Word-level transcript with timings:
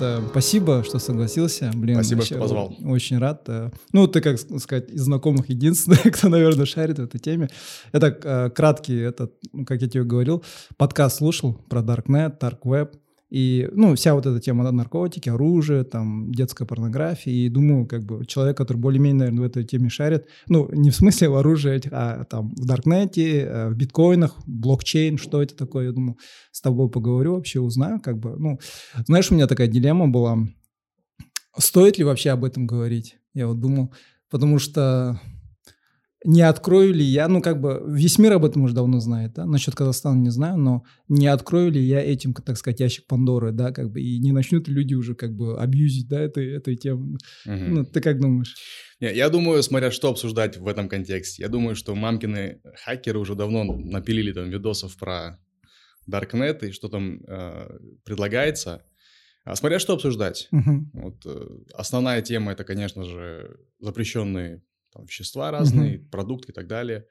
э, 0.00 0.20
спасибо, 0.30 0.82
что 0.84 0.98
согласился. 0.98 1.70
Блин, 1.74 1.96
спасибо, 1.96 2.18
вообще, 2.18 2.34
что 2.34 2.42
позвал. 2.42 2.74
Очень 2.84 3.18
рад. 3.18 3.44
Э. 3.48 3.70
Ну, 3.92 4.06
ты, 4.06 4.20
как 4.20 4.38
сказать, 4.38 4.90
из 4.90 5.02
знакомых 5.02 5.48
единственный, 5.48 5.96
кто, 6.12 6.28
наверное, 6.28 6.66
шарит 6.66 6.98
в 6.98 7.02
этой 7.02 7.18
теме. 7.18 7.48
Я 7.92 8.00
так 8.00 8.24
э, 8.24 8.50
краткий, 8.50 8.98
этот, 8.98 9.34
ну, 9.52 9.64
как 9.64 9.82
я 9.82 9.88
тебе 9.88 10.04
говорил, 10.04 10.44
подкаст 10.76 11.18
слушал 11.18 11.54
про 11.68 11.80
Darknet, 11.80 12.38
Dark 12.38 12.60
Web. 12.64 12.92
И, 13.34 13.68
ну, 13.72 13.96
вся 13.96 14.14
вот 14.14 14.26
эта 14.26 14.38
тема 14.38 14.62
да, 14.62 14.70
наркотики, 14.70 15.28
оружие, 15.28 15.82
там, 15.82 16.30
детская 16.30 16.66
порнография. 16.66 17.32
И 17.32 17.48
думаю, 17.48 17.84
как 17.84 18.04
бы, 18.04 18.24
человек, 18.26 18.56
который 18.56 18.76
более-менее, 18.76 19.18
наверное, 19.18 19.42
в 19.42 19.46
этой 19.46 19.64
теме 19.64 19.88
шарит, 19.88 20.28
ну, 20.46 20.68
не 20.70 20.90
в 20.90 20.94
смысле 20.94 21.30
в 21.30 21.34
оружии, 21.34 21.82
а 21.90 22.22
там 22.26 22.54
в 22.54 22.64
Даркнете, 22.64 23.40
э, 23.40 23.68
в 23.70 23.74
биткоинах, 23.74 24.36
блокчейн, 24.46 25.18
что 25.18 25.42
это 25.42 25.56
такое, 25.56 25.86
я 25.86 25.92
думаю, 25.92 26.16
с 26.52 26.60
тобой 26.60 26.88
поговорю 26.88 27.34
вообще, 27.34 27.58
узнаю, 27.58 28.00
как 28.00 28.20
бы, 28.20 28.36
ну, 28.38 28.60
знаешь, 29.04 29.32
у 29.32 29.34
меня 29.34 29.48
такая 29.48 29.66
дилемма 29.66 30.06
была, 30.06 30.38
стоит 31.58 31.98
ли 31.98 32.04
вообще 32.04 32.30
об 32.30 32.44
этом 32.44 32.68
говорить? 32.68 33.16
Я 33.34 33.48
вот 33.48 33.58
думал, 33.58 33.92
потому 34.30 34.60
что 34.60 35.20
не 36.24 36.40
открою 36.40 36.94
ли 36.94 37.04
я, 37.04 37.28
ну 37.28 37.42
как 37.42 37.60
бы 37.60 37.82
весь 37.86 38.18
мир 38.18 38.32
об 38.32 38.44
этом 38.44 38.62
уже 38.62 38.74
давно 38.74 38.98
знает, 38.98 39.34
да, 39.34 39.44
насчет 39.44 39.74
Казахстана 39.74 40.18
не 40.18 40.30
знаю, 40.30 40.56
но 40.56 40.82
не 41.08 41.26
открою 41.26 41.70
ли 41.70 41.82
я 41.82 42.00
этим, 42.00 42.32
так 42.32 42.56
сказать, 42.56 42.80
ящик 42.80 43.06
Пандоры, 43.06 43.52
да, 43.52 43.72
как 43.72 43.90
бы, 43.90 44.00
и 44.00 44.18
не 44.18 44.32
начнут 44.32 44.66
люди 44.66 44.94
уже 44.94 45.14
как 45.14 45.34
бы 45.34 45.60
абьюзить, 45.60 46.08
да, 46.08 46.20
этой, 46.20 46.50
этой 46.50 46.76
темы. 46.76 47.18
Угу. 47.46 47.54
Ну, 47.54 47.84
ты 47.84 48.00
как 48.00 48.20
думаешь? 48.20 48.56
Не, 49.00 49.14
я 49.14 49.28
думаю, 49.28 49.62
смотря 49.62 49.90
что 49.90 50.08
обсуждать 50.08 50.56
в 50.56 50.66
этом 50.66 50.88
контексте, 50.88 51.42
я 51.42 51.48
думаю, 51.48 51.76
что 51.76 51.94
мамкины 51.94 52.60
хакеры 52.84 53.18
уже 53.18 53.34
давно 53.34 53.64
напилили 53.64 54.32
там 54.32 54.48
видосов 54.48 54.96
про 54.96 55.38
Darknet 56.10 56.68
и 56.68 56.72
что 56.72 56.88
там 56.88 57.22
э, 57.26 57.78
предлагается. 58.04 58.82
А 59.44 59.56
смотря 59.56 59.78
что 59.78 59.92
обсуждать. 59.92 60.48
Угу. 60.52 60.90
Вот, 60.94 61.26
э, 61.26 61.48
основная 61.74 62.22
тема 62.22 62.52
это, 62.52 62.64
конечно 62.64 63.04
же, 63.04 63.58
запрещенные 63.78 64.62
там, 64.94 65.04
вещества 65.04 65.50
разные, 65.50 65.98
угу. 65.98 66.08
продукты 66.10 66.52
и 66.52 66.54
так 66.54 66.66
далее. 66.66 67.06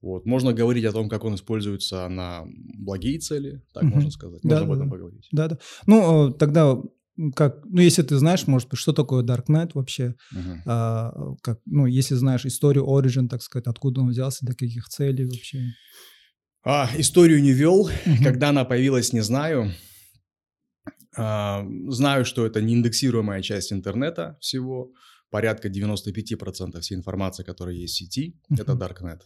Вот. 0.00 0.26
Можно 0.26 0.52
говорить 0.52 0.84
о 0.84 0.92
том, 0.92 1.08
как 1.08 1.24
он 1.24 1.34
используется 1.34 2.08
на 2.08 2.44
благие 2.46 3.18
цели, 3.18 3.62
так 3.72 3.84
угу. 3.84 3.94
можно 3.94 4.10
сказать. 4.10 4.44
Можно 4.44 4.58
да, 4.58 4.64
об 4.64 4.72
этом 4.72 4.88
да. 4.88 4.92
поговорить. 4.92 5.28
Да, 5.32 5.48
да. 5.48 5.58
Ну, 5.86 6.28
э, 6.28 6.32
тогда 6.34 6.76
как, 7.36 7.64
ну, 7.64 7.80
если 7.80 8.02
ты 8.02 8.16
знаешь, 8.16 8.46
может 8.46 8.68
быть, 8.68 8.80
что 8.80 8.92
такое 8.92 9.22
Darknet 9.22 9.70
вообще, 9.74 10.16
uh-huh. 10.34 10.58
а, 10.66 11.34
как, 11.42 11.60
ну, 11.64 11.86
если 11.86 12.16
знаешь 12.16 12.44
историю 12.44 12.86
Origin, 12.86 13.28
так 13.28 13.40
сказать, 13.40 13.66
откуда 13.68 14.00
он 14.00 14.08
взялся, 14.08 14.44
для 14.44 14.54
каких 14.54 14.88
целей 14.88 15.24
вообще? 15.24 15.62
А, 16.64 16.90
историю 16.96 17.40
не 17.40 17.52
вел, 17.52 17.88
uh-huh. 17.88 18.24
когда 18.24 18.48
она 18.48 18.64
появилась, 18.64 19.12
не 19.12 19.20
знаю. 19.20 19.70
А, 21.16 21.64
знаю, 21.88 22.24
что 22.24 22.44
это 22.44 22.60
неиндексируемая 22.60 23.42
часть 23.42 23.72
интернета 23.72 24.36
всего 24.40 24.90
порядка 25.34 25.68
95% 25.68 26.80
всей 26.80 26.96
информации, 26.96 27.42
которая 27.42 27.74
есть 27.74 27.94
в 27.94 27.98
сети, 27.98 28.40
uh-huh. 28.48 28.62
это 28.62 28.72
Darknet. 28.74 29.22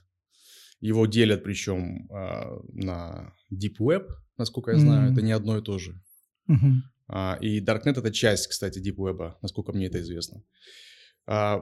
Его 0.80 1.06
делят 1.06 1.44
причем 1.44 2.08
э, 2.10 2.60
на 2.72 3.34
Deep 3.52 3.76
Web, 3.78 4.06
насколько 4.38 4.70
я 4.70 4.78
знаю, 4.78 5.02
mm-hmm. 5.02 5.12
это 5.12 5.22
не 5.22 5.32
одно 5.32 5.58
и 5.58 5.62
то 5.62 5.78
же. 5.78 5.92
Uh-huh. 6.50 6.72
А, 7.08 7.38
и 7.42 7.60
Darknet 7.60 7.98
это 7.98 8.10
часть, 8.10 8.46
кстати, 8.46 8.78
Deep 8.78 8.96
Web, 8.96 9.34
насколько 9.42 9.72
мне 9.72 9.88
это 9.88 10.00
известно. 10.00 10.42
А, 11.26 11.60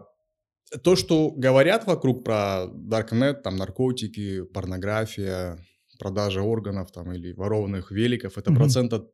то, 0.84 0.94
что 0.94 1.32
говорят 1.32 1.86
вокруг 1.86 2.24
про 2.24 2.66
Darknet, 2.92 3.42
там 3.42 3.56
наркотики, 3.56 4.42
порнография, 4.44 5.58
продажа 5.98 6.42
органов 6.42 6.92
там 6.92 7.12
или 7.12 7.32
ворованных 7.32 7.90
великов, 7.90 8.38
это 8.38 8.52
uh-huh. 8.52 8.56
процента 8.56 9.08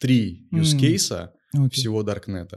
3 0.00 0.48
use 0.52 0.78
case 0.78 1.30
mm-hmm. 1.54 1.64
okay. 1.64 1.70
всего 1.70 2.02
Darknet. 2.02 2.50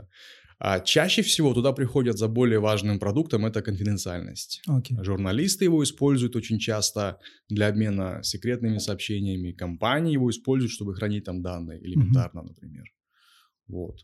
А 0.59 0.81
чаще 0.81 1.21
всего 1.21 1.53
туда 1.53 1.71
приходят 1.71 2.17
за 2.17 2.27
более 2.27 2.59
важным 2.59 2.99
продуктом, 2.99 3.45
это 3.45 3.61
конфиденциальность. 3.61 4.61
Okay. 4.67 5.01
Журналисты 5.03 5.63
его 5.63 5.81
используют 5.81 6.35
очень 6.35 6.59
часто 6.59 7.17
для 7.47 7.67
обмена 7.67 8.21
секретными 8.23 8.77
сообщениями, 8.77 9.53
компании 9.53 10.13
его 10.13 10.29
используют, 10.29 10.73
чтобы 10.73 10.95
хранить 10.95 11.23
там 11.23 11.41
данные, 11.41 11.79
элементарно, 11.81 12.39
mm-hmm. 12.41 12.47
например. 12.47 12.83
Вот. 13.67 13.99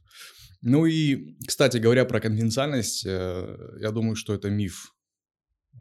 Ну 0.62 0.86
и, 0.86 1.36
кстати 1.46 1.78
говоря, 1.78 2.06
про 2.06 2.22
конфиденциальность, 2.22 3.06
э, 3.06 3.58
я 3.82 3.92
думаю, 3.92 4.16
что 4.16 4.34
это 4.34 4.50
миф, 4.50 4.94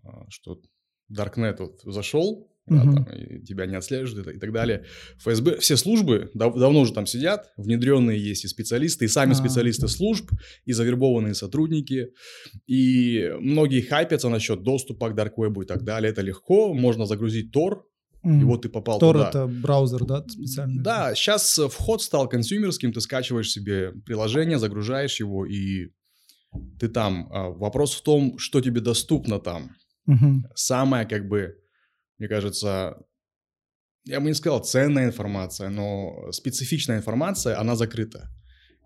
а, 0.03 0.29
что 0.29 0.61
Darknet 1.13 1.59
вот 1.59 1.83
зашел, 1.85 2.53
да, 2.67 2.83
угу. 2.83 2.95
там, 2.95 3.05
и 3.05 3.45
тебя 3.45 3.67
не 3.67 3.77
отслеживают 3.77 4.29
и, 4.29 4.39
так 4.39 4.53
далее. 4.53 4.85
ФСБ, 5.19 5.59
все 5.59 5.77
службы 5.77 6.31
дав, 6.35 6.59
давно 6.59 6.81
уже 6.81 6.95
там 6.95 7.07
сидят, 7.07 7.53
внедренные 7.57 8.19
есть 8.19 8.45
и 8.45 8.49
специалисты, 8.49 9.05
и 9.05 9.09
сами 9.09 9.33
а, 9.33 9.35
специалисты 9.35 9.87
служб, 9.89 10.31
и 10.65 10.73
завербованные 10.73 11.35
сотрудники, 11.35 12.09
и 12.67 13.31
многие 13.39 13.83
хайпятся 13.83 14.31
насчет 14.31 14.63
доступа 14.63 15.11
к 15.11 15.39
Web 15.39 15.63
и 15.63 15.67
так 15.67 15.85
далее. 15.85 16.11
Это 16.11 16.23
легко, 16.23 16.73
можно 16.73 17.07
загрузить 17.07 17.51
Mm. 18.25 18.41
И 18.41 18.45
вот 18.45 18.63
ты 18.63 18.71
попал 18.71 18.99
Tor 18.99 19.13
туда. 19.13 19.29
это 19.29 19.47
браузер, 19.47 20.05
да, 20.07 20.25
специальный? 20.27 20.83
Да, 20.83 21.15
сейчас 21.15 21.59
вход 21.71 22.01
стал 22.01 22.27
консюмерским, 22.27 22.91
ты 22.91 23.03
скачиваешь 23.03 23.51
себе 23.51 23.93
приложение, 24.07 24.59
загружаешь 24.59 25.21
его, 25.21 25.45
и 25.45 25.91
ты 26.81 26.89
там. 26.89 27.29
А, 27.31 27.51
вопрос 27.51 27.95
в 27.95 28.03
том, 28.03 28.39
что 28.39 28.63
тебе 28.63 28.81
доступно 28.81 29.41
там. 29.41 29.73
Mm-hmm. 30.09 30.41
Самое 30.55 31.07
как 31.07 31.29
бы 31.29 31.57
мне 32.19 32.29
кажется, 32.29 32.97
я 34.05 34.21
бы 34.21 34.27
не 34.27 34.35
сказал 34.35 34.63
ценная 34.63 35.07
информация, 35.07 35.71
но 35.71 36.31
специфичная 36.33 36.99
информация, 36.99 37.59
она 37.59 37.75
закрыта. 37.75 38.31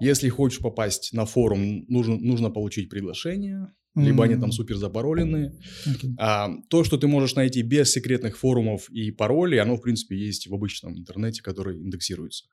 Если 0.01 0.29
хочешь 0.29 0.61
попасть 0.61 1.13
на 1.13 1.27
форум, 1.27 1.85
нужно, 1.89 2.17
нужно 2.17 2.51
получить 2.51 2.89
приглашение, 2.89 3.73
mm-hmm. 3.97 4.05
либо 4.05 4.25
они 4.25 4.37
там 4.37 4.53
супер 4.53 4.77
запароленные. 4.77 5.59
Okay. 5.87 6.15
А, 6.19 6.51
то, 6.71 6.85
что 6.85 6.99
ты 6.99 7.09
можешь 7.09 7.35
найти 7.35 7.63
без 7.63 7.91
секретных 7.91 8.39
форумов 8.39 8.89
и 8.91 9.11
паролей, 9.11 9.61
оно, 9.61 9.77
в 9.77 9.83
принципе, 9.83 10.17
есть 10.17 10.47
в 10.47 10.55
обычном 10.55 10.97
интернете, 10.97 11.43
который 11.43 11.83
индексируется. 11.83 12.45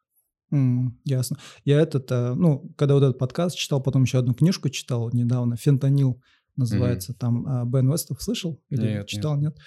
Mm, 0.51 0.89
ясно. 1.03 1.37
Я 1.65 1.81
этот, 1.81 2.11
э, 2.11 2.33
ну, 2.33 2.73
когда 2.77 2.95
вот 2.95 3.03
этот 3.03 3.19
подкаст 3.19 3.57
читал, 3.57 3.81
потом 3.81 4.03
еще 4.03 4.19
одну 4.19 4.33
книжку 4.33 4.69
читал 4.69 5.11
недавно, 5.11 5.55
«Фентанил» 5.55 6.21
называется, 6.55 7.11
mm-hmm. 7.11 7.17
там 7.19 7.47
а, 7.47 7.65
Бен 7.65 7.91
Вестов 7.91 8.21
слышал? 8.21 8.61
Или 8.69 8.93
нет, 8.93 9.07
читал, 9.07 9.35
нет? 9.35 9.53
нет? 9.55 9.65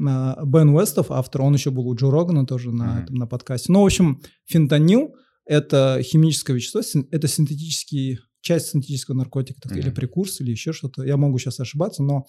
Бен 0.00 0.70
Уэстов, 0.70 1.10
автор, 1.10 1.42
он 1.42 1.54
еще 1.54 1.70
был 1.70 1.86
у 1.88 1.94
Джо 1.94 2.10
Рогана 2.10 2.46
тоже 2.46 2.72
на, 2.72 2.82
mm-hmm. 2.82 3.02
этом, 3.02 3.16
на 3.16 3.26
подкасте. 3.26 3.72
Ну, 3.72 3.82
в 3.82 3.86
общем, 3.86 4.20
фентанил– 4.46 5.14
это 5.44 6.00
химическое 6.02 6.54
вещество, 6.54 6.80
это 7.10 7.28
синтетический, 7.28 8.18
часть 8.40 8.68
синтетического 8.68 9.16
наркотика, 9.16 9.60
так, 9.60 9.72
mm-hmm. 9.72 9.78
или 9.80 9.90
прекурс, 9.90 10.40
или 10.40 10.50
еще 10.50 10.72
что-то. 10.72 11.04
Я 11.04 11.16
могу 11.16 11.38
сейчас 11.38 11.60
ошибаться, 11.60 12.02
но 12.02 12.24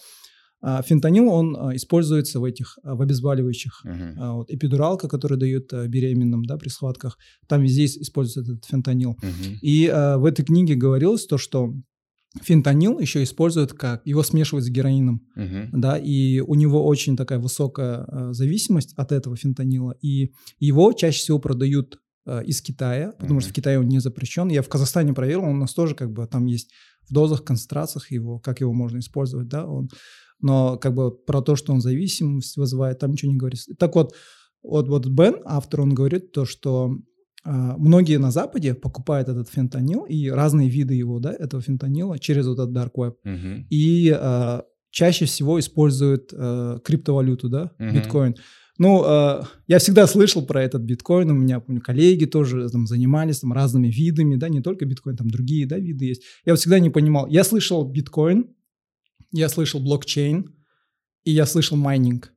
а, 0.61 0.81
фентанил, 0.83 1.27
он 1.29 1.57
а, 1.57 1.75
используется 1.75 2.39
в 2.39 2.43
этих, 2.43 2.77
а, 2.83 2.95
в 2.95 3.01
обезболивающих. 3.01 3.83
Uh-huh. 3.85 4.33
Вот, 4.33 4.51
эпидуралка, 4.51 5.07
которую 5.07 5.39
дают 5.39 5.73
беременным 5.73 6.43
да, 6.45 6.57
при 6.57 6.69
схватках, 6.69 7.17
там 7.47 7.63
везде 7.63 7.85
используется 7.85 8.53
этот 8.53 8.65
фентанил. 8.65 9.17
Uh-huh. 9.21 9.57
И 9.61 9.87
а, 9.87 10.17
в 10.17 10.25
этой 10.25 10.45
книге 10.45 10.75
говорилось 10.75 11.25
то, 11.25 11.37
что 11.37 11.73
Фентанил 12.39 12.99
еще 12.99 13.23
используют 13.23 13.73
как 13.73 14.05
его 14.05 14.23
смешивают 14.23 14.65
с 14.65 14.69
героином, 14.69 15.27
uh-huh. 15.37 15.69
да, 15.73 15.97
и 15.97 16.39
у 16.39 16.55
него 16.55 16.85
очень 16.85 17.17
такая 17.17 17.39
высокая 17.39 18.05
э, 18.07 18.33
зависимость 18.33 18.93
от 18.95 19.11
этого 19.11 19.35
фентанила, 19.35 19.97
и 20.01 20.31
его 20.57 20.93
чаще 20.93 21.19
всего 21.19 21.39
продают 21.39 21.99
э, 22.25 22.43
из 22.45 22.61
Китая, 22.61 23.11
потому 23.19 23.39
uh-huh. 23.39 23.43
что 23.43 23.49
в 23.49 23.53
Китае 23.53 23.79
он 23.79 23.89
не 23.89 23.99
запрещен. 23.99 24.47
Я 24.47 24.61
в 24.61 24.69
Казахстане 24.69 25.13
проверил, 25.13 25.43
он 25.43 25.57
у 25.57 25.59
нас 25.59 25.73
тоже 25.73 25.93
как 25.93 26.13
бы 26.13 26.25
там 26.25 26.45
есть 26.45 26.71
в 27.09 27.13
дозах, 27.13 27.43
концентрациях 27.43 28.09
его, 28.11 28.39
как 28.39 28.61
его 28.61 28.71
можно 28.71 28.99
использовать, 28.99 29.49
да, 29.49 29.65
он, 29.65 29.89
но 30.39 30.77
как 30.77 30.93
бы 30.93 31.11
про 31.11 31.41
то, 31.41 31.57
что 31.57 31.73
он 31.73 31.81
зависимость 31.81 32.55
вызывает, 32.55 32.99
там 32.99 33.11
ничего 33.11 33.31
не 33.33 33.37
говорится. 33.37 33.73
Так 33.77 33.95
вот, 33.95 34.15
вот, 34.63 34.87
вот 34.87 35.05
Бен, 35.07 35.35
автор, 35.43 35.81
он 35.81 35.93
говорит 35.93 36.31
то, 36.31 36.45
что 36.45 36.95
многие 37.43 38.17
на 38.17 38.31
Западе 38.31 38.73
покупают 38.73 39.29
этот 39.29 39.49
фентанил 39.49 40.05
и 40.05 40.29
разные 40.29 40.69
виды 40.69 40.93
его, 40.93 41.19
да, 41.19 41.33
этого 41.33 41.61
фентанила 41.61 42.19
через 42.19 42.45
вот 42.47 42.59
этот 42.59 42.75
dark 42.75 42.91
web. 42.95 43.15
Uh-huh. 43.25 43.63
И 43.69 44.15
а, 44.15 44.63
чаще 44.91 45.25
всего 45.25 45.59
используют 45.59 46.31
а, 46.33 46.79
криптовалюту, 46.79 47.49
да, 47.49 47.71
uh-huh. 47.79 47.93
биткоин. 47.93 48.35
Ну, 48.77 49.03
э, 49.05 49.43
я 49.67 49.77
всегда 49.77 50.07
слышал 50.07 50.43
про 50.43 50.63
этот 50.63 50.81
биткоин, 50.81 51.29
у 51.29 51.35
меня, 51.35 51.59
помню, 51.59 51.81
коллеги 51.81 52.25
тоже 52.25 52.67
там 52.69 52.87
занимались 52.87 53.41
там 53.41 53.53
разными 53.53 53.89
видами, 53.89 54.37
да, 54.37 54.49
не 54.49 54.61
только 54.61 54.85
биткоин, 54.85 55.17
там 55.17 55.29
другие, 55.29 55.67
да, 55.67 55.77
виды 55.77 56.05
есть. 56.05 56.23
Я 56.45 56.53
вот 56.53 56.59
всегда 56.59 56.79
не 56.79 56.89
понимал. 56.89 57.27
Я 57.27 57.43
слышал 57.43 57.83
биткоин, 57.85 58.55
я 59.31 59.49
слышал 59.49 59.79
блокчейн, 59.81 60.55
и 61.25 61.31
я 61.31 61.45
слышал 61.45 61.77
майнинг. 61.77 62.33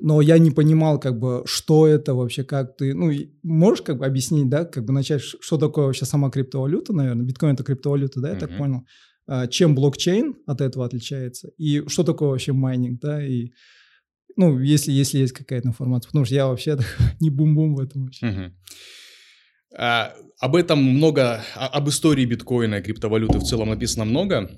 Но 0.00 0.20
я 0.20 0.38
не 0.38 0.50
понимал, 0.50 0.98
как 0.98 1.18
бы, 1.18 1.42
что 1.46 1.86
это 1.86 2.14
вообще, 2.14 2.44
как 2.44 2.76
ты, 2.76 2.94
ну, 2.94 3.10
можешь 3.42 3.82
как 3.82 3.98
бы 3.98 4.06
объяснить, 4.06 4.48
да, 4.48 4.64
как 4.64 4.84
бы 4.84 4.92
начать, 4.92 5.22
что 5.22 5.58
такое 5.58 5.86
вообще 5.86 6.04
сама 6.04 6.30
криптовалюта, 6.30 6.92
наверное, 6.92 7.24
биткоин 7.24 7.54
это 7.54 7.64
криптовалюта, 7.64 8.20
да, 8.20 8.30
я 8.30 8.36
так 8.36 8.56
понял, 8.56 8.84
а, 9.26 9.46
чем 9.46 9.74
блокчейн 9.74 10.36
от 10.46 10.60
этого 10.60 10.84
отличается, 10.84 11.50
и 11.58 11.86
что 11.88 12.02
такое 12.02 12.30
вообще 12.30 12.52
майнинг, 12.52 13.00
да, 13.00 13.24
и, 13.24 13.50
ну, 14.36 14.58
если, 14.58 14.90
если 14.90 15.18
есть 15.18 15.32
какая-то 15.32 15.68
информация, 15.68 16.08
потому 16.08 16.24
что 16.24 16.34
я 16.34 16.46
вообще 16.46 16.78
не 17.20 17.30
бум-бум 17.30 17.76
в 17.76 17.80
этом 17.80 18.04
вообще. 18.04 18.52
А, 19.74 20.12
об 20.38 20.56
этом 20.56 20.82
много, 20.82 21.42
а, 21.54 21.68
об 21.68 21.88
истории 21.88 22.24
биткоина 22.24 22.76
и 22.76 22.82
криптовалюты 22.82 23.38
в 23.38 23.44
целом 23.44 23.70
написано 23.70 24.04
много. 24.04 24.50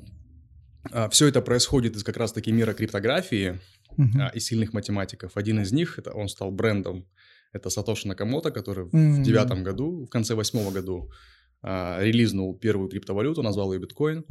А, 0.90 1.08
все 1.08 1.26
это 1.28 1.40
происходит 1.40 1.96
из 1.96 2.02
как 2.02 2.16
раз-таки 2.16 2.50
мира 2.52 2.72
криптографии 2.72 3.60
uh-huh. 3.98 4.30
и 4.34 4.40
сильных 4.40 4.72
математиков. 4.72 5.36
Один 5.36 5.60
из 5.60 5.72
них, 5.72 5.98
это 5.98 6.12
он 6.12 6.28
стал 6.28 6.50
брендом, 6.50 7.06
это 7.52 7.70
Сатоши 7.70 8.08
Накамото, 8.08 8.50
который 8.50 8.86
uh-huh. 8.86 9.20
в 9.20 9.22
девятом 9.22 9.64
году, 9.64 10.04
в 10.04 10.08
конце 10.08 10.34
восьмого 10.34 10.70
году 10.70 11.10
релизнул 11.62 12.58
первую 12.58 12.90
криптовалюту, 12.90 13.42
назвал 13.42 13.72
ее 13.72 13.80
биткоин. 13.80 14.24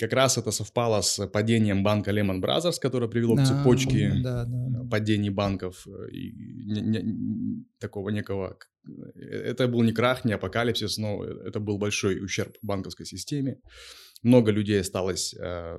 Как 0.00 0.12
раз 0.12 0.38
это 0.38 0.52
совпало 0.52 1.00
с 1.00 1.26
падением 1.26 1.82
банка 1.82 2.12
Lehman 2.12 2.40
Brothers, 2.40 2.78
которое 2.80 3.08
привело 3.08 3.34
к 3.34 3.44
цепочке 3.44 4.12
да, 4.22 4.44
да, 4.44 4.66
да. 4.68 4.88
падений 4.88 5.30
банков 5.30 5.86
э, 5.88 6.10
и 6.12 6.32
не, 6.66 6.80
не, 6.82 7.64
такого 7.80 8.10
некого... 8.10 8.56
Э, 8.86 9.20
это 9.20 9.66
был 9.66 9.82
не 9.82 9.92
крах, 9.92 10.24
не 10.24 10.34
апокалипсис, 10.34 10.98
но 10.98 11.24
это 11.24 11.58
был 11.58 11.78
большой 11.78 12.24
ущерб 12.24 12.56
банковской 12.62 13.06
системе. 13.06 13.56
Много 14.22 14.52
людей 14.52 14.80
осталось 14.80 15.34
э, 15.34 15.78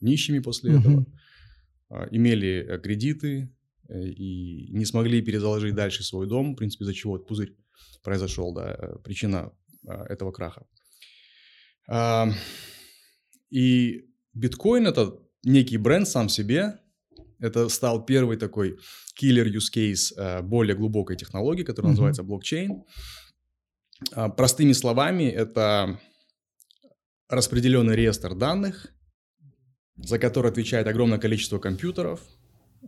нищими 0.00 0.40
после 0.40 0.72
mm-hmm. 0.72 0.80
этого, 0.80 1.00
э, 1.02 1.04
имели 2.10 2.66
э, 2.68 2.78
кредиты 2.78 3.52
э, 3.88 4.04
и 4.06 4.70
не 4.72 4.84
смогли 4.84 5.22
перезаложить 5.22 5.74
дальше 5.74 6.02
свой 6.02 6.26
дом, 6.26 6.52
в 6.52 6.56
принципе, 6.56 6.84
из-за 6.84 6.94
чего 6.94 7.16
этот 7.16 7.28
пузырь 7.28 7.56
произошел, 8.02 8.52
да, 8.54 8.76
причина 9.02 9.52
э, 9.86 9.92
этого 10.08 10.32
краха. 10.32 10.66
И 13.50 14.04
биткоин 14.32 14.86
это 14.86 15.18
некий 15.44 15.76
бренд 15.76 16.08
сам 16.08 16.28
себе. 16.28 16.80
Это 17.38 17.68
стал 17.68 18.04
первый 18.04 18.36
такой 18.36 18.78
killer 19.20 19.46
use 19.46 19.70
case 19.74 20.14
э, 20.16 20.42
более 20.42 20.76
глубокой 20.76 21.16
технологии, 21.16 21.62
которая 21.62 21.90
mm-hmm. 21.90 21.92
называется 21.92 22.22
блокчейн. 22.22 22.84
А, 24.12 24.28
простыми 24.28 24.72
словами, 24.72 25.24
это 25.24 26.00
распределенный 27.28 27.96
реестр 27.96 28.34
данных, 28.34 28.93
за 29.96 30.18
который 30.18 30.50
отвечает 30.50 30.86
огромное 30.86 31.18
количество 31.18 31.58
компьютеров, 31.58 32.20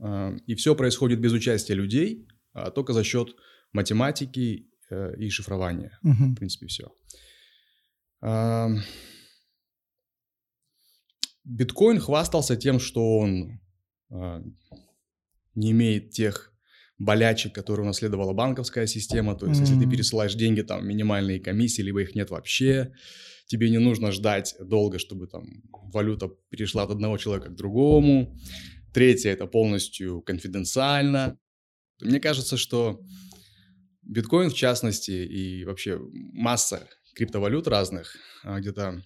а, 0.00 0.34
и 0.46 0.54
все 0.54 0.74
происходит 0.74 1.20
без 1.20 1.32
участия 1.32 1.74
людей, 1.74 2.26
а 2.52 2.70
только 2.70 2.92
за 2.92 3.04
счет 3.04 3.36
математики 3.72 4.70
э, 4.90 5.16
и 5.18 5.28
шифрования. 5.28 5.98
Mm-hmm. 6.04 6.32
В 6.32 6.34
принципе, 6.36 6.66
все. 6.66 6.90
Биткоин 11.44 12.00
хвастался 12.00 12.56
тем, 12.56 12.80
что 12.80 13.18
он 13.18 13.60
э, 14.10 14.42
не 15.54 15.70
имеет 15.70 16.10
тех 16.10 16.52
болячек, 16.98 17.54
которые 17.54 17.84
унаследовала 17.84 18.32
банковская 18.32 18.86
система. 18.86 19.36
То 19.36 19.46
есть, 19.46 19.60
mm-hmm. 19.60 19.64
если 19.64 19.80
ты 19.80 19.90
пересылаешь 19.90 20.34
деньги, 20.34 20.62
там 20.62 20.86
минимальные 20.86 21.40
комиссии, 21.40 21.82
либо 21.82 22.02
их 22.02 22.14
нет 22.14 22.30
вообще, 22.30 22.92
тебе 23.46 23.70
не 23.70 23.78
нужно 23.78 24.12
ждать 24.12 24.54
долго, 24.58 24.98
чтобы 24.98 25.26
там 25.26 25.62
валюта 25.92 26.30
перешла 26.48 26.84
от 26.84 26.90
одного 26.90 27.18
человека 27.18 27.50
к 27.50 27.56
другому. 27.56 28.36
Третье 28.92 29.30
это 29.30 29.46
полностью 29.46 30.22
конфиденциально. 30.22 31.38
Мне 32.00 32.18
кажется, 32.18 32.56
что 32.56 33.00
биткоин 34.02 34.50
в 34.50 34.54
частности 34.54 35.10
и 35.10 35.64
вообще 35.64 35.98
масса 36.12 36.88
криптовалют 37.14 37.68
разных 37.68 38.16
а, 38.44 38.60
где-то 38.60 39.02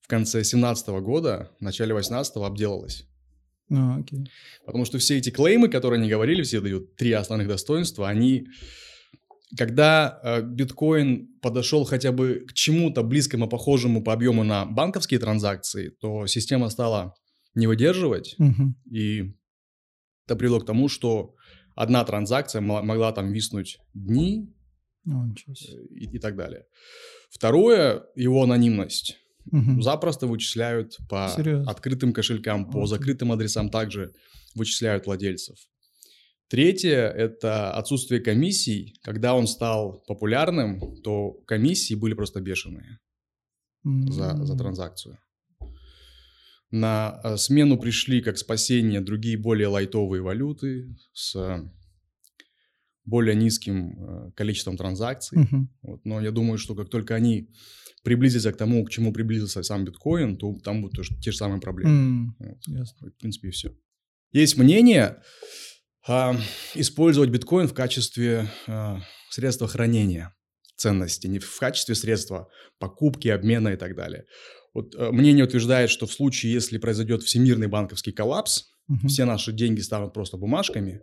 в 0.00 0.08
конце 0.08 0.38
2017 0.38 0.88
года, 1.00 1.50
в 1.58 1.62
начале 1.62 1.94
18 1.94 2.36
обделалась. 2.36 3.06
А, 3.70 3.96
окей. 3.96 4.26
Потому 4.66 4.84
что 4.84 4.98
все 4.98 5.18
эти 5.18 5.30
клеймы, 5.30 5.68
которые 5.68 5.98
они 5.98 6.10
говорили, 6.10 6.42
все 6.42 6.60
дают 6.60 6.96
три 6.96 7.12
основных 7.12 7.48
достоинства, 7.48 8.08
они... 8.08 8.46
Когда 9.58 10.18
э, 10.22 10.40
биткоин 10.40 11.28
подошел 11.42 11.84
хотя 11.84 12.10
бы 12.10 12.46
к 12.48 12.54
чему-то 12.54 13.02
близкому, 13.02 13.50
похожему 13.50 14.02
по 14.02 14.14
объему 14.14 14.44
на 14.44 14.64
банковские 14.64 15.20
транзакции, 15.20 15.90
то 16.00 16.26
система 16.26 16.70
стала 16.70 17.14
не 17.54 17.66
выдерживать, 17.66 18.34
угу. 18.38 18.74
и 18.90 19.34
это 20.26 20.36
привело 20.36 20.60
к 20.60 20.64
тому, 20.64 20.88
что 20.88 21.34
одна 21.74 22.04
транзакция 22.04 22.62
могла 22.62 23.12
там 23.12 23.32
виснуть 23.32 23.78
дни 23.92 24.50
О, 25.06 25.26
и, 25.90 26.06
и 26.16 26.18
так 26.18 26.36
далее. 26.36 26.64
Второе, 27.30 28.04
его 28.14 28.42
анонимность. 28.42 29.18
Угу. 29.50 29.82
Запросто 29.82 30.26
вычисляют 30.26 30.98
по 31.08 31.32
Серьезно? 31.34 31.70
открытым 31.70 32.12
кошелькам, 32.12 32.70
по 32.70 32.78
Окей. 32.78 32.88
закрытым 32.88 33.32
адресам 33.32 33.70
также 33.70 34.12
вычисляют 34.54 35.06
владельцев. 35.06 35.56
Третье– 36.48 37.08
это 37.16 37.72
отсутствие 37.72 38.20
комиссий. 38.20 38.94
Когда 39.02 39.34
он 39.34 39.46
стал 39.46 40.04
популярным, 40.06 41.00
то 41.02 41.32
комиссии 41.46 41.94
были 41.94 42.14
просто 42.14 42.40
бешеные 42.40 42.98
mm 43.86 44.12
за, 44.12 44.44
за 44.44 44.56
транзакцию. 44.56 45.18
На 46.70 47.20
э, 47.24 47.36
смену 47.36 47.78
пришли 47.78 48.22
как 48.22 48.38
спасение 48.38 49.00
другие 49.00 49.36
более 49.36 49.68
лайтовые 49.68 50.22
валюты 50.22 50.94
с 51.12 51.34
более 53.04 53.34
низким 53.34 53.98
э, 53.98 54.30
количеством 54.32 54.76
транзакций. 54.76 55.38
Mm-hmm. 55.38 55.66
Вот. 55.82 56.04
Но 56.04 56.20
я 56.20 56.30
думаю, 56.30 56.58
что 56.58 56.74
как 56.74 56.88
только 56.88 57.14
они 57.14 57.48
приблизиться 58.02 58.52
к 58.52 58.56
тому, 58.56 58.84
к 58.84 58.90
чему 58.90 59.12
приблизился 59.12 59.62
сам 59.62 59.84
биткоин, 59.84 60.36
то 60.36 60.54
там 60.64 60.82
будут 60.82 60.96
тоже 60.96 61.14
те 61.20 61.30
же 61.30 61.36
самые 61.36 61.60
проблемы. 61.60 62.34
Mm, 62.38 62.56
вот. 62.68 62.88
В 63.00 63.18
принципе, 63.18 63.48
и 63.48 63.50
все. 63.50 63.74
Есть 64.32 64.56
мнение 64.56 65.22
а, 66.06 66.36
использовать 66.74 67.30
биткоин 67.30 67.68
в 67.68 67.74
качестве 67.74 68.50
а, 68.66 69.00
средства 69.30 69.68
хранения 69.68 70.34
ценностей, 70.76 71.28
не 71.28 71.38
в 71.38 71.58
качестве 71.58 71.94
средства 71.94 72.48
покупки, 72.78 73.28
обмена 73.28 73.68
и 73.70 73.76
так 73.76 73.94
далее. 73.94 74.24
Вот 74.74 74.94
а, 74.96 75.12
мнение 75.12 75.44
утверждает, 75.44 75.90
что 75.90 76.06
в 76.06 76.12
случае, 76.12 76.52
если 76.52 76.78
произойдет 76.78 77.22
всемирный 77.22 77.68
банковский 77.68 78.12
коллапс, 78.12 78.64
uh-huh. 78.90 79.06
все 79.06 79.24
наши 79.24 79.52
деньги 79.52 79.80
станут 79.80 80.12
просто 80.12 80.36
бумажками, 80.38 81.00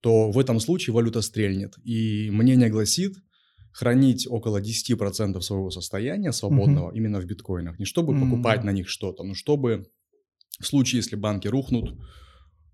то 0.00 0.30
в 0.30 0.38
этом 0.38 0.60
случае 0.60 0.94
валюта 0.94 1.22
стрельнет. 1.22 1.74
И 1.84 2.28
мнение 2.30 2.68
гласит, 2.68 3.14
хранить 3.78 4.26
около 4.28 4.60
10% 4.60 5.40
своего 5.40 5.70
состояния 5.70 6.32
свободного 6.32 6.90
uh-huh. 6.90 6.96
именно 6.96 7.20
в 7.20 7.26
биткоинах. 7.26 7.78
Не 7.78 7.84
чтобы 7.84 8.12
uh-huh. 8.12 8.22
покупать 8.22 8.64
на 8.64 8.72
них 8.72 8.88
что-то, 8.88 9.22
но 9.22 9.34
чтобы 9.34 9.86
в 10.60 10.66
случае, 10.66 10.98
если 10.98 11.14
банки 11.14 11.46
рухнут, 11.46 11.96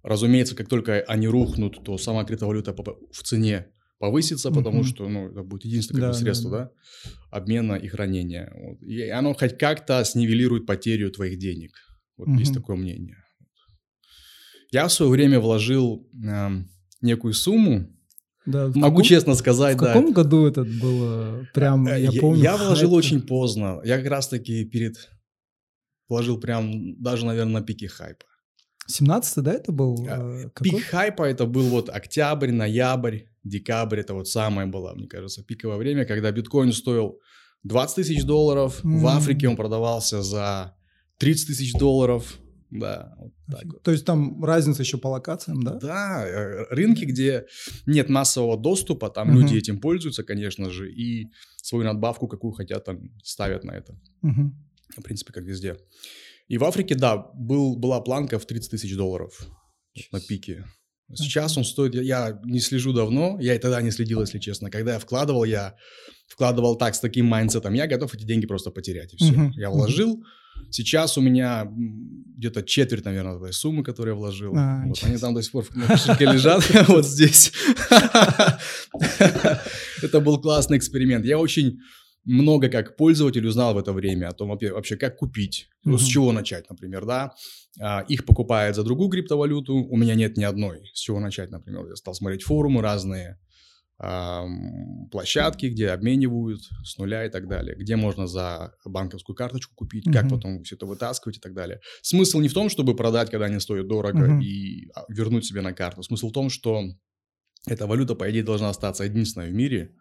разумеется, 0.03 0.57
как 0.57 0.67
только 0.67 1.01
они 1.07 1.29
рухнут, 1.29 1.85
то 1.85 1.99
сама 1.99 2.25
криптовалюта 2.25 2.75
в 3.13 3.23
цене 3.23 3.67
повысится, 3.99 4.51
потому 4.51 4.81
uh-huh. 4.81 4.85
что 4.87 5.09
ну, 5.11 5.29
это 5.29 5.43
будет 5.43 5.67
единственное 5.67 6.09
да, 6.09 6.13
средство 6.15 6.51
да, 6.51 6.59
да. 6.59 6.65
Да, 7.05 7.37
обмена 7.37 7.75
и 7.75 7.87
хранения. 7.87 8.51
Вот. 8.57 8.81
И 8.81 9.07
оно 9.11 9.35
хоть 9.35 9.59
как-то 9.59 10.03
снивелирует 10.05 10.65
потерю 10.65 11.11
твоих 11.11 11.39
денег. 11.39 11.73
Вот 12.17 12.29
uh-huh. 12.29 12.39
есть 12.39 12.55
такое 12.55 12.77
мнение. 12.77 13.19
Я 14.71 14.89
в 14.89 14.93
свое 14.93 15.11
время 15.11 15.39
вложил 15.39 16.09
э, 16.27 16.49
некую 17.03 17.35
сумму 17.35 17.95
да, 18.47 18.67
Могу 18.67 18.81
каком, 18.81 19.03
честно 19.03 19.35
сказать, 19.35 19.77
да. 19.79 19.85
В 19.85 19.87
каком 19.89 20.13
году 20.13 20.47
это 20.47 20.65
было? 20.65 21.47
Прям, 21.55 21.87
э, 21.87 22.01
я, 22.01 22.11
я 22.11 22.21
помню. 22.21 22.43
Я 22.43 22.57
вложил 22.57 22.91
хайпа. 22.91 22.99
очень 22.99 23.23
поздно. 23.23 23.81
Я 23.85 23.99
как 23.99 24.09
раз-таки 24.09 24.65
перед... 24.65 25.11
Вложил 26.09 26.39
прям 26.39 27.01
даже, 27.03 27.25
наверное, 27.25 27.61
на 27.61 27.63
пике 27.63 27.89
хайпа. 27.89 28.27
17 28.87 29.43
да, 29.43 29.53
это 29.55 29.73
был? 29.73 30.07
Э, 30.07 30.51
Пик 30.63 30.85
хайпа 30.85 31.23
это 31.23 31.47
был 31.47 31.69
вот 31.69 31.89
октябрь, 31.89 32.51
ноябрь, 32.51 33.21
декабрь. 33.43 34.01
Это 34.01 34.15
вот 34.15 34.29
самое 34.29 34.67
было, 34.67 34.95
мне 34.95 35.07
кажется, 35.07 35.43
пиковое 35.43 35.79
время, 35.79 36.05
когда 36.05 36.31
биткоин 36.31 36.73
стоил 36.73 37.21
20 37.63 37.97
тысяч 37.97 38.25
долларов. 38.25 38.85
Mm. 38.85 38.99
В 38.99 39.07
Африке 39.07 39.49
он 39.49 39.57
продавался 39.57 40.23
за 40.23 40.77
30 41.19 41.47
тысяч 41.47 41.73
долларов. 41.73 42.39
Да, 42.71 43.15
вот 43.19 43.33
так 43.51 43.65
вот. 43.65 43.83
То 43.83 43.93
есть 43.93 44.05
там 44.05 44.43
разница 44.43 44.83
еще 44.83 44.99
по 44.99 45.09
локациям, 45.09 45.63
да? 45.63 45.75
Да, 45.75 46.27
э, 46.27 46.67
рынки, 46.71 47.05
где 47.05 47.47
нет 47.87 48.09
массового 48.09 48.57
доступа, 48.57 49.11
там 49.11 49.31
угу. 49.31 49.41
люди 49.41 49.57
этим 49.57 49.81
пользуются, 49.81 50.25
конечно 50.25 50.71
же, 50.71 50.93
и 50.93 51.31
свою 51.57 51.85
надбавку, 51.85 52.29
какую 52.29 52.53
хотят, 52.53 52.85
там 52.85 53.11
ставят 53.23 53.65
на 53.65 53.73
это. 53.73 53.99
Угу. 54.23 54.55
В 54.99 55.03
принципе, 55.03 55.33
как 55.33 55.45
везде. 55.45 55.77
И 56.49 56.59
в 56.59 56.65
Африке, 56.65 56.95
да, 56.95 57.17
был, 57.17 57.77
была 57.77 58.01
планка 58.01 58.39
в 58.39 58.47
30 58.47 58.71
тысяч 58.71 58.97
долларов 58.97 59.49
на 60.13 60.21
пике. 60.21 60.65
Сейчас 61.15 61.59
он 61.59 61.65
стоит, 61.65 61.95
я 61.95 62.41
не 62.45 62.61
слежу 62.61 62.93
давно, 62.93 63.39
я 63.41 63.55
и 63.55 63.59
тогда 63.59 63.83
не 63.83 63.91
следил, 63.91 64.21
если 64.21 64.39
честно. 64.39 64.71
Когда 64.71 64.95
я 64.95 64.99
вкладывал, 64.99 65.45
я 65.45 65.75
вкладывал 66.27 66.77
так, 66.77 66.95
с 66.95 67.01
таким 67.01 67.27
mindset 67.27 67.60
ом, 67.60 67.75
я 67.75 67.87
готов 67.87 68.15
эти 68.15 68.25
деньги 68.25 68.47
просто 68.47 68.71
потерять, 68.71 69.15
и 69.15 69.17
все. 69.17 69.33
Uh-huh. 69.33 69.51
Я 69.55 69.71
вложил, 69.71 70.25
сейчас 70.71 71.19
у 71.19 71.21
меня 71.21 71.71
где-то 72.37 72.63
четверть, 72.63 73.05
наверное, 73.05 73.37
этой 73.37 73.53
суммы, 73.53 73.85
которую 73.85 74.15
я 74.15 74.19
вложил. 74.19 74.55
А, 74.57 74.83
вот 74.87 74.99
они 75.05 75.19
там 75.19 75.35
до 75.35 75.43
сих 75.43 75.53
пор 75.53 75.67
на 75.75 75.87
кошельке 75.87 76.25
лежат, 76.25 76.65
вот 76.89 77.07
здесь. 77.07 77.53
Это 80.03 80.21
был 80.21 80.41
классный 80.41 80.79
эксперимент. 80.79 81.25
Я 81.25 81.39
очень 81.39 81.81
много 82.25 82.69
как 82.69 82.97
пользователь 82.97 83.47
узнал 83.47 83.75
в 83.75 83.79
это 83.79 83.93
время 83.93 84.29
о 84.29 84.33
том 84.33 84.49
вообще, 84.49 84.97
как 84.97 85.17
купить, 85.17 85.69
mm-hmm. 85.87 85.99
с 85.99 86.05
чего 86.05 86.33
начать, 86.33 86.69
например, 86.71 87.05
да. 87.05 87.33
А, 87.81 88.05
их 88.09 88.25
покупают 88.25 88.77
за 88.77 88.83
другую 88.83 89.11
криптовалюту, 89.11 89.75
у 89.75 89.97
меня 89.97 90.15
нет 90.15 90.37
ни 90.37 90.45
одной. 90.45 90.91
С 90.93 91.01
чего 91.01 91.21
начать, 91.21 91.51
например? 91.51 91.87
Я 91.89 91.97
стал 91.97 92.15
смотреть 92.15 92.43
форумы 92.43 92.83
разные, 92.83 93.39
площадки, 95.11 95.67
где 95.67 95.91
обменивают 95.91 96.63
с 96.83 96.99
нуля 96.99 97.27
и 97.27 97.31
так 97.31 97.47
далее, 97.47 97.77
где 97.77 97.95
можно 97.95 98.27
за 98.27 98.75
банковскую 98.85 99.37
карточку 99.37 99.75
купить, 99.75 100.05
как 100.13 100.29
потом 100.29 100.65
все 100.65 100.75
это 100.75 100.87
вытаскивать 100.87 101.37
и 101.37 101.41
так 101.41 101.55
далее. 101.55 101.81
Смысл 102.03 102.41
не 102.41 102.49
в 102.49 102.55
том, 102.55 102.69
чтобы 102.69 102.97
продать, 102.97 103.31
когда 103.31 103.47
они 103.47 103.61
стоят 103.61 103.87
дорого, 103.87 104.41
и 104.41 104.91
а, 104.95 105.05
вернуть 105.09 105.47
себе 105.47 105.61
на 105.61 105.73
карту. 105.73 106.03
Смысл 106.03 106.31
в 106.31 106.33
том, 106.33 106.51
что 106.51 106.83
эта 107.67 107.87
валюта, 107.87 108.17
по 108.17 108.29
идее, 108.31 108.43
должна 108.43 108.71
остаться 108.71 109.05
единственной 109.05 109.51
в 109.51 109.55
мире, 109.55 109.95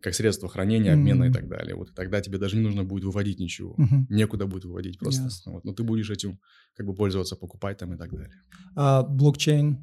как 0.00 0.14
средство 0.14 0.48
хранения, 0.48 0.92
обмена 0.92 1.24
mm-hmm. 1.24 1.30
и 1.30 1.32
так 1.32 1.48
далее. 1.48 1.74
Вот 1.74 1.94
тогда 1.94 2.20
тебе 2.20 2.38
даже 2.38 2.56
не 2.56 2.62
нужно 2.62 2.84
будет 2.84 3.04
выводить 3.04 3.38
ничего, 3.38 3.74
mm-hmm. 3.78 4.06
некуда 4.08 4.46
будет 4.46 4.64
выводить 4.64 4.98
просто. 4.98 5.24
Yes. 5.24 5.52
Вот, 5.52 5.64
но 5.64 5.72
ты 5.72 5.82
будешь 5.82 6.10
этим 6.10 6.38
как 6.76 6.86
бы 6.86 6.94
пользоваться, 6.94 7.36
покупать 7.36 7.78
там 7.78 7.94
и 7.94 7.96
так 7.96 8.10
далее. 8.10 8.34
А 8.76 9.02
блокчейн 9.02 9.78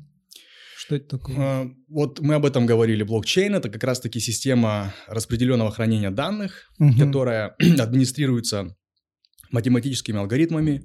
что 0.78 0.96
это 0.96 1.18
такое? 1.18 1.36
А, 1.40 1.68
вот 1.90 2.22
мы 2.22 2.36
об 2.36 2.46
этом 2.46 2.68
говорили. 2.68 3.02
Блокчейн 3.02 3.56
это 3.56 3.68
как 3.68 3.84
раз-таки 3.84 4.20
система 4.20 4.94
распределенного 5.08 5.72
хранения 5.72 6.12
данных, 6.12 6.72
угу. 6.80 6.94
которая 6.98 7.56
администрируется 7.80 8.76
математическими 9.52 10.20
алгоритмами. 10.20 10.84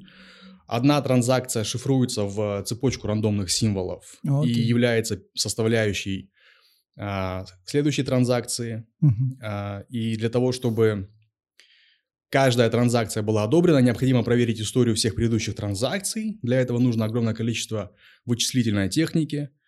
Одна 0.67 1.01
транзакция 1.03 1.63
шифруется 1.63 2.25
в 2.25 2.65
цепочку 2.65 3.07
рандомных 3.07 3.51
символов 3.51 4.19
Окей. 4.27 4.55
и 4.55 4.61
является 4.63 5.21
составляющей 5.35 6.32
а, 6.97 7.45
следующей 7.65 8.03
транзакции. 8.03 8.87
А, 9.43 9.85
и 9.89 10.17
для 10.17 10.31
того, 10.31 10.53
чтобы 10.53 11.11
каждая 12.31 12.71
транзакция 12.71 13.23
была 13.23 13.45
одобрена, 13.45 13.79
необходимо 13.79 14.23
проверить 14.23 14.61
историю 14.61 14.95
всех 14.95 15.15
предыдущих 15.15 15.55
транзакций. 15.55 16.39
Для 16.43 16.61
этого 16.61 16.79
нужно 16.79 17.05
огромное 17.05 17.35
количество 17.35 17.95
вычислительной 18.25 18.89
техники– 18.89 19.51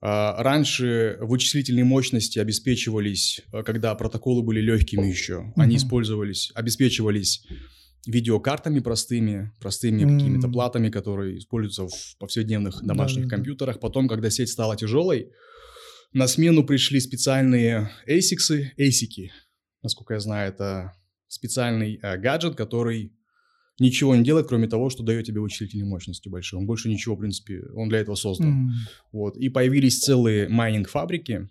а, 0.00 0.40
раньше 0.42 1.18
вычислительные 1.20 1.84
мощности 1.84 2.38
обеспечивались, 2.38 3.40
когда 3.64 3.94
протоколы 3.94 4.42
были 4.42 4.60
легкими 4.60 5.06
еще. 5.06 5.52
Они 5.56 5.76
использовались, 5.76 6.52
обеспечивались 6.54 7.44
видеокартами 8.06 8.78
простыми, 8.78 9.52
простыми 9.60 10.02
mm-hmm. 10.02 10.18
какими-то 10.18 10.48
платами, 10.48 10.88
которые 10.88 11.38
используются 11.38 11.88
в 11.88 12.16
повседневных 12.18 12.82
домашних 12.82 13.24
да, 13.24 13.30
компьютерах. 13.30 13.80
Потом, 13.80 14.08
когда 14.08 14.30
сеть 14.30 14.50
стала 14.50 14.76
тяжелой, 14.76 15.32
на 16.12 16.26
смену 16.26 16.64
пришли 16.64 17.00
специальные 17.00 17.90
ASICs, 18.08 18.72
ASIC, 18.78 19.28
насколько 19.82 20.14
я 20.14 20.20
знаю, 20.20 20.52
это 20.52 20.94
специальный 21.28 21.98
э, 22.02 22.16
гаджет, 22.18 22.56
который 22.56 23.12
ничего 23.78 24.16
не 24.16 24.24
делает, 24.24 24.48
кроме 24.48 24.66
того, 24.66 24.90
что 24.90 25.02
дает 25.02 25.26
тебе 25.26 25.40
вычислительные 25.40 25.86
мощности 25.86 26.28
большие. 26.28 26.58
Он 26.58 26.66
больше 26.66 26.88
ничего, 26.88 27.14
в 27.14 27.20
принципе, 27.20 27.62
он 27.74 27.88
для 27.88 28.00
этого 28.00 28.16
создан. 28.16 28.68
Mm. 28.68 28.72
Вот. 29.12 29.36
И 29.36 29.48
появились 29.48 30.00
целые 30.00 30.48
майнинг-фабрики, 30.48 31.48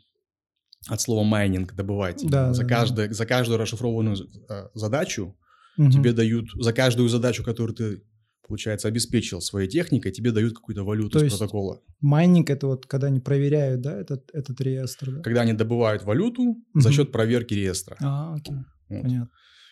от 0.87 1.01
слова 1.01 1.23
майнинг 1.23 1.73
добывать. 1.73 2.21
Да, 2.27 2.53
за, 2.53 2.63
да, 2.63 2.67
каждое, 2.67 3.07
да. 3.07 3.13
за 3.13 3.25
каждую 3.25 3.57
расшифрованную 3.57 4.15
э, 4.49 4.67
задачу 4.73 5.35
угу. 5.77 5.91
тебе 5.91 6.13
дают, 6.13 6.49
за 6.55 6.73
каждую 6.73 7.09
задачу, 7.09 7.43
которую 7.43 7.75
ты, 7.75 8.03
получается, 8.47 8.87
обеспечил 8.87 9.41
своей 9.41 9.69
техникой, 9.69 10.11
тебе 10.11 10.31
дают 10.31 10.53
какую-то 10.55 10.83
валюту 10.83 11.19
То 11.19 11.25
из 11.25 11.33
протокола. 11.33 11.81
Майнинг 12.01 12.49
это 12.49 12.67
вот 12.67 12.85
когда 12.85 13.07
они 13.07 13.19
проверяют, 13.19 13.81
да, 13.81 13.99
этот, 13.99 14.29
этот 14.33 14.59
реестр. 14.61 15.11
Да? 15.11 15.21
Когда 15.21 15.41
они 15.41 15.53
добывают 15.53 16.03
валюту 16.03 16.41
угу. 16.43 16.59
за 16.73 16.91
счет 16.91 17.11
проверки 17.11 17.53
реестра. 17.53 17.97
А, 17.99 18.35
окей. 18.35 18.55
Вот. 18.89 19.01
Понятно. 19.03 19.29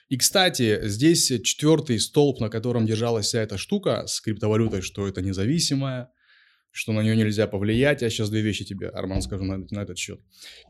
И, 0.09 0.17
кстати, 0.17 0.87
здесь 0.87 1.27
четвертый 1.43 1.99
столб, 1.99 2.39
на 2.39 2.49
котором 2.49 2.85
держалась 2.85 3.25
вся 3.27 3.41
эта 3.41 3.57
штука 3.57 4.05
с 4.05 4.21
криптовалютой, 4.21 4.81
что 4.81 5.07
это 5.07 5.21
независимая, 5.21 6.11
что 6.69 6.93
на 6.93 7.01
нее 7.01 7.15
нельзя 7.15 7.47
повлиять. 7.47 8.03
Я 8.03 8.09
сейчас 8.09 8.29
две 8.29 8.41
вещи 8.41 8.65
тебе, 8.65 8.89
Арман, 8.89 9.21
скажу 9.21 9.43
на, 9.45 9.65
на 9.71 9.79
этот 9.79 9.97
счет. 9.97 10.19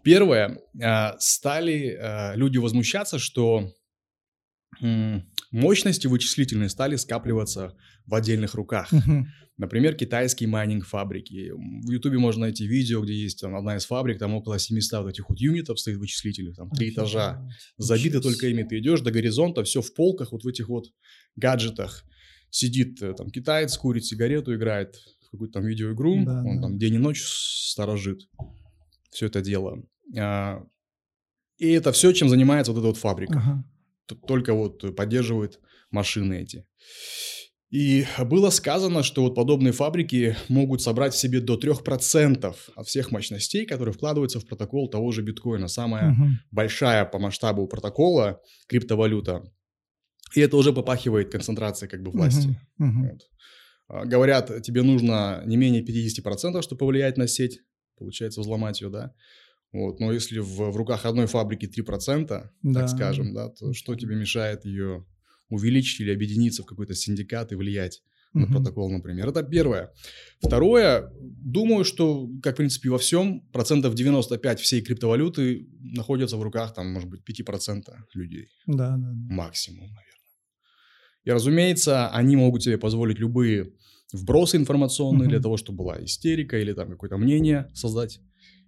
Первое, 0.03 0.61
а, 0.81 1.17
стали 1.19 1.97
а, 1.99 2.33
люди 2.35 2.59
возмущаться, 2.59 3.19
что 3.19 3.73
мощности 5.51 6.07
вычислительные 6.07 6.69
стали 6.69 6.95
скапливаться 6.95 7.75
в 8.05 8.13
отдельных 8.13 8.55
руках. 8.55 8.91
Uh-huh. 8.91 9.23
Например, 9.57 9.95
китайские 9.95 10.49
майнинг-фабрики. 10.49 11.51
В 11.51 11.89
Ютубе 11.89 12.17
можно 12.17 12.41
найти 12.41 12.67
видео, 12.67 13.01
где 13.01 13.13
есть 13.13 13.39
там, 13.39 13.55
одна 13.55 13.77
из 13.77 13.85
фабрик, 13.85 14.19
там 14.19 14.33
около 14.33 14.59
700 14.59 15.03
вот 15.03 15.09
этих 15.09 15.29
вот 15.29 15.39
юнитов 15.39 15.79
стоит 15.79 15.97
вычислителей, 15.97 16.53
там 16.53 16.69
три 16.69 16.89
этажа, 16.89 17.47
забиты 17.77 18.19
только 18.19 18.47
ими. 18.47 18.63
Ты 18.63 18.79
идешь 18.79 18.99
до 18.99 19.11
горизонта, 19.11 19.63
все 19.63 19.81
в 19.81 19.93
полках, 19.93 20.33
вот 20.33 20.43
в 20.43 20.47
этих 20.47 20.67
вот 20.67 20.87
гаджетах. 21.37 22.03
Сидит 22.49 23.01
э, 23.01 23.13
там 23.13 23.31
китаец, 23.31 23.77
курит 23.77 24.05
сигарету, 24.05 24.55
играет 24.55 24.95
в 25.27 25.31
какую-то 25.31 25.55
там 25.59 25.65
видеоигру, 25.65 26.23
да, 26.23 26.41
он 26.45 26.55
да. 26.55 26.61
там 26.61 26.77
день 26.77 26.95
и 26.95 26.97
ночь 26.97 27.21
сторожит 27.23 28.29
все 29.09 29.27
это 29.27 29.41
дело. 29.41 29.81
А, 30.17 30.63
и 31.57 31.71
это 31.71 31.91
все, 31.91 32.11
чем 32.11 32.29
занимается 32.29 32.71
вот 32.71 32.79
эта 32.79 32.87
вот 32.87 32.97
фабрика. 32.97 33.39
Ага. 33.39 33.65
Только 34.27 34.53
вот 34.53 34.95
поддерживает 34.95 35.59
машины 35.91 36.41
эти. 36.41 36.65
И 37.71 38.05
было 38.23 38.51
сказано, 38.51 39.03
что 39.03 39.23
вот 39.23 39.35
подобные 39.35 39.73
фабрики 39.73 40.37
могут 40.47 40.81
собрать 40.81 41.13
в 41.13 41.17
себе 41.17 41.41
до 41.41 41.55
3% 41.55 42.55
от 42.75 42.87
всех 42.87 43.11
мощностей, 43.11 43.65
которые 43.65 43.93
вкладываются 43.93 44.39
в 44.39 44.45
протокол 44.45 44.89
того 44.89 45.11
же 45.11 45.23
биткоина. 45.23 45.67
Самая 45.67 46.13
угу. 46.13 46.23
большая 46.51 47.05
по 47.05 47.19
масштабу 47.19 47.67
протокола 47.67 48.39
криптовалюта. 48.67 49.51
И 50.35 50.41
это 50.41 50.57
уже 50.57 50.73
попахивает 50.73 51.31
концентрацией 51.31 51.89
как 51.89 52.01
бы 52.01 52.11
власти. 52.11 52.57
Угу. 52.79 52.87
Угу. 52.87 53.09
Вот. 53.09 53.21
А, 53.87 54.05
говорят, 54.05 54.61
тебе 54.63 54.81
нужно 54.81 55.43
не 55.45 55.57
менее 55.57 55.83
50%, 55.83 56.61
чтобы 56.61 56.79
повлиять 56.79 57.17
на 57.17 57.27
сеть, 57.27 57.59
получается, 57.97 58.41
взломать 58.41 58.79
ее, 58.81 58.89
да. 58.89 59.13
Вот, 59.71 59.99
но 59.99 60.13
если 60.13 60.39
в, 60.39 60.71
в 60.71 60.77
руках 60.77 61.05
одной 61.05 61.25
фабрики 61.27 61.65
3%, 61.65 62.27
да. 62.27 62.49
так 62.73 62.89
скажем, 62.89 63.33
да, 63.33 63.49
то 63.49 63.73
что 63.73 63.95
тебе 63.95 64.15
мешает 64.15 64.65
ее 64.65 65.05
увеличить 65.49 65.99
или 65.99 66.11
объединиться 66.11 66.63
в 66.63 66.65
какой-то 66.65 66.95
синдикат 66.95 67.51
и 67.51 67.55
влиять 67.55 68.01
на 68.35 68.45
uh-huh. 68.45 68.51
протокол, 68.51 68.91
например. 68.91 69.29
Это 69.29 69.43
первое. 69.43 69.91
Второе, 70.41 71.09
думаю, 71.19 71.85
что, 71.85 72.29
как, 72.43 72.55
в 72.55 72.57
принципе, 72.57 72.89
во 72.89 72.97
всем, 72.97 73.41
процентов 73.53 73.95
95 73.95 74.59
всей 74.59 74.81
криптовалюты 74.81 75.67
находятся 75.79 76.35
в 76.35 76.43
руках, 76.43 76.73
там, 76.73 76.91
может 76.91 77.09
быть, 77.09 77.21
5% 77.27 77.83
людей. 78.13 78.49
Да, 78.67 78.97
да, 78.97 78.97
да. 78.97 79.33
Максимум, 79.33 79.87
наверное. 79.87 80.03
И, 81.23 81.31
разумеется, 81.31 82.09
они 82.09 82.35
могут 82.35 82.63
себе 82.63 82.77
позволить 82.77 83.19
любые 83.19 83.71
вбросы 84.11 84.57
информационные 84.57 85.27
uh-huh. 85.27 85.31
для 85.31 85.39
того, 85.39 85.55
чтобы 85.55 85.79
была 85.79 86.03
истерика 86.03 86.59
или 86.59 86.73
там 86.73 86.89
какое-то 86.89 87.17
мнение 87.17 87.69
создать 87.73 88.19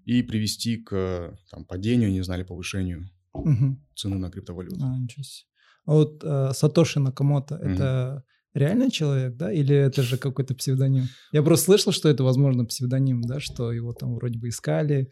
и 0.08 0.24
привести 0.24 0.78
к 0.78 1.38
там, 1.52 1.66
падению, 1.66 2.12
не 2.12 2.24
знали, 2.24 2.44
повышению 2.44 3.10
uh-huh. 3.36 3.76
цены 3.94 4.18
на 4.18 4.32
криптовалюту. 4.32 4.80
А, 4.82 4.98
ничего 4.98 5.24
себе. 5.24 5.48
А 5.86 5.92
вот 5.92 6.24
э, 6.24 6.52
Сатоши 6.54 7.00
Накамото 7.00 7.56
mm-hmm. 7.56 7.74
это 7.74 8.24
реальный 8.54 8.90
человек, 8.90 9.36
да, 9.36 9.52
или 9.52 9.76
это 9.76 10.04
же 10.04 10.18
какой-то 10.18 10.56
псевдоним? 10.56 11.08
Я 11.34 11.44
просто 11.44 11.66
слышал, 11.66 11.92
что 11.92 12.08
это, 12.08 12.24
возможно, 12.24 12.66
псевдоним, 12.66 13.22
да, 13.22 13.40
что 13.42 13.74
его 13.74 13.94
там 13.94 14.16
вроде 14.16 14.40
бы 14.40 14.48
искали, 14.48 15.12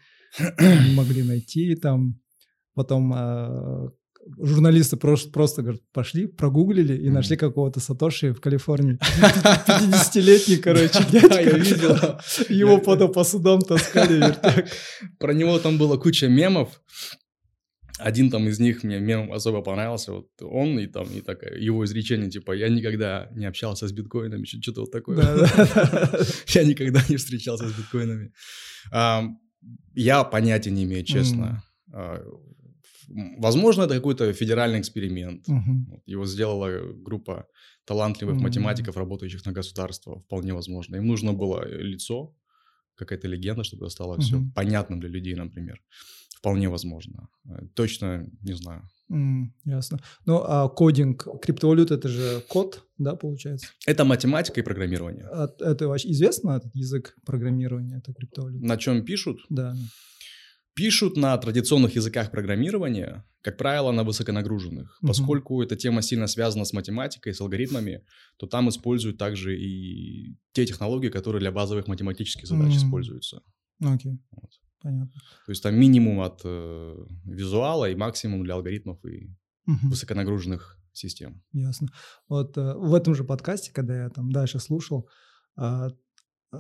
могли 0.96 1.24
найти, 1.24 1.76
там, 1.76 2.20
потом 2.74 3.14
э, 3.14 3.90
журналисты 4.38 4.98
просто, 4.98 5.32
просто 5.32 5.62
говорят, 5.62 5.82
пошли, 5.94 6.28
прогуглили 6.28 6.96
и 6.96 7.08
mm-hmm. 7.08 7.12
нашли 7.12 7.38
какого-то 7.38 7.80
Сатоши 7.80 8.34
в 8.34 8.42
Калифорнии. 8.42 8.98
50-летний, 9.68 10.58
короче, 10.58 11.00
дядька. 11.12 11.42
Я 11.42 11.58
видел. 11.58 11.96
Его 12.50 12.80
потом 12.80 13.12
по 13.12 13.24
судам 13.24 13.62
таскали. 13.62 14.36
Про 15.20 15.34
него 15.34 15.60
там 15.60 15.78
было 15.78 15.98
куча 15.98 16.28
мемов. 16.28 16.82
Один 17.98 18.30
там 18.30 18.50
из 18.50 18.60
них 18.60 18.84
мне 18.84 19.00
мем 19.00 19.32
особо 19.32 19.62
понравился, 19.62 20.12
вот 20.12 20.28
он 20.42 20.78
и 20.80 20.88
там, 20.88 21.08
и 21.08 21.22
такая, 21.22 21.58
его 21.58 21.86
изречение, 21.86 22.30
типа, 22.30 22.52
я 22.52 22.68
никогда 22.68 23.30
не 23.32 23.46
общался 23.46 23.88
с 23.88 23.94
биткоинами, 23.94 24.44
что-то 24.44 24.82
вот 24.82 24.92
такое. 24.92 25.18
Я 26.48 26.66
никогда 26.66 27.02
не 27.08 27.16
встречался 27.16 27.70
с 27.70 27.74
биткоинами. 27.74 28.34
Я 29.94 30.24
понятия 30.26 30.72
не 30.72 30.84
имею, 30.84 31.06
честно. 31.06 31.64
Возможно, 33.38 33.84
это 33.84 33.96
какой-то 33.96 34.34
федеральный 34.34 34.80
эксперимент. 34.80 35.48
Его 36.06 36.26
сделала 36.26 36.94
группа 36.94 37.48
талантливых 37.86 38.42
математиков, 38.42 38.98
работающих 38.98 39.46
на 39.46 39.52
государство, 39.52 40.20
вполне 40.20 40.54
возможно. 40.54 40.98
Им 40.98 41.08
нужно 41.08 41.34
было 41.34 41.68
лицо, 41.68 42.34
какая-то 42.96 43.28
легенда, 43.28 43.64
чтобы 43.64 43.86
это 43.86 43.92
стало 43.92 44.20
все 44.20 44.42
понятным 44.56 45.00
для 45.00 45.10
людей, 45.10 45.36
например. 45.36 45.82
Вполне 46.38 46.70
возможно. 46.70 47.28
Э, 47.50 47.68
точно 47.74 48.28
не 48.42 48.54
знаю. 48.54 48.88
Mm, 49.12 49.46
ясно. 49.66 50.00
Ну, 50.26 50.44
а 50.46 50.68
кодинг 50.70 51.28
криптовалют 51.42 51.92
это 51.92 52.08
же 52.08 52.42
код, 52.48 52.84
да, 53.00 53.16
получается? 53.16 53.68
Это 53.88 54.06
математика 54.06 54.60
и 54.60 54.64
программирование. 54.64 55.26
А, 55.26 55.48
это 55.60 55.88
вообще 55.88 56.12
известно, 56.12 56.52
этот 56.52 56.76
язык 56.76 57.16
программирования, 57.26 57.98
это 57.98 58.14
криптовалют? 58.14 58.62
На 58.62 58.78
чем 58.78 59.04
пишут? 59.04 59.40
Да. 59.50 59.76
Пишут 60.76 61.16
на 61.16 61.38
традиционных 61.38 61.96
языках 61.96 62.32
программирования, 62.32 63.26
как 63.42 63.58
правило, 63.58 63.92
на 63.92 64.04
высоконагруженных. 64.04 64.98
Угу. 65.02 65.08
Поскольку 65.08 65.64
эта 65.64 65.78
тема 65.78 66.02
сильно 66.02 66.28
связана 66.28 66.66
с 66.66 66.74
математикой, 66.74 67.34
с 67.34 67.40
алгоритмами, 67.40 68.04
то 68.38 68.46
там 68.46 68.68
используют 68.68 69.18
также 69.18 69.58
и 69.58 70.38
те 70.52 70.66
технологии, 70.66 71.08
которые 71.10 71.40
для 71.40 71.54
базовых 71.54 71.88
математических 71.88 72.46
задач 72.46 72.76
угу. 72.76 72.78
используются. 72.78 73.42
Окей. 73.82 74.20
Вот. 74.32 74.52
понятно. 74.82 75.22
То 75.46 75.52
есть 75.52 75.64
там 75.64 75.76
минимум 75.76 76.20
от 76.20 76.42
э, 76.44 77.06
визуала 77.24 77.90
и 77.90 77.96
максимум 77.96 78.44
для 78.44 78.56
алгоритмов 78.56 79.04
и 79.06 79.30
угу. 79.68 79.90
высоконагруженных 79.90 80.78
систем. 80.92 81.42
Ясно. 81.54 81.88
Вот 82.28 82.58
э, 82.58 82.74
в 82.76 82.94
этом 82.94 83.16
же 83.16 83.24
подкасте, 83.24 83.72
когда 83.72 84.04
я 84.04 84.10
там 84.10 84.30
дальше 84.30 84.60
слушал, 84.60 85.08
э, 85.58 85.90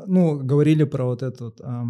ну, 0.07 0.39
говорили 0.39 0.83
про 0.83 1.05
вот 1.05 1.21
эту, 1.21 1.45
вот, 1.45 1.59
э, 1.59 1.83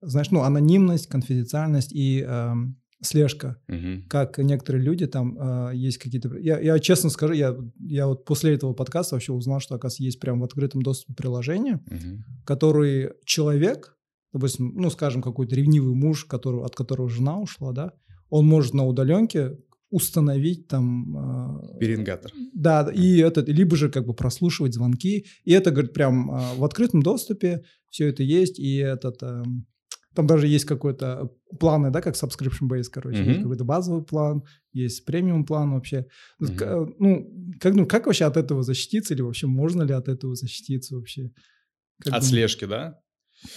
знаешь, 0.00 0.30
ну, 0.30 0.42
анонимность, 0.42 1.06
конфиденциальность 1.06 1.92
и 1.92 2.24
э, 2.26 2.52
слежка, 3.00 3.60
угу. 3.68 4.04
как 4.08 4.38
некоторые 4.38 4.82
люди 4.82 5.06
там 5.06 5.38
э, 5.38 5.72
есть 5.74 5.98
какие-то... 5.98 6.36
Я, 6.38 6.58
я 6.58 6.78
честно 6.78 7.10
скажу, 7.10 7.32
я, 7.32 7.56
я 7.80 8.06
вот 8.06 8.24
после 8.24 8.54
этого 8.54 8.72
подкаста 8.72 9.14
вообще 9.14 9.32
узнал, 9.32 9.60
что, 9.60 9.74
оказывается, 9.74 10.02
есть 10.02 10.20
прям 10.20 10.40
в 10.40 10.44
открытом 10.44 10.82
доступе 10.82 11.14
приложение, 11.14 11.76
угу. 11.76 12.22
который 12.44 13.12
человек, 13.24 13.96
допустим, 14.32 14.72
ну, 14.74 14.90
скажем, 14.90 15.22
какой-то 15.22 15.54
ревнивый 15.54 15.94
муж, 15.94 16.24
который, 16.24 16.64
от 16.64 16.74
которого 16.74 17.08
жена 17.08 17.38
ушла, 17.38 17.72
да, 17.72 17.92
он 18.30 18.46
может 18.46 18.74
на 18.74 18.84
удаленке 18.86 19.58
установить 19.90 20.68
там... 20.68 21.62
Э, 21.72 21.78
Перингатор. 21.78 22.32
Да, 22.52 22.90
и 22.92 23.18
это, 23.18 23.40
либо 23.42 23.76
же 23.76 23.90
как 23.90 24.06
бы 24.06 24.14
прослушивать 24.14 24.74
звонки, 24.74 25.26
и 25.44 25.52
это, 25.52 25.70
говорит, 25.70 25.94
прям 25.94 26.30
э, 26.30 26.54
в 26.56 26.64
открытом 26.64 27.02
доступе 27.02 27.64
все 27.90 28.08
это 28.08 28.22
есть, 28.22 28.58
и 28.58 28.76
этот... 28.76 29.22
Э, 29.22 29.42
там 30.18 30.26
даже 30.26 30.48
есть 30.48 30.64
какой-то 30.64 31.30
планы, 31.60 31.92
да, 31.92 32.00
как 32.00 32.16
subscription 32.16 32.68
base, 32.68 32.90
короче, 32.90 33.18
mm-hmm. 33.18 33.28
есть 33.28 33.42
какой-то 33.42 33.64
базовый 33.64 34.02
план, 34.02 34.42
есть 34.72 35.04
премиум 35.04 35.46
план 35.46 35.70
вообще. 35.70 36.06
Mm-hmm. 36.42 36.94
Ну, 36.98 37.54
как, 37.60 37.74
ну, 37.74 37.86
как 37.86 38.06
вообще 38.06 38.24
от 38.24 38.36
этого 38.36 38.64
защититься, 38.64 39.14
или 39.14 39.22
вообще 39.22 39.46
можно 39.46 39.84
ли 39.84 39.94
от 39.94 40.08
этого 40.08 40.34
защититься 40.34 40.96
вообще? 40.96 41.30
Как 42.02 42.14
от 42.14 42.20
думаешь? 42.22 42.26
слежки, 42.30 42.64
да? 42.64 42.98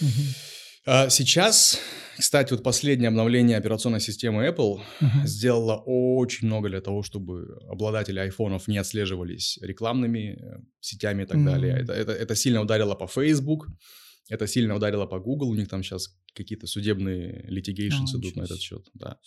Mm-hmm. 0.00 1.10
Сейчас, 1.10 1.80
кстати, 2.16 2.52
вот 2.52 2.62
последнее 2.62 3.08
обновление 3.08 3.58
операционной 3.58 4.00
системы 4.00 4.46
Apple 4.46 4.82
uh-huh. 5.00 5.26
сделало 5.26 5.82
очень 5.84 6.46
много 6.46 6.68
для 6.68 6.80
того, 6.80 7.02
чтобы 7.02 7.58
обладатели 7.68 8.20
айфонов 8.20 8.68
не 8.68 8.78
отслеживались 8.78 9.58
рекламными 9.62 10.38
э, 10.40 10.60
сетями 10.80 11.22
и 11.22 11.26
так 11.26 11.38
uh-huh. 11.38 11.44
далее. 11.44 11.78
Это, 11.80 11.92
это, 11.92 12.12
это 12.12 12.36
сильно 12.36 12.60
ударило 12.60 12.94
по 12.94 13.08
Facebook, 13.08 13.68
это 14.28 14.46
сильно 14.46 14.74
ударило 14.74 15.06
по 15.06 15.18
Google, 15.18 15.48
у 15.48 15.54
них 15.54 15.68
там 15.68 15.82
сейчас 15.82 16.16
какие-то 16.34 16.66
судебные 16.66 17.46
litigations 17.50 18.14
а, 18.14 18.18
идут 18.18 18.36
на 18.36 18.42
этот 18.42 18.60
счет, 18.60 18.88
да. 18.94 19.18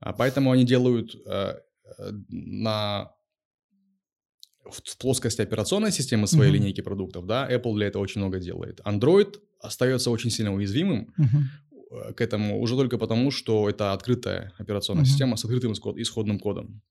А 0.00 0.12
поэтому 0.12 0.50
они 0.50 0.64
делают 0.64 1.14
э, 1.26 1.54
э, 1.98 2.10
на 2.28 3.12
в 4.64 4.98
плоскости 4.98 5.42
операционной 5.42 5.92
системы 5.92 6.26
своей 6.26 6.50
uh-huh. 6.50 6.54
линейки 6.54 6.80
продуктов, 6.80 7.26
да, 7.26 7.48
Apple 7.50 7.74
для 7.74 7.86
этого 7.86 8.02
очень 8.02 8.20
много 8.20 8.40
делает. 8.40 8.80
Android 8.80 9.38
остается 9.60 10.10
очень 10.10 10.30
сильно 10.30 10.54
уязвимым 10.54 11.12
uh-huh. 11.18 12.14
к 12.14 12.20
этому 12.20 12.60
уже 12.60 12.74
только 12.74 12.98
потому, 12.98 13.30
что 13.30 13.68
это 13.68 13.92
открытая 13.92 14.52
операционная 14.58 15.04
uh-huh. 15.04 15.08
система 15.08 15.36
с 15.36 15.44
открытым 15.44 15.72
исход, 15.72 15.98
исходным 15.98 16.38
кодом. 16.38 16.82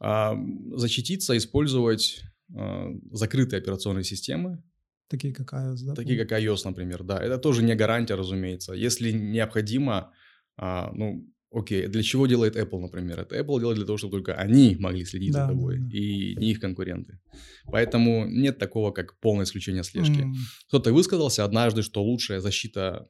А, 0.00 0.36
защититься, 0.72 1.36
использовать 1.36 2.22
а, 2.54 2.88
закрытые 3.10 3.58
операционные 3.58 4.04
системы, 4.04 4.62
Такие 5.08 5.32
как 5.32 5.52
iOS, 5.52 5.84
да? 5.86 5.94
Такие 5.94 6.24
как 6.24 6.38
iOS, 6.38 6.60
например, 6.64 7.02
да. 7.02 7.18
Это 7.18 7.38
тоже 7.38 7.62
не 7.62 7.74
гарантия, 7.74 8.14
разумеется. 8.14 8.74
Если 8.74 9.10
необходимо, 9.10 10.12
а, 10.56 10.92
ну, 10.92 11.26
окей, 11.50 11.86
для 11.86 12.02
чего 12.02 12.26
делает 12.26 12.56
Apple, 12.56 12.78
например? 12.78 13.20
Это 13.20 13.38
Apple 13.38 13.58
делает 13.58 13.76
для 13.76 13.86
того, 13.86 13.96
чтобы 13.96 14.12
только 14.12 14.34
они 14.34 14.76
могли 14.78 15.04
следить 15.06 15.32
да, 15.32 15.46
за 15.46 15.52
тобой, 15.52 15.78
да, 15.78 15.84
да. 15.84 15.96
и 15.96 16.36
не 16.36 16.50
их 16.50 16.60
конкуренты. 16.60 17.20
Поэтому 17.64 18.26
нет 18.26 18.58
такого, 18.58 18.90
как 18.92 19.18
полное 19.20 19.44
исключение 19.44 19.82
слежки. 19.82 20.20
Mm. 20.20 20.34
Кто-то 20.68 20.92
высказался 20.92 21.44
однажды, 21.44 21.82
что 21.82 22.02
лучшая 22.02 22.40
защита 22.40 23.08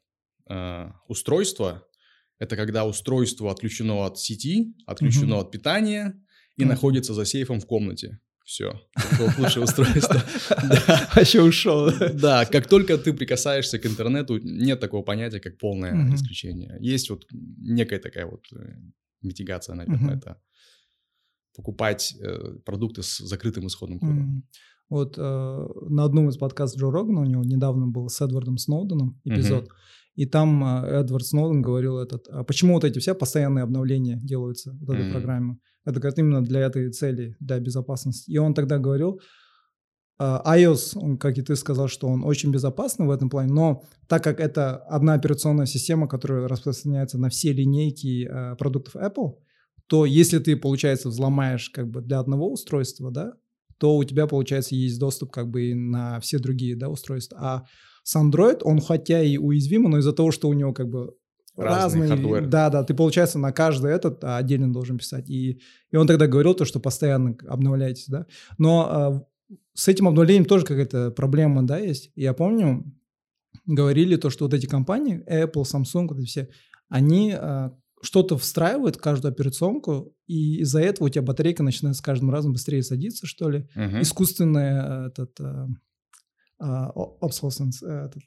э, 0.48 0.90
устройства– 1.08 1.84
это 2.38 2.54
когда 2.54 2.84
устройство 2.84 3.50
отключено 3.50 4.06
от 4.06 4.18
сети, 4.18 4.72
отключено 4.86 5.34
mm-hmm. 5.34 5.40
от 5.40 5.50
питания 5.50 6.14
и 6.56 6.62
mm-hmm. 6.62 6.66
находится 6.66 7.12
за 7.12 7.24
сейфом 7.24 7.58
в 7.58 7.66
комнате 7.66 8.20
все, 8.48 8.72
лучшее 9.38 9.64
устройство. 9.64 10.22
Вообще 11.14 11.42
ушел. 11.42 11.90
Да, 12.14 12.46
как 12.46 12.66
только 12.66 12.96
ты 12.96 13.12
прикасаешься 13.12 13.78
к 13.78 13.84
интернету, 13.84 14.38
нет 14.38 14.80
такого 14.80 15.02
понятия, 15.02 15.38
как 15.38 15.58
полное 15.58 16.14
исключение. 16.14 16.78
Есть 16.80 17.10
вот 17.10 17.26
некая 17.30 17.98
такая 17.98 18.24
вот 18.24 18.46
э, 18.56 18.74
митигация, 19.20 19.74
наверное, 19.74 20.16
это 20.16 20.40
покупать 21.54 22.16
э, 22.18 22.56
продукты 22.64 23.02
с 23.02 23.18
закрытым 23.18 23.66
исходным 23.66 23.98
кодом. 23.98 24.48
Вот 24.88 25.18
э, 25.18 25.66
на 25.90 26.04
одном 26.04 26.30
из 26.30 26.38
подкастов 26.38 26.80
Джо 26.80 26.90
Рогана 26.90 27.20
у 27.20 27.26
него 27.26 27.44
недавно 27.44 27.86
был 27.86 28.08
с 28.08 28.18
Эдвардом 28.22 28.56
Сноуденом 28.56 29.20
эпизод, 29.24 29.68
и 30.14 30.24
там 30.24 30.64
Эдвард 30.86 31.26
Сноуден 31.26 31.60
говорил 31.60 31.98
этот, 31.98 32.26
а 32.28 32.44
почему 32.44 32.72
вот 32.74 32.84
эти 32.84 32.98
все 32.98 33.14
постоянные 33.14 33.64
обновления 33.64 34.18
делаются 34.22 34.72
в 34.80 34.90
этой 34.90 35.10
программе? 35.10 35.58
Это 35.88 36.00
как 36.00 36.18
именно 36.18 36.44
для 36.44 36.60
этой 36.60 36.90
цели, 36.90 37.34
для 37.40 37.58
безопасности. 37.58 38.30
И 38.30 38.36
он 38.36 38.52
тогда 38.52 38.78
говорил, 38.78 39.20
uh, 40.20 40.44
iOS, 40.44 41.16
как 41.16 41.38
и 41.38 41.42
ты 41.42 41.56
сказал, 41.56 41.88
что 41.88 42.08
он 42.08 42.24
очень 42.24 42.50
безопасный 42.50 43.06
в 43.06 43.10
этом 43.10 43.30
плане, 43.30 43.54
но 43.54 43.82
так 44.06 44.22
как 44.22 44.38
это 44.38 44.76
одна 44.76 45.14
операционная 45.14 45.64
система, 45.64 46.06
которая 46.06 46.46
распространяется 46.46 47.16
на 47.16 47.30
все 47.30 47.54
линейки 47.54 48.28
uh, 48.28 48.56
продуктов 48.56 48.96
Apple, 48.96 49.36
то 49.86 50.04
если 50.04 50.38
ты, 50.38 50.58
получается, 50.58 51.08
взломаешь 51.08 51.70
как 51.70 51.88
бы 51.88 52.02
для 52.02 52.18
одного 52.18 52.52
устройства, 52.52 53.10
да, 53.10 53.32
то 53.78 53.96
у 53.96 54.04
тебя, 54.04 54.26
получается, 54.26 54.74
есть 54.74 55.00
доступ 55.00 55.30
как 55.30 55.48
бы 55.48 55.70
и 55.70 55.74
на 55.74 56.20
все 56.20 56.38
другие 56.38 56.76
да, 56.76 56.90
устройства. 56.90 57.38
А 57.40 57.64
с 58.02 58.14
Android 58.14 58.60
он 58.62 58.82
хотя 58.82 59.22
и 59.22 59.38
уязвим, 59.38 59.84
но 59.84 59.98
из-за 59.98 60.12
того, 60.12 60.32
что 60.32 60.48
у 60.48 60.52
него 60.52 60.74
как 60.74 60.90
бы 60.90 61.14
разные, 61.58 62.10
разные 62.10 62.40
Да, 62.42 62.70
да, 62.70 62.84
ты, 62.84 62.94
получается, 62.94 63.38
на 63.38 63.52
каждый 63.52 63.90
этот 63.90 64.22
отдельно 64.22 64.72
должен 64.72 64.98
писать. 64.98 65.28
И, 65.28 65.60
и 65.90 65.96
он 65.96 66.06
тогда 66.06 66.26
говорил 66.26 66.54
то, 66.54 66.64
что 66.64 66.80
постоянно 66.80 67.36
обновляйтесь, 67.46 68.06
да. 68.06 68.26
Но 68.58 69.24
э, 69.50 69.54
с 69.74 69.88
этим 69.88 70.08
обновлением 70.08 70.44
тоже 70.44 70.64
какая-то 70.64 71.10
проблема, 71.10 71.66
да, 71.66 71.78
есть. 71.78 72.10
Я 72.14 72.32
помню, 72.32 72.84
говорили 73.66 74.16
то, 74.16 74.30
что 74.30 74.44
вот 74.44 74.54
эти 74.54 74.66
компании, 74.66 75.22
Apple, 75.28 75.64
Samsung, 75.64 76.08
вот 76.08 76.18
эти 76.18 76.26
все, 76.26 76.48
они 76.88 77.34
э, 77.38 77.70
что-то 78.02 78.38
встраивают 78.38 78.96
в 78.96 79.00
каждую 79.00 79.32
операционку, 79.32 80.14
и 80.26 80.60
из-за 80.60 80.80
этого 80.80 81.06
у 81.06 81.10
тебя 81.10 81.22
батарейка 81.22 81.62
начинает 81.62 81.96
с 81.96 82.00
каждым 82.00 82.30
разом 82.30 82.52
быстрее 82.52 82.82
садиться, 82.82 83.26
что 83.26 83.50
ли. 83.50 83.68
Uh-huh. 83.74 84.02
Искусственная 84.02 84.82
э, 84.82 85.06
этот, 85.08 85.40
э, 85.40 85.66
obsolescence, 86.60 87.84
этот, 87.84 88.22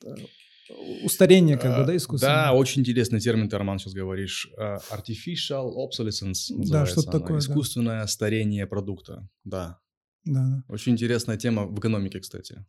устарение 1.03 1.57
как 1.57 1.79
бы, 1.79 1.85
да, 1.85 1.95
искусственное? 1.95 2.35
Да, 2.35 2.53
очень 2.53 2.81
интересный 2.81 3.19
термин 3.19 3.49
ты, 3.49 3.57
Роман, 3.57 3.79
сейчас 3.79 3.93
говоришь. 3.93 4.49
А, 4.57 4.77
artificial 4.91 5.71
obsolescence 5.75 6.49
Да, 6.49 6.85
что-то 6.85 7.11
такое, 7.11 7.39
Искусственное 7.39 8.01
да. 8.01 8.07
старение 8.07 8.67
продукта, 8.67 9.27
да. 9.43 9.79
Да, 10.25 10.45
да. 10.45 10.63
Очень 10.67 10.93
интересная 10.93 11.37
тема 11.37 11.65
в 11.65 11.79
экономике, 11.79 12.19
кстати. 12.19 12.65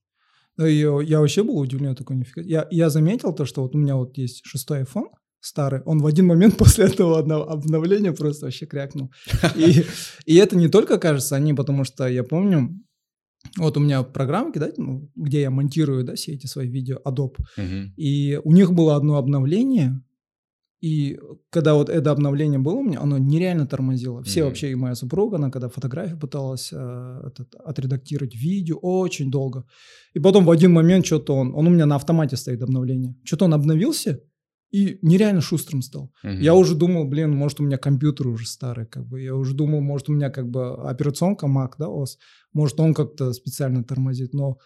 Я, 0.58 1.00
я 1.02 1.20
вообще 1.20 1.42
был 1.42 1.58
удивлен 1.58 1.94
такой 1.94 2.16
нифига. 2.16 2.42
Я, 2.42 2.66
я 2.70 2.90
заметил 2.90 3.34
то, 3.34 3.44
что 3.44 3.62
вот 3.62 3.74
у 3.74 3.78
меня 3.78 3.96
вот 3.96 4.16
есть 4.18 4.42
шестой 4.44 4.82
iPhone, 4.82 5.08
старый, 5.40 5.82
он 5.82 5.98
в 5.98 6.06
один 6.06 6.26
момент 6.26 6.56
после 6.58 6.86
этого 6.86 7.18
обновления 7.18 8.12
просто 8.12 8.46
вообще 8.46 8.66
крякнул. 8.66 9.12
И, 9.56 9.84
и 10.24 10.36
это 10.36 10.56
не 10.56 10.68
только 10.68 10.98
кажется 10.98 11.36
они, 11.36 11.54
потому 11.54 11.84
что 11.84 12.06
я 12.06 12.24
помню, 12.24 12.78
вот 13.58 13.76
у 13.76 13.80
меня 13.80 14.02
программки, 14.02 14.58
да, 14.58 14.70
ну, 14.76 15.10
где 15.16 15.42
я 15.42 15.50
монтирую, 15.50 16.04
да, 16.04 16.14
все 16.14 16.32
эти 16.32 16.46
свои 16.46 16.68
видео, 16.68 16.98
Adobe, 17.04 17.36
uh-huh. 17.58 17.88
и 17.96 18.40
у 18.44 18.52
них 18.52 18.72
было 18.72 18.96
одно 18.96 19.16
обновление, 19.16 20.02
и 20.82 21.20
когда 21.50 21.74
вот 21.74 21.88
это 21.88 22.10
обновление 22.10 22.58
было 22.58 22.74
у 22.74 22.82
меня, 22.82 23.00
оно 23.00 23.16
нереально 23.16 23.68
тормозило. 23.68 24.24
Все 24.24 24.40
mm-hmm. 24.40 24.44
вообще, 24.44 24.72
и 24.72 24.74
моя 24.74 24.96
супруга, 24.96 25.36
она 25.36 25.48
когда 25.48 25.68
фотографии 25.68 26.16
пыталась 26.16 26.70
э, 26.72 27.20
этот, 27.24 27.54
отредактировать 27.54 28.34
видео, 28.34 28.78
очень 28.78 29.30
долго. 29.30 29.64
И 30.12 30.18
потом 30.18 30.44
в 30.44 30.50
один 30.50 30.72
момент 30.72 31.06
что-то 31.06 31.36
он, 31.36 31.54
он 31.54 31.68
у 31.68 31.70
меня 31.70 31.86
на 31.86 31.94
автомате 31.94 32.36
стоит 32.36 32.62
обновление. 32.62 33.14
Что-то 33.22 33.44
он 33.44 33.54
обновился, 33.54 34.22
и 34.72 34.98
нереально 35.02 35.42
шустрым 35.42 35.82
стал. 35.82 36.12
Угу. 36.24 36.32
Я 36.32 36.54
уже 36.54 36.74
думал, 36.74 37.04
блин, 37.04 37.36
может 37.36 37.60
у 37.60 37.62
меня 37.62 37.76
компьютер 37.76 38.26
уже 38.26 38.46
старый, 38.46 38.86
как 38.86 39.06
бы. 39.06 39.20
Я 39.20 39.36
уже 39.36 39.54
думал, 39.54 39.82
может 39.82 40.08
у 40.08 40.12
меня 40.12 40.30
как 40.30 40.48
бы 40.48 40.74
операционка 40.90 41.46
Mac, 41.46 41.74
да, 41.78 41.86
OS, 41.86 42.16
может 42.54 42.80
он 42.80 42.94
как-то 42.94 43.32
специально 43.34 43.84
тормозит, 43.84 44.32
но 44.32 44.58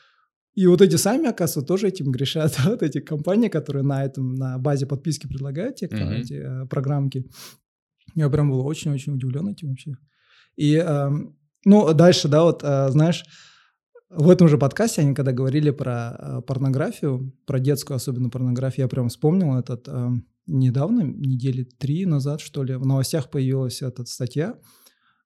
и 0.55 0.67
вот 0.69 0.81
эти 0.81 0.97
сами, 0.97 1.29
оказывается, 1.29 1.67
тоже 1.67 1.89
этим 1.89 2.13
грешат. 2.13 2.59
вот 2.65 2.83
эти 2.83 3.01
компании, 3.01 3.49
которые 3.49 3.83
на 3.83 4.05
этом, 4.05 4.35
на 4.37 4.59
базе 4.59 4.87
подписки 4.87 5.27
предлагают 5.27 5.77
те, 5.77 5.87
mm-hmm. 5.87 6.15
эти 6.15 6.35
э, 6.35 6.67
программки. 6.67 7.27
Я 8.15 8.31
прям 8.31 8.51
был 8.51 8.65
очень-очень 8.65 9.15
удивлен 9.15 9.49
этим 9.49 9.69
вообще. 9.69 9.97
И, 10.55 10.77
э, 10.77 11.11
ну, 11.65 11.95
дальше, 11.95 12.29
да, 12.29 12.45
вот, 12.45 12.63
э, 12.63 12.89
знаешь, 12.91 13.25
в 14.09 14.31
этом 14.31 14.49
же 14.49 14.57
подкасте 14.57 15.03
они 15.03 15.15
когда 15.15 15.33
говорили 15.33 15.71
про 15.71 16.17
э, 16.19 16.41
порнографию, 16.43 17.33
про 17.45 17.59
детскую 17.59 17.97
особенно 17.97 18.31
порнографию, 18.31 18.85
я 18.85 18.89
прям 18.89 19.09
вспомнил 19.09 19.59
этот 19.59 19.89
э, 19.89 20.11
недавно, 20.47 21.03
недели 21.03 21.65
три 21.65 22.07
назад, 22.07 22.41
что 22.41 22.63
ли, 22.63 22.77
в 22.77 22.87
новостях 22.87 23.31
появилась 23.31 23.83
эта 23.83 24.05
статья. 24.05 24.59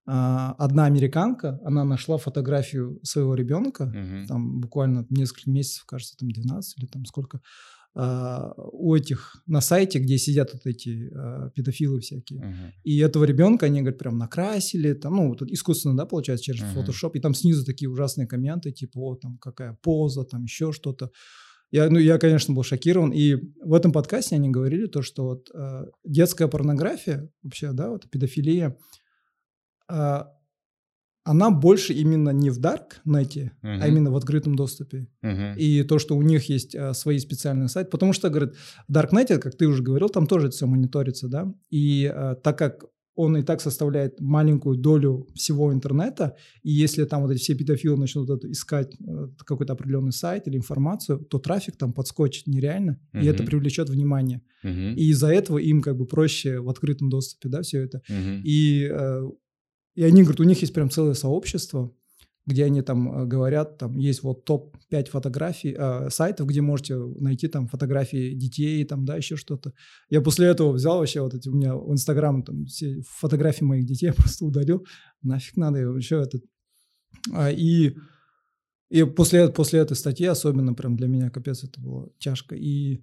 Э, 0.06 0.54
одна 0.56 0.86
американка, 0.86 1.60
она 1.62 1.84
нашла 1.84 2.16
фотографию 2.16 2.98
своего 3.02 3.34
ребенка, 3.34 3.82
угу. 3.82 4.26
там 4.26 4.60
буквально 4.60 5.06
несколько 5.10 5.50
месяцев, 5.50 5.84
кажется, 5.84 6.16
там 6.16 6.30
12 6.30 6.78
или 6.78 6.86
там 6.86 7.04
сколько. 7.04 7.40
А, 7.94 8.52
у 8.56 8.94
этих 8.94 9.42
на 9.46 9.60
сайте, 9.60 9.98
где 9.98 10.16
сидят 10.16 10.52
вот 10.52 10.64
эти 10.64 11.10
а, 11.12 11.50
педофилы 11.50 12.00
всякие. 12.00 12.40
Uh-huh. 12.40 12.72
И 12.84 12.98
этого 12.98 13.24
ребенка 13.24 13.66
они, 13.66 13.80
говорят, 13.80 13.98
прям 13.98 14.16
накрасили, 14.16 14.92
там, 14.92 15.16
ну, 15.16 15.34
тут 15.34 15.50
искусственно, 15.50 15.96
да, 15.96 16.06
получается, 16.06 16.44
через 16.44 16.62
uh-huh. 16.62 16.86
Photoshop, 16.86 17.10
и 17.14 17.20
там 17.20 17.34
снизу 17.34 17.64
такие 17.64 17.88
ужасные 17.88 18.28
комменты, 18.28 18.70
типа, 18.70 18.98
о, 18.98 19.16
там, 19.16 19.38
какая 19.38 19.76
поза, 19.82 20.24
там, 20.24 20.44
еще 20.44 20.72
что-то. 20.72 21.10
Я, 21.72 21.88
ну, 21.88 21.98
я, 21.98 22.18
конечно, 22.18 22.54
был 22.54 22.62
шокирован. 22.62 23.10
И 23.12 23.36
в 23.62 23.74
этом 23.74 23.92
подкасте 23.92 24.34
они 24.36 24.50
говорили 24.50 24.86
то, 24.86 25.02
что 25.02 25.24
вот 25.24 25.50
э, 25.54 25.84
детская 26.04 26.48
порнография, 26.48 27.30
вообще, 27.42 27.72
да, 27.72 27.90
вот 27.90 28.10
педофилия, 28.10 28.76
э, 29.88 30.18
она 31.30 31.50
больше 31.50 31.92
именно 31.92 32.30
не 32.30 32.50
в 32.50 32.58
даркнете, 32.58 33.52
uh-huh. 33.62 33.78
а 33.82 33.86
именно 33.86 34.10
в 34.10 34.16
открытом 34.16 34.56
доступе. 34.56 35.06
Uh-huh. 35.22 35.56
И 35.56 35.84
то, 35.84 36.00
что 36.00 36.16
у 36.16 36.22
них 36.22 36.48
есть 36.48 36.74
а, 36.74 36.92
свои 36.92 37.18
специальные 37.18 37.68
сайты. 37.68 37.88
Потому 37.88 38.12
что, 38.12 38.30
говорит, 38.30 38.56
в 38.88 38.92
даркнете, 38.92 39.38
как 39.38 39.54
ты 39.54 39.68
уже 39.68 39.80
говорил, 39.80 40.08
там 40.08 40.26
тоже 40.26 40.48
это 40.48 40.56
все 40.56 40.66
мониторится, 40.66 41.28
да. 41.28 41.54
И 41.70 42.10
а, 42.12 42.34
так 42.34 42.58
как 42.58 42.84
он 43.14 43.36
и 43.36 43.42
так 43.42 43.60
составляет 43.60 44.20
маленькую 44.20 44.76
долю 44.76 45.28
всего 45.34 45.72
интернета, 45.72 46.36
и 46.64 46.72
если 46.72 47.04
там 47.04 47.22
вот 47.22 47.30
эти 47.30 47.38
все 47.38 47.54
педофилы 47.54 47.96
начнут 47.96 48.28
это 48.28 48.50
искать 48.50 48.96
э, 48.98 49.28
какой-то 49.44 49.74
определенный 49.74 50.12
сайт 50.12 50.48
или 50.48 50.56
информацию, 50.56 51.18
то 51.18 51.38
трафик 51.38 51.76
там 51.76 51.92
подскочит 51.92 52.46
нереально, 52.46 52.98
uh-huh. 53.12 53.22
и 53.22 53.26
это 53.26 53.44
привлечет 53.44 53.88
внимание. 53.88 54.42
Uh-huh. 54.64 54.94
И 54.94 55.10
из-за 55.10 55.28
этого 55.28 55.58
им 55.58 55.80
как 55.82 55.96
бы 55.96 56.06
проще 56.06 56.60
в 56.60 56.68
открытом 56.68 57.08
доступе, 57.08 57.48
да, 57.50 57.62
все 57.62 57.82
это. 57.82 58.00
Uh-huh. 58.08 58.40
И 58.42 58.88
э, 58.90 59.22
и 59.94 60.04
они 60.04 60.22
говорят, 60.22 60.40
у 60.40 60.44
них 60.44 60.60
есть 60.60 60.72
прям 60.72 60.90
целое 60.90 61.14
сообщество, 61.14 61.92
где 62.46 62.64
они 62.64 62.82
там 62.82 63.22
э, 63.22 63.26
говорят, 63.26 63.78
там 63.78 63.98
есть 63.98 64.22
вот 64.22 64.44
топ-5 64.44 65.10
фотографий, 65.10 65.74
э, 65.76 66.10
сайтов, 66.10 66.46
где 66.46 66.60
можете 66.60 66.96
найти 66.96 67.48
там 67.48 67.68
фотографии 67.68 68.34
детей, 68.34 68.84
там, 68.84 69.04
да, 69.04 69.16
еще 69.16 69.36
что-то. 69.36 69.72
Я 70.08 70.20
после 70.20 70.48
этого 70.48 70.72
взял 70.72 70.98
вообще 70.98 71.20
вот 71.20 71.34
эти, 71.34 71.48
у 71.48 71.54
меня 71.54 71.74
в 71.76 71.92
Инстаграм 71.92 72.42
там 72.42 72.66
все 72.66 73.02
фотографии 73.06 73.64
моих 73.64 73.86
детей 73.86 74.06
я 74.06 74.12
просто 74.14 74.44
удалил, 74.44 74.86
нафиг 75.22 75.56
надо 75.56 75.78
еще 75.78 76.22
этот. 76.22 76.42
А, 77.32 77.50
и, 77.50 77.94
и 78.90 79.04
после, 79.04 79.48
после 79.48 79.80
этой 79.80 79.96
статьи 79.96 80.26
особенно 80.26 80.74
прям 80.74 80.96
для 80.96 81.08
меня 81.08 81.30
капец 81.30 81.64
это 81.64 81.80
было 81.80 82.10
тяжко. 82.18 82.56
И 82.56 83.02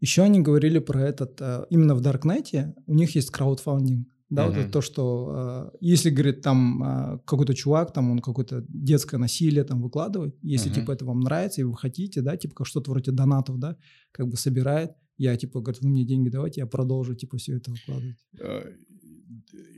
еще 0.00 0.22
они 0.22 0.40
говорили 0.40 0.78
про 0.78 1.02
этот, 1.02 1.40
э, 1.40 1.66
именно 1.70 1.94
в 1.94 2.00
Даркнете 2.00 2.74
у 2.86 2.94
них 2.94 3.14
есть 3.14 3.30
краудфандинг. 3.30 4.13
Да, 4.34 4.44
mm-hmm. 4.44 4.48
вот 4.48 4.56
это 4.56 4.70
то, 4.70 4.80
что 4.80 5.70
э, 5.72 5.76
если, 5.80 6.10
говорит, 6.10 6.42
там 6.42 6.82
э, 6.82 7.18
какой-то 7.24 7.54
чувак, 7.54 7.92
там 7.92 8.10
он 8.10 8.18
какое-то 8.18 8.64
детское 8.68 9.18
насилие 9.18 9.64
там 9.64 9.82
выкладывает, 9.82 10.36
если, 10.42 10.70
mm-hmm. 10.70 10.74
типа, 10.74 10.92
это 10.92 11.04
вам 11.04 11.20
нравится 11.20 11.60
и 11.60 11.64
вы 11.64 11.76
хотите, 11.76 12.20
да, 12.22 12.36
типа, 12.36 12.54
как 12.54 12.66
что-то 12.66 12.90
вроде 12.90 13.12
донатов, 13.12 13.58
да, 13.58 13.76
как 14.12 14.28
бы 14.28 14.36
собирает, 14.36 14.92
я, 15.16 15.36
типа, 15.36 15.60
говорит, 15.60 15.82
вы 15.82 15.88
мне 15.90 16.04
деньги 16.04 16.28
давайте, 16.28 16.60
я 16.60 16.66
продолжу, 16.66 17.14
типа, 17.14 17.36
все 17.36 17.56
это 17.56 17.70
выкладывать. 17.70 18.16
Э, 18.40 18.72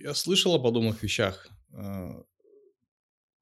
я 0.03 0.15
слышал 0.15 0.55
о 0.55 0.59
подобных 0.59 1.03
вещах. 1.03 1.49
Э, 1.73 2.23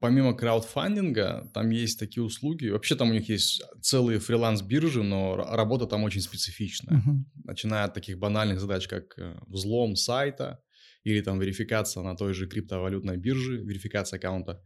помимо 0.05 0.35
краудфандинга, 0.35 1.50
там 1.55 1.70
есть 1.70 1.98
такие 1.98 2.22
услуги. 2.22 2.68
Вообще 2.68 2.94
там 2.94 3.11
у 3.11 3.12
них 3.14 3.29
есть 3.31 3.62
целые 3.81 4.18
фриланс-биржи, 4.18 5.03
но 5.03 5.37
работа 5.37 5.87
там 5.87 6.05
очень 6.05 6.20
специфичная. 6.20 6.98
Uh-huh. 6.98 7.44
Начиная 7.44 7.85
от 7.85 7.94
таких 7.94 8.18
банальных 8.18 8.61
задач, 8.61 8.87
как 8.87 9.18
э, 9.18 9.38
взлом 9.46 9.96
сайта, 9.96 10.61
или 11.05 11.21
там 11.21 11.38
верификация 11.38 12.03
на 12.03 12.17
той 12.17 12.35
же 12.35 12.49
криптовалютной 12.49 13.17
бирже, 13.17 13.59
верификация 13.59 14.19
аккаунта, 14.19 14.62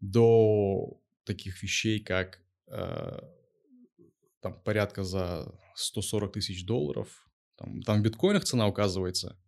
до 0.00 1.00
таких 1.24 1.62
вещей, 1.62 2.00
как 2.00 2.40
э, 2.68 3.18
там 4.40 4.62
порядка 4.62 5.02
за 5.02 5.52
140 5.74 6.34
тысяч 6.34 6.64
долларов, 6.64 7.28
там, 7.56 7.82
там 7.82 8.00
в 8.00 8.02
биткоинах 8.02 8.44
цена 8.44 8.68
указывается, 8.68 9.38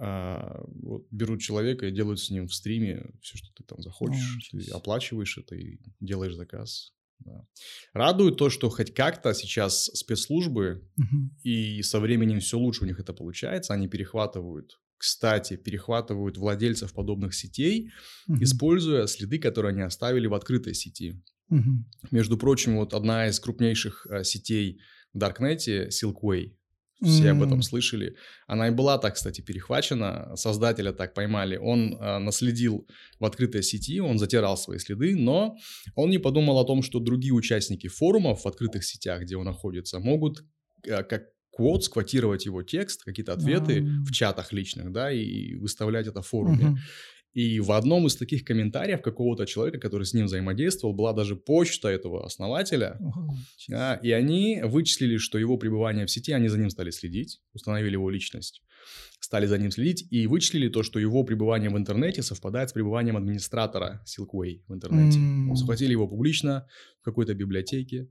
а, 0.00 0.62
вот 0.64 1.08
берут 1.10 1.40
человека 1.40 1.86
и 1.86 1.90
делают 1.90 2.20
с 2.20 2.30
ним 2.30 2.46
в 2.46 2.54
стриме 2.54 3.10
все, 3.20 3.36
что 3.36 3.52
ты 3.52 3.64
там 3.64 3.82
захочешь, 3.82 4.52
oh, 4.54 4.60
ты 4.60 4.70
оплачиваешь 4.70 5.38
это 5.38 5.56
и 5.56 5.80
делаешь 5.98 6.36
заказ. 6.36 6.94
Да. 7.20 7.44
Радует 7.92 8.36
то, 8.36 8.48
что 8.50 8.70
хоть 8.70 8.94
как-то 8.94 9.34
сейчас 9.34 9.86
спецслужбы, 9.86 10.88
угу. 10.96 11.30
и 11.42 11.82
со 11.82 12.00
временем 12.00 12.40
все 12.40 12.58
лучше 12.58 12.84
у 12.84 12.86
них 12.86 13.00
это 13.00 13.12
получается, 13.12 13.74
они 13.74 13.88
перехватывают, 13.88 14.78
кстати, 14.96 15.56
перехватывают 15.56 16.36
владельцев 16.36 16.92
подобных 16.92 17.34
сетей, 17.34 17.90
угу. 18.26 18.42
используя 18.42 19.06
следы, 19.06 19.38
которые 19.38 19.70
они 19.70 19.82
оставили 19.82 20.26
в 20.26 20.34
открытой 20.34 20.74
сети. 20.74 21.22
Угу. 21.50 21.84
Между 22.10 22.36
прочим, 22.36 22.76
вот 22.76 22.94
одна 22.94 23.28
из 23.28 23.40
крупнейших 23.40 24.06
а, 24.10 24.24
сетей 24.24 24.80
в 25.14 25.18
Даркнете, 25.18 25.88
Silkway, 25.88 26.57
все 27.02 27.24
mm. 27.24 27.30
об 27.30 27.42
этом 27.42 27.62
слышали. 27.62 28.16
Она 28.46 28.68
и 28.68 28.70
была 28.70 28.98
так, 28.98 29.14
кстати, 29.14 29.40
перехвачена. 29.40 30.34
Создателя 30.36 30.92
так 30.92 31.14
поймали. 31.14 31.56
Он 31.56 31.94
э, 31.94 32.18
наследил 32.18 32.88
в 33.20 33.24
открытой 33.24 33.62
сети, 33.62 34.00
он 34.00 34.18
затирал 34.18 34.56
свои 34.56 34.78
следы, 34.78 35.14
но 35.16 35.56
он 35.94 36.10
не 36.10 36.18
подумал 36.18 36.58
о 36.58 36.64
том, 36.64 36.82
что 36.82 36.98
другие 36.98 37.34
участники 37.34 37.88
форумов 37.88 38.44
в 38.44 38.48
открытых 38.48 38.84
сетях, 38.84 39.22
где 39.22 39.36
он 39.36 39.44
находится, 39.44 40.00
могут 40.00 40.44
э, 40.84 41.04
как 41.04 41.24
квот 41.52 41.84
сквотировать 41.84 42.46
его 42.46 42.62
текст, 42.62 43.04
какие-то 43.04 43.32
ответы 43.32 43.80
mm. 43.80 44.04
в 44.04 44.12
чатах 44.12 44.52
личных, 44.52 44.92
да, 44.92 45.12
и 45.12 45.54
выставлять 45.54 46.06
это 46.06 46.22
в 46.22 46.26
форуме. 46.26 46.64
Mm-hmm. 46.64 46.76
И 47.34 47.60
в 47.60 47.72
одном 47.72 48.06
из 48.06 48.16
таких 48.16 48.44
комментариев 48.44 49.02
какого-то 49.02 49.46
человека, 49.46 49.78
который 49.78 50.04
с 50.04 50.14
ним 50.14 50.26
взаимодействовал, 50.26 50.94
была 50.94 51.12
даже 51.12 51.36
почта 51.36 51.88
этого 51.88 52.24
основателя. 52.24 52.98
а, 53.72 53.94
и 54.02 54.10
они 54.10 54.60
вычислили, 54.64 55.18
что 55.18 55.38
его 55.38 55.56
пребывание 55.56 56.06
в 56.06 56.10
сети, 56.10 56.32
они 56.32 56.48
за 56.48 56.58
ним 56.58 56.70
стали 56.70 56.90
следить, 56.90 57.40
установили 57.52 57.92
его 57.92 58.10
личность, 58.10 58.62
стали 59.20 59.46
за 59.46 59.58
ним 59.58 59.70
следить 59.70 60.06
и 60.10 60.26
вычислили 60.26 60.68
то, 60.68 60.82
что 60.82 60.98
его 60.98 61.22
пребывание 61.22 61.70
в 61.70 61.76
интернете 61.76 62.22
совпадает 62.22 62.70
с 62.70 62.72
пребыванием 62.72 63.16
администратора 63.16 64.02
Silkway 64.06 64.62
в 64.66 64.74
интернете. 64.74 65.18
Mm. 65.18 65.54
Схватили 65.54 65.92
его 65.92 66.08
публично 66.08 66.66
в 67.00 67.04
какой-то 67.04 67.34
библиотеке. 67.34 68.08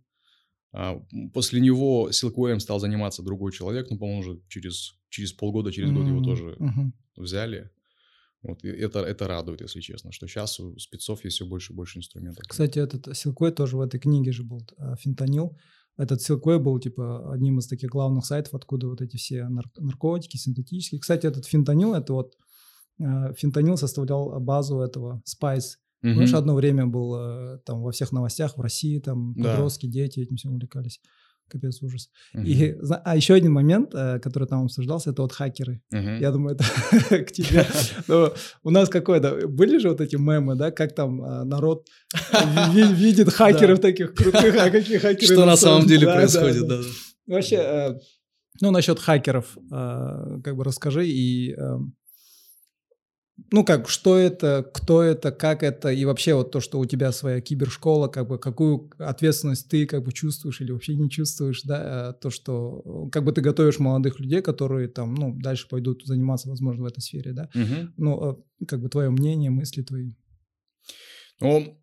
А, 0.74 1.02
после 1.34 1.60
него 1.60 2.10
Silkway 2.12 2.60
стал 2.60 2.80
заниматься 2.80 3.24
другой 3.24 3.52
человек, 3.52 3.90
ну, 3.90 3.98
по-моему, 3.98 4.20
уже 4.20 4.42
через, 4.48 4.94
через 5.10 5.34
полгода, 5.34 5.72
через 5.72 5.90
mm. 5.90 5.94
год 5.94 6.08
его 6.08 6.24
тоже 6.24 6.56
mm-hmm. 6.60 6.92
взяли. 7.18 7.72
Вот, 8.48 8.64
это, 8.64 9.00
это 9.00 9.28
радует, 9.28 9.62
если 9.62 9.82
честно, 9.82 10.12
что 10.12 10.28
сейчас 10.28 10.60
у 10.60 10.78
спецов 10.80 11.24
есть 11.24 11.36
все 11.36 11.46
больше 11.46 11.74
и 11.74 11.76
больше 11.76 12.00
инструментов. 12.00 12.46
Кстати, 12.48 12.80
этот 12.80 13.16
Силкой 13.16 13.52
тоже 13.52 13.78
в 13.78 13.82
этой 13.82 14.00
книге 14.00 14.32
же 14.32 14.44
был, 14.44 14.62
а, 14.78 14.96
фентанил. 14.96 15.58
Этот 15.98 16.22
Силкой 16.22 16.60
был, 16.60 16.80
типа, 16.80 17.34
одним 17.34 17.60
из 17.60 17.68
таких 17.68 17.90
главных 17.90 18.26
сайтов, 18.26 18.54
откуда 18.54 18.88
вот 18.88 19.02
эти 19.02 19.18
все 19.18 19.48
нар- 19.50 19.72
наркотики, 19.78 20.38
синтетические. 20.38 21.02
Кстати, 21.02 21.26
этот 21.26 21.46
фентанил, 21.46 21.96
это 21.96 22.14
вот, 22.14 22.36
э, 23.00 23.34
фентанил 23.36 23.78
составлял 23.78 24.40
базу 24.40 24.80
этого 24.80 25.24
Spice. 25.26 25.78
Угу. 26.04 26.14
Помнишь, 26.14 26.34
одно 26.34 26.54
время 26.54 26.86
был 26.86 27.16
э, 27.16 27.60
там 27.66 27.82
во 27.82 27.92
всех 27.92 28.12
новостях 28.12 28.58
в 28.58 28.62
России, 28.62 29.00
там 29.00 29.34
подростки, 29.34 29.88
да. 29.88 29.94
дети 29.94 30.20
этим 30.20 30.36
всем 30.36 30.54
увлекались. 30.54 31.02
Капец, 31.48 31.82
ужас. 31.82 32.10
Uh-huh. 32.36 32.44
И, 32.44 32.78
а 33.04 33.16
еще 33.16 33.34
один 33.34 33.52
момент, 33.52 33.94
э, 33.94 34.20
который 34.20 34.48
там 34.48 34.66
обсуждался, 34.66 35.12
это 35.12 35.22
вот 35.22 35.32
хакеры. 35.32 35.82
Uh-huh. 35.94 36.20
Я 36.20 36.32
думаю, 36.32 36.56
это 36.56 37.24
к 37.24 37.32
тебе. 37.32 37.66
Но 38.08 38.34
у 38.64 38.70
нас 38.70 38.90
какое-то... 38.90 39.48
Были 39.48 39.78
же 39.78 39.90
вот 39.90 40.02
эти 40.02 40.16
мемы, 40.16 40.56
да, 40.56 40.72
как 40.72 40.94
там 40.94 41.24
э, 41.24 41.44
народ 41.44 41.88
видит 42.74 43.30
хакеров 43.30 43.80
таких 43.80 44.14
крутых, 44.14 44.56
а 44.56 44.70
какие 44.70 44.98
хакеры... 44.98 45.34
Что 45.34 45.46
на 45.46 45.56
самом 45.56 45.88
деле 45.88 46.08
происходит, 46.08 46.68
да. 46.68 46.80
Вообще, 47.28 47.56
э, 47.56 48.00
ну, 48.62 48.72
насчет 48.72 49.00
хакеров, 49.00 49.58
как 49.70 50.56
бы 50.56 50.64
расскажи 50.64 51.08
и 51.08 51.54
эм, 51.54 51.94
ну 53.52 53.64
как, 53.64 53.88
что 53.88 54.18
это, 54.18 54.70
кто 54.74 55.02
это, 55.02 55.32
как 55.32 55.64
это, 55.64 55.90
и 55.90 56.06
вообще 56.06 56.34
вот 56.34 56.52
то, 56.52 56.60
что 56.60 56.80
у 56.80 56.86
тебя 56.86 57.12
своя 57.12 57.40
кибершкола, 57.40 58.08
как 58.08 58.28
бы 58.28 58.38
какую 58.40 58.92
ответственность 58.98 59.70
ты 59.70 59.86
как 59.86 60.04
бы 60.04 60.12
чувствуешь 60.12 60.60
или 60.62 60.72
вообще 60.72 60.96
не 60.96 61.10
чувствуешь, 61.10 61.62
да, 61.64 62.10
э, 62.10 62.22
то, 62.22 62.30
что 62.30 63.10
как 63.12 63.24
бы 63.24 63.32
ты 63.32 63.42
готовишь 63.42 63.80
молодых 63.80 64.20
людей, 64.20 64.42
которые 64.42 64.88
там, 64.88 65.14
ну, 65.16 65.34
дальше 65.40 65.68
пойдут 65.70 66.04
заниматься, 66.06 66.50
возможно, 66.50 66.84
в 66.84 66.88
этой 66.88 67.02
сфере, 67.02 67.34
да, 67.34 67.50
угу. 67.54 67.92
ну, 67.98 68.32
э, 68.32 68.66
как 68.66 68.82
бы 68.82 68.90
твое 68.90 69.10
мнение, 69.10 69.50
мысли 69.50 69.82
твои. 69.82 70.14
Ну, 71.40 71.78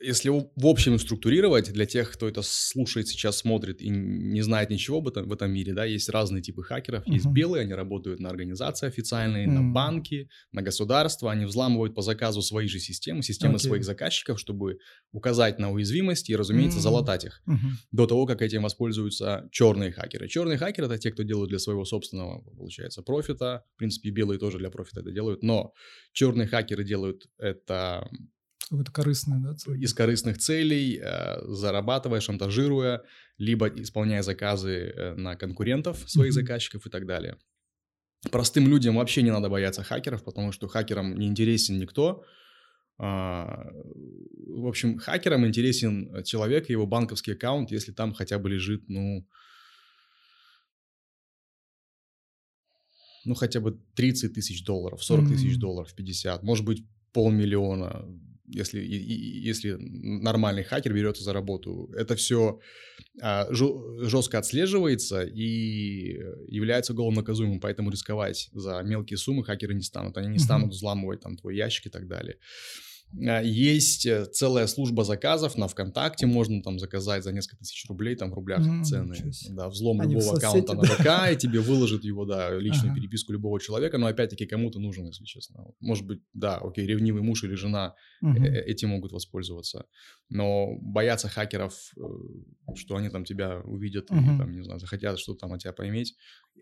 если 0.00 0.28
в 0.28 0.66
общем 0.66 0.98
структурировать, 0.98 1.72
для 1.72 1.86
тех, 1.86 2.10
кто 2.12 2.28
это 2.28 2.42
слушает 2.42 3.08
сейчас, 3.08 3.38
смотрит 3.38 3.80
и 3.80 3.88
не 3.88 4.42
знает 4.42 4.70
ничего 4.70 4.98
об 4.98 5.08
этом, 5.08 5.28
в 5.28 5.32
этом 5.32 5.50
мире, 5.50 5.72
да, 5.72 5.84
есть 5.84 6.08
разные 6.08 6.42
типы 6.42 6.62
хакеров. 6.62 7.06
Uh-huh. 7.06 7.14
Есть 7.14 7.26
белые, 7.26 7.62
они 7.62 7.74
работают 7.74 8.20
на 8.20 8.28
организации 8.28 8.86
официальные, 8.86 9.46
uh-huh. 9.46 9.50
на 9.50 9.72
банки, 9.72 10.28
на 10.52 10.62
государства, 10.62 11.32
они 11.32 11.44
взламывают 11.44 11.94
по 11.94 12.02
заказу 12.02 12.42
свои 12.42 12.68
же 12.68 12.78
системы, 12.78 13.22
системы 13.22 13.54
okay. 13.54 13.58
своих 13.60 13.84
заказчиков, 13.84 14.38
чтобы 14.38 14.78
указать 15.12 15.58
на 15.58 15.72
уязвимости 15.72 16.32
и, 16.32 16.36
разумеется, 16.36 16.78
uh-huh. 16.78 16.82
залатать 16.82 17.24
их. 17.24 17.42
Uh-huh. 17.48 17.56
До 17.90 18.06
того, 18.06 18.26
как 18.26 18.42
этим 18.42 18.62
воспользуются 18.62 19.48
черные 19.50 19.92
хакеры. 19.92 20.28
Черные 20.28 20.58
хакеры— 20.58 20.86
это 20.88 20.98
те, 20.98 21.10
кто 21.10 21.22
делают 21.22 21.48
для 21.48 21.58
своего 21.58 21.84
собственного, 21.84 22.42
получается, 22.42 23.02
профита. 23.02 23.64
В 23.74 23.78
принципе, 23.78 24.10
белые 24.10 24.38
тоже 24.38 24.58
для 24.58 24.70
профита 24.70 25.00
это 25.00 25.10
делают, 25.10 25.42
но 25.42 25.72
черные 26.12 26.46
хакеры 26.46 26.84
делают 26.84 27.26
это 27.38 28.08
Какое-то 28.68 28.90
корыстное, 28.90 29.38
да? 29.38 29.54
Цель? 29.54 29.82
Из 29.82 29.94
корыстных 29.94 30.38
целей, 30.38 30.98
э, 31.00 31.40
зарабатывая, 31.46 32.20
шантажируя, 32.20 33.02
либо 33.38 33.68
исполняя 33.68 34.22
заказы 34.22 34.70
э, 34.70 35.14
на 35.14 35.36
конкурентов, 35.36 35.98
своих 36.10 36.32
mm-hmm. 36.32 36.34
заказчиков 36.34 36.86
и 36.86 36.90
так 36.90 37.06
далее. 37.06 37.36
Простым 38.32 38.66
людям 38.66 38.96
вообще 38.96 39.22
не 39.22 39.30
надо 39.30 39.48
бояться 39.48 39.84
хакеров, 39.84 40.24
потому 40.24 40.50
что 40.50 40.66
хакерам 40.66 41.14
не 41.16 41.28
интересен 41.28 41.78
никто. 41.78 42.24
А, 42.98 43.70
в 44.48 44.66
общем, 44.66 44.98
хакерам 44.98 45.46
интересен 45.46 46.24
человек 46.24 46.68
и 46.68 46.72
его 46.72 46.86
банковский 46.86 47.32
аккаунт, 47.32 47.70
если 47.70 47.92
там 47.92 48.14
хотя 48.14 48.38
бы 48.38 48.50
лежит, 48.50 48.88
ну, 48.88 49.28
ну, 53.24 53.34
хотя 53.34 53.60
бы 53.60 53.78
30 53.94 54.34
тысяч 54.34 54.64
долларов, 54.64 55.04
40 55.04 55.28
тысяч 55.28 55.56
mm-hmm. 55.56 55.60
долларов, 55.60 55.94
50, 55.94 56.42
может 56.42 56.64
быть, 56.64 56.84
полмиллиона, 57.12 58.06
если, 58.48 58.80
если 58.80 59.76
нормальный 59.78 60.64
хакер 60.64 60.92
берется 60.92 61.24
за 61.24 61.32
работу. 61.32 61.90
Это 61.96 62.16
все 62.16 62.60
а, 63.20 63.46
жестко 63.50 64.38
отслеживается 64.38 65.22
и 65.22 66.18
является 66.48 66.92
уголовно 66.92 67.20
наказуемым, 67.20 67.60
поэтому 67.60 67.90
рисковать 67.90 68.48
за 68.52 68.82
мелкие 68.82 69.16
суммы 69.16 69.44
хакеры 69.44 69.74
не 69.74 69.82
станут. 69.82 70.16
Они 70.16 70.28
не 70.28 70.38
станут 70.38 70.70
взламывать 70.70 71.20
там 71.20 71.36
твой 71.36 71.56
ящик 71.56 71.86
и 71.86 71.90
так 71.90 72.06
далее. 72.06 72.38
А, 73.28 73.40
есть 73.40 74.04
э, 74.06 74.26
целая 74.26 74.66
служба 74.66 75.04
заказов 75.04 75.56
на 75.56 75.68
ВКонтакте, 75.68 76.26
можно 76.26 76.62
там 76.62 76.78
заказать 76.78 77.24
за 77.24 77.32
несколько 77.32 77.58
тысяч 77.58 77.88
рублей, 77.88 78.16
там 78.16 78.30
в 78.30 78.34
рублях 78.34 78.60
mm, 78.60 78.82
цены. 78.82 79.14
Да, 79.50 79.68
взлом 79.68 80.00
Они 80.00 80.14
любого 80.14 80.36
аккаунта 80.36 80.74
на 80.74 80.82
ВК, 80.82 81.32
и 81.32 81.36
тебе 81.36 81.60
выложит 81.60 82.04
его, 82.04 82.24
да, 82.24 82.54
личную 82.58 82.92
ага. 82.92 83.00
переписку 83.00 83.32
любого 83.32 83.60
человека, 83.60 83.98
но 83.98 84.06
опять-таки 84.06 84.46
кому-то 84.46 84.80
нужен, 84.80 85.06
если 85.06 85.24
честно. 85.24 85.64
Может 85.80 86.06
быть, 86.06 86.20
да, 86.34 86.56
окей, 86.56 86.86
ревнивый 86.86 87.22
муж 87.22 87.44
или 87.44 87.54
жена 87.54 87.94
угу. 88.20 88.42
этим 88.42 88.90
могут 88.90 89.12
воспользоваться, 89.12 89.86
но 90.28 90.76
бояться 90.80 91.28
хакеров, 91.28 91.92
э, 91.96 92.74
что 92.74 92.96
они 92.96 93.08
там 93.08 93.24
тебя 93.24 93.60
увидят 93.60 94.10
угу. 94.10 94.20
и 94.20 94.38
там, 94.38 94.52
не 94.52 94.62
знаю, 94.62 94.80
захотят 94.80 95.18
что-то 95.18 95.40
там 95.40 95.52
от 95.52 95.62
тебя 95.62 95.72
поиметь. 95.72 96.16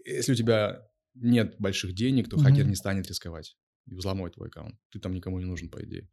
Если 0.05 0.33
у 0.33 0.37
тебя 0.37 0.87
нет 1.15 1.57
больших 1.59 1.95
денег, 1.95 2.29
то 2.29 2.37
угу. 2.37 2.45
хакер 2.45 2.67
не 2.67 2.77
станет 2.77 3.09
рисковать 3.09 3.57
и 3.87 3.95
взломать 3.95 4.35
твой 4.35 4.49
аккаунт. 4.49 4.77
Ты 4.91 4.99
там 5.01 5.15
никому 5.15 5.39
не 5.39 5.47
нужен, 5.47 5.69
по 5.69 5.83
идее. 5.83 6.09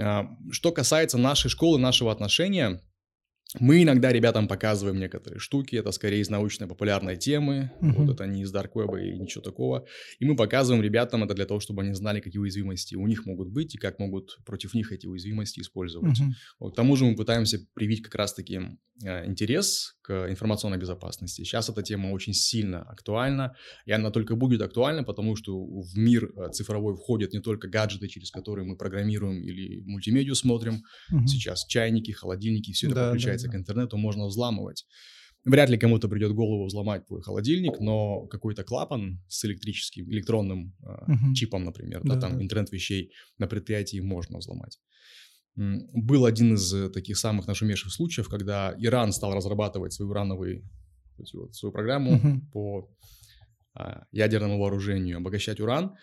А, 0.00 0.26
что 0.50 0.72
касается 0.72 1.18
нашей 1.18 1.48
школы, 1.48 1.78
нашего 1.78 2.12
отношения, 2.12 2.80
мы 3.60 3.82
иногда 3.82 4.10
ребятам 4.12 4.48
показываем 4.48 4.98
некоторые 4.98 5.38
штуки, 5.38 5.76
это 5.76 5.92
скорее 5.92 6.20
из 6.20 6.30
научно-популярной 6.30 7.16
темы, 7.16 7.70
uh-huh. 7.80 7.92
вот 7.92 8.14
это 8.14 8.26
не 8.26 8.42
из 8.42 8.52
Web 8.52 9.00
и 9.02 9.18
ничего 9.18 9.42
такого. 9.42 9.86
И 10.18 10.24
мы 10.24 10.36
показываем 10.36 10.82
ребятам 10.82 11.24
это 11.24 11.34
для 11.34 11.44
того, 11.44 11.60
чтобы 11.60 11.82
они 11.82 11.92
знали, 11.92 12.20
какие 12.20 12.40
уязвимости 12.40 12.94
у 12.94 13.06
них 13.06 13.26
могут 13.26 13.48
быть 13.50 13.74
и 13.74 13.78
как 13.78 13.98
могут 13.98 14.38
против 14.46 14.74
них 14.74 14.92
эти 14.92 15.06
уязвимости 15.06 15.60
использовать. 15.60 16.18
Uh-huh. 16.18 16.32
Вот, 16.60 16.72
к 16.72 16.76
тому 16.76 16.96
же 16.96 17.04
мы 17.04 17.14
пытаемся 17.14 17.58
привить 17.74 18.02
как 18.02 18.14
раз-таки 18.14 18.60
э, 19.04 19.26
интерес 19.26 19.96
к 20.02 20.28
информационной 20.30 20.78
безопасности. 20.78 21.42
Сейчас 21.42 21.68
эта 21.68 21.82
тема 21.82 22.08
очень 22.08 22.32
сильно 22.32 22.82
актуальна, 22.82 23.54
и 23.84 23.92
она 23.92 24.10
только 24.10 24.34
будет 24.34 24.62
актуальна, 24.62 25.04
потому 25.04 25.36
что 25.36 25.62
в 25.62 25.96
мир 25.96 26.32
э, 26.36 26.50
цифровой 26.52 26.96
входят 26.96 27.32
не 27.32 27.40
только 27.40 27.68
гаджеты, 27.68 28.08
через 28.08 28.30
которые 28.30 28.66
мы 28.66 28.76
программируем 28.76 29.42
или 29.42 29.82
мультимедиа 29.82 30.34
смотрим, 30.34 30.84
uh-huh. 31.12 31.26
сейчас 31.26 31.66
чайники, 31.66 32.12
холодильники, 32.12 32.72
все 32.72 32.86
это 32.86 32.96
да, 32.96 33.10
подключается 33.10 33.41
подключается 33.42 33.48
к 33.48 33.54
интернету, 33.54 33.96
можно 33.96 34.26
взламывать. 34.26 34.86
Вряд 35.44 35.70
ли 35.70 35.78
кому-то 35.78 36.08
придет 36.08 36.32
голову 36.32 36.66
взломать 36.66 37.06
твой 37.06 37.20
холодильник, 37.20 37.80
но 37.80 38.26
какой-то 38.28 38.62
клапан 38.62 39.20
с 39.28 39.44
электрическим, 39.44 40.08
электронным 40.08 40.72
э, 40.82 41.12
uh-huh. 41.12 41.34
чипом, 41.34 41.64
например, 41.64 42.00
да, 42.04 42.14
да, 42.14 42.20
там 42.20 42.36
да. 42.36 42.42
интернет 42.42 42.70
вещей 42.70 43.10
на 43.38 43.48
предприятии 43.48 44.00
можно 44.00 44.38
взломать. 44.38 44.78
Был 45.56 46.24
один 46.24 46.54
из 46.54 46.92
таких 46.92 47.18
самых 47.18 47.46
нашумевших 47.46 47.92
случаев, 47.92 48.28
когда 48.28 48.74
Иран 48.78 49.12
стал 49.12 49.34
разрабатывать 49.34 49.92
свою 49.92 50.10
урановую 50.10 50.62
вот, 51.34 51.54
свою 51.54 51.72
программу 51.72 52.12
uh-huh. 52.12 52.40
по 52.52 52.88
а, 53.74 54.04
ядерному 54.12 54.58
вооружению, 54.58 55.16
обогащать 55.18 55.60
уран. 55.60 55.94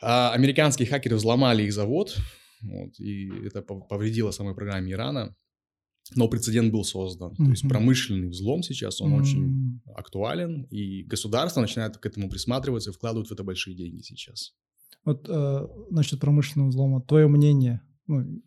А 0.00 0.32
американские 0.32 0.86
хакеры 0.86 1.16
взломали 1.16 1.64
их 1.64 1.72
завод, 1.72 2.16
вот, 2.62 3.00
и 3.00 3.30
это 3.46 3.62
повредило 3.62 4.30
самой 4.30 4.54
программе 4.54 4.92
Ирана. 4.92 5.34
Но 6.14 6.28
прецедент 6.28 6.72
был 6.72 6.84
создан. 6.84 7.32
Mm-hmm. 7.32 7.44
То 7.44 7.50
есть 7.50 7.68
промышленный 7.68 8.28
взлом 8.28 8.62
сейчас, 8.62 9.00
он 9.00 9.12
mm-hmm. 9.12 9.20
очень 9.20 9.80
актуален, 9.94 10.62
и 10.70 11.02
государство 11.02 11.60
начинает 11.60 11.98
к 11.98 12.06
этому 12.06 12.30
присматриваться 12.30 12.90
и 12.90 12.92
вкладывает 12.92 13.28
в 13.28 13.32
это 13.32 13.44
большие 13.44 13.76
деньги 13.76 14.02
сейчас. 14.02 14.54
Вот 15.04 15.28
э, 15.28 15.66
насчет 15.90 16.20
промышленного 16.20 16.68
взлома, 16.68 17.02
твое 17.02 17.28
мнение, 17.28 17.82
ну, 18.06 18.42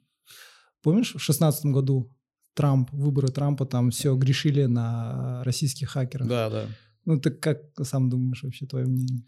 помнишь, 0.82 1.10
в 1.10 1.17
2016 1.17 1.65
году 1.67 2.15
Трамп, 2.54 2.91
выборы 2.91 3.30
Трампа, 3.30 3.65
там 3.65 3.91
все 3.91 4.15
грешили 4.15 4.65
на 4.65 5.43
российских 5.43 5.89
хакеров. 5.89 6.28
Да, 6.28 6.50
да. 6.50 6.67
Ну, 7.06 7.19
ты 7.19 7.32
как 7.32 7.62
сам 7.82 8.10
думаешь 8.10 8.43
вообще, 8.43 8.67
твое 8.67 8.86
мнение? 8.86 9.24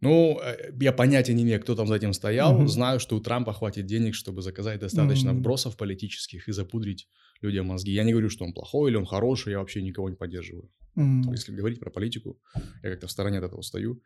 Ну, 0.00 0.38
э, 0.42 0.72
я 0.78 0.92
понятия 0.92 1.32
не 1.32 1.42
имею, 1.42 1.60
кто 1.60 1.74
там 1.74 1.86
за 1.86 1.94
этим 1.94 2.12
стоял. 2.12 2.54
Угу. 2.54 2.66
Знаю, 2.66 3.00
что 3.00 3.16
у 3.16 3.20
Трампа 3.20 3.52
хватит 3.52 3.86
денег, 3.86 4.14
чтобы 4.14 4.42
заказать 4.42 4.80
достаточно 4.80 5.30
угу. 5.30 5.38
вбросов 5.38 5.76
политических 5.76 6.48
и 6.48 6.52
запудрить 6.52 7.08
людям 7.44 7.66
мозги. 7.66 7.92
Я 7.92 8.04
не 8.04 8.12
говорю, 8.12 8.30
что 8.30 8.44
он 8.44 8.52
плохой 8.52 8.90
или 8.90 8.96
он 8.96 9.06
хороший, 9.06 9.52
я 9.52 9.58
вообще 9.58 9.82
никого 9.82 10.08
не 10.08 10.16
поддерживаю. 10.16 10.70
Mm. 10.96 11.30
Если 11.32 11.54
говорить 11.54 11.80
про 11.80 11.90
политику, 11.90 12.40
я 12.82 12.90
как-то 12.90 13.06
в 13.06 13.10
стороне 13.10 13.38
от 13.38 13.44
этого 13.44 13.62
стою. 13.62 14.02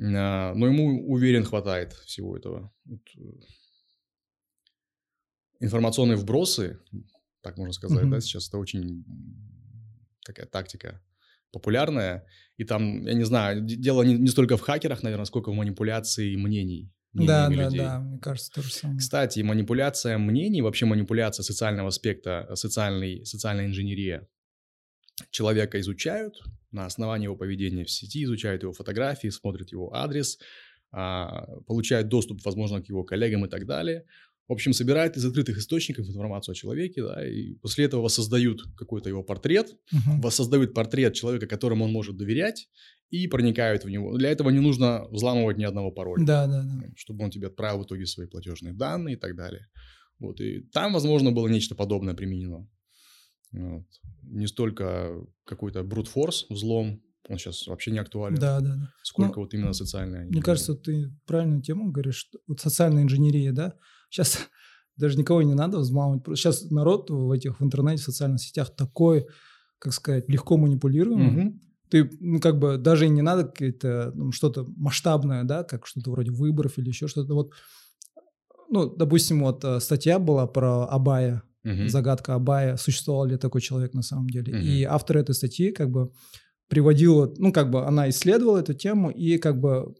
А, 0.00 0.54
но 0.54 0.66
ему, 0.66 1.08
уверен, 1.08 1.44
хватает 1.44 1.92
всего 1.92 2.36
этого. 2.36 2.72
Вот. 2.84 3.00
Э, 3.16 3.22
информационные 5.60 6.16
вбросы, 6.16 6.78
так 7.42 7.56
можно 7.56 7.72
сказать, 7.72 8.04
mm-hmm. 8.04 8.10
да, 8.10 8.20
сейчас 8.20 8.48
это 8.48 8.58
очень 8.58 9.04
такая 10.24 10.46
тактика 10.46 11.00
популярная. 11.52 12.26
И 12.56 12.64
там, 12.64 13.04
я 13.06 13.14
не 13.14 13.24
знаю, 13.24 13.60
дело 13.60 14.02
не, 14.02 14.14
не 14.14 14.28
столько 14.28 14.56
в 14.56 14.60
хакерах, 14.60 15.02
наверное, 15.02 15.26
сколько 15.26 15.50
в 15.50 15.54
манипуляции 15.54 16.36
мнений 16.36 16.92
да, 17.12 17.48
да, 17.48 17.64
людей. 17.64 17.78
да, 17.78 18.00
мне 18.00 18.18
кажется, 18.18 18.50
то 18.52 18.62
же 18.62 18.72
самое. 18.72 18.98
Кстати, 18.98 19.40
манипуляция 19.40 20.18
мнений, 20.18 20.62
вообще 20.62 20.86
манипуляция 20.86 21.44
социального 21.44 21.88
аспекта, 21.88 22.46
э, 22.48 22.56
социальной, 22.56 23.24
социальная 23.26 23.66
инженерия. 23.66 24.28
Человека 25.30 25.78
изучают 25.80 26.42
на 26.70 26.86
основании 26.86 27.24
его 27.24 27.36
поведения 27.36 27.84
в 27.84 27.90
сети, 27.90 28.24
изучают 28.24 28.62
его 28.62 28.72
фотографии, 28.72 29.28
смотрят 29.28 29.70
его 29.72 29.94
адрес, 29.94 30.38
а, 30.90 31.46
получают 31.66 32.08
доступ, 32.08 32.44
возможно, 32.44 32.82
к 32.82 32.88
его 32.88 33.04
коллегам 33.04 33.44
и 33.44 33.48
так 33.48 33.66
далее. 33.66 34.04
В 34.48 34.52
общем, 34.52 34.72
собирают 34.72 35.16
из 35.16 35.24
открытых 35.24 35.58
источников 35.58 36.08
информацию 36.08 36.52
о 36.52 36.56
человеке, 36.56 37.02
да, 37.02 37.26
и 37.26 37.54
после 37.54 37.84
этого 37.84 38.02
воссоздают 38.02 38.62
какой-то 38.76 39.08
его 39.08 39.22
портрет, 39.22 39.76
uh-huh. 39.92 40.20
воссоздают 40.20 40.74
портрет 40.74 41.14
человека, 41.14 41.46
которому 41.46 41.84
он 41.84 41.92
может 41.92 42.16
доверять, 42.16 42.68
и 43.12 43.28
проникают 43.28 43.84
в 43.84 43.88
него. 43.90 44.16
Для 44.16 44.30
этого 44.30 44.50
не 44.50 44.58
нужно 44.58 45.06
взламывать 45.10 45.58
ни 45.58 45.64
одного 45.64 45.92
пароля. 45.92 46.24
Да, 46.24 46.46
да, 46.46 46.62
да. 46.62 46.88
Чтобы 46.96 47.24
он 47.24 47.30
тебе 47.30 47.48
отправил 47.48 47.80
в 47.80 47.86
итоге 47.86 48.06
свои 48.06 48.26
платежные 48.26 48.72
данные 48.72 49.16
и 49.16 49.18
так 49.18 49.36
далее. 49.36 49.68
Вот, 50.18 50.40
и 50.40 50.62
там, 50.72 50.92
возможно, 50.94 51.30
было 51.30 51.46
нечто 51.48 51.74
подобное 51.74 52.14
применено. 52.14 52.68
Вот. 53.52 53.84
Не 54.22 54.46
столько 54.46 55.12
какой-то 55.44 55.82
брутфорс, 55.82 56.46
взлом, 56.48 57.02
он 57.28 57.38
сейчас 57.38 57.66
вообще 57.66 57.90
не 57.90 57.98
актуален. 57.98 58.36
Да, 58.36 58.60
да, 58.60 58.76
да. 58.76 58.92
Сколько 59.02 59.36
ну, 59.36 59.42
вот 59.42 59.54
именно 59.54 59.72
социальная 59.72 60.26
Мне 60.26 60.42
кажется, 60.42 60.74
ты 60.74 61.12
правильную 61.26 61.62
тему 61.62 61.92
говоришь. 61.92 62.30
Вот 62.46 62.60
социальная 62.60 63.02
инженерия, 63.02 63.52
да? 63.52 63.74
Сейчас 64.12 64.38
даже 64.96 65.18
никого 65.18 65.42
не 65.42 65.54
надо 65.54 65.78
взламывать. 65.78 66.22
Сейчас 66.38 66.70
народ 66.70 67.10
в 67.10 67.30
этих 67.30 67.60
в 67.60 67.64
интернете, 67.64 68.02
в 68.02 68.04
социальных 68.04 68.40
сетях 68.40 68.74
такой, 68.76 69.26
как 69.78 69.92
сказать, 69.92 70.28
легко 70.28 70.56
манипулируемый. 70.56 71.46
Угу 71.46 71.58
ты, 71.92 72.10
ну, 72.20 72.40
как 72.40 72.58
бы, 72.58 72.78
даже 72.78 73.06
не 73.10 73.20
надо 73.20 73.44
какое-то 73.44 74.12
ну, 74.14 74.32
что-то 74.32 74.66
масштабное, 74.78 75.44
да, 75.44 75.62
как 75.62 75.86
что-то 75.86 76.10
вроде 76.10 76.30
выборов 76.30 76.78
или 76.78 76.88
еще 76.88 77.06
что-то. 77.06 77.34
Вот, 77.34 77.52
ну, 78.70 78.86
допустим, 78.86 79.42
вот 79.42 79.62
э, 79.62 79.78
статья 79.78 80.18
была 80.18 80.46
про 80.46 80.86
Абая, 80.86 81.42
uh-huh. 81.66 81.88
загадка 81.88 82.34
Абая, 82.34 82.78
существовал 82.78 83.26
ли 83.26 83.36
такой 83.36 83.60
человек 83.60 83.92
на 83.92 84.00
самом 84.00 84.30
деле. 84.30 84.54
Uh-huh. 84.54 84.62
И 84.62 84.84
автор 84.84 85.18
этой 85.18 85.34
статьи, 85.34 85.70
как 85.70 85.90
бы, 85.90 86.10
приводила, 86.68 87.30
ну, 87.36 87.52
как 87.52 87.70
бы, 87.70 87.84
она 87.86 88.08
исследовала 88.08 88.60
эту 88.60 88.72
тему 88.72 89.10
и, 89.10 89.36
как 89.36 89.60
бы, 89.60 89.94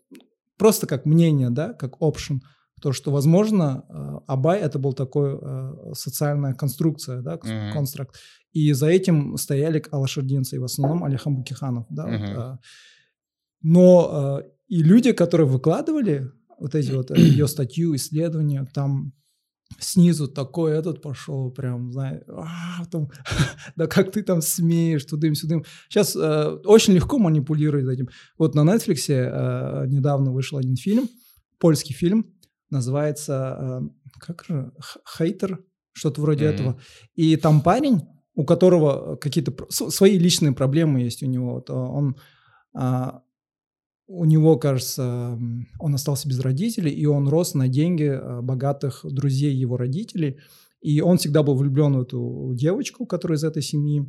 просто 0.57 0.87
как 0.87 1.05
мнение, 1.05 1.51
да, 1.51 1.75
как 1.75 2.01
option, 2.01 2.41
то, 2.83 2.93
что, 2.93 3.11
возможно, 3.11 3.85
э, 3.89 4.19
Абай 4.27 4.61
это 4.61 4.79
был 4.79 4.93
такой 4.93 5.39
э, 5.41 5.93
социальная 5.95 6.53
конструкция, 6.55 7.23
да, 7.23 7.39
конструкт. 7.73 8.17
И 8.53 8.73
за 8.73 8.89
этим 8.89 9.37
стояли 9.37 9.83
алашардинцы, 9.91 10.57
и 10.57 10.59
в 10.59 10.65
основном 10.65 11.05
Алихан 11.05 11.37
Букиханов. 11.37 11.87
Да, 11.91 12.05
вот, 12.07 12.21
а. 12.37 12.59
Но 13.63 14.43
и 14.69 14.83
люди, 14.83 15.13
которые 15.13 15.47
выкладывали 15.47 16.31
вот 16.59 16.75
эти 16.75 16.91
вот 16.91 17.11
ее 17.17 17.47
статью, 17.47 17.95
исследования, 17.95 18.67
там 18.75 19.13
снизу 19.79 20.29
такой 20.29 20.73
этот 20.73 21.03
пошел, 21.03 21.51
прям, 21.51 21.93
знаешь, 21.93 22.23
а, 22.29 22.85
там, 22.91 23.11
да 23.77 23.87
как 23.87 24.13
ты 24.13 24.23
там 24.23 24.43
смеешь, 24.43 25.05
тудым-сюдым. 25.05 25.65
Сейчас 25.89 26.17
э, 26.17 26.59
очень 26.65 26.95
легко 26.95 27.19
манипулировать 27.19 27.87
этим. 27.87 28.09
Вот 28.39 28.55
на 28.55 28.61
Netflix 28.61 29.07
э, 29.09 29.87
недавно 29.87 30.33
вышел 30.33 30.59
один 30.59 30.77
фильм, 30.77 31.09
польский 31.59 31.95
фильм, 31.95 32.27
называется, 32.73 33.57
э, 33.61 33.81
как 34.19 34.45
же, 34.45 34.73
хейтер, 35.17 35.65
что-то 35.93 36.21
вроде 36.21 36.47
mm-hmm. 36.47 36.55
этого. 36.55 36.81
И 37.15 37.37
там 37.37 37.61
парень, 37.61 38.03
у 38.35 38.45
которого 38.45 39.17
какие-то 39.17 39.55
свои 39.71 40.19
личные 40.19 40.53
проблемы 40.53 41.01
есть 41.01 41.23
у 41.23 41.27
него. 41.27 41.55
Вот 41.55 41.71
он, 41.71 42.17
а, 42.75 43.23
у 44.07 44.25
него, 44.25 44.57
кажется, 44.57 45.39
он 45.79 45.95
остался 45.95 46.29
без 46.29 46.41
родителей, 46.41 46.91
и 46.91 47.07
он 47.07 47.29
рос 47.29 47.55
на 47.55 47.69
деньги 47.69 48.05
э, 48.05 48.41
богатых 48.41 49.05
друзей 49.05 49.55
его 49.55 49.77
родителей. 49.77 50.39
И 50.81 51.01
он 51.01 51.19
всегда 51.19 51.43
был 51.43 51.55
влюблен 51.55 51.97
в 51.97 52.03
эту 52.03 52.53
девочку, 52.55 53.07
которая 53.07 53.37
из 53.37 53.45
этой 53.45 53.63
семьи 53.63 54.05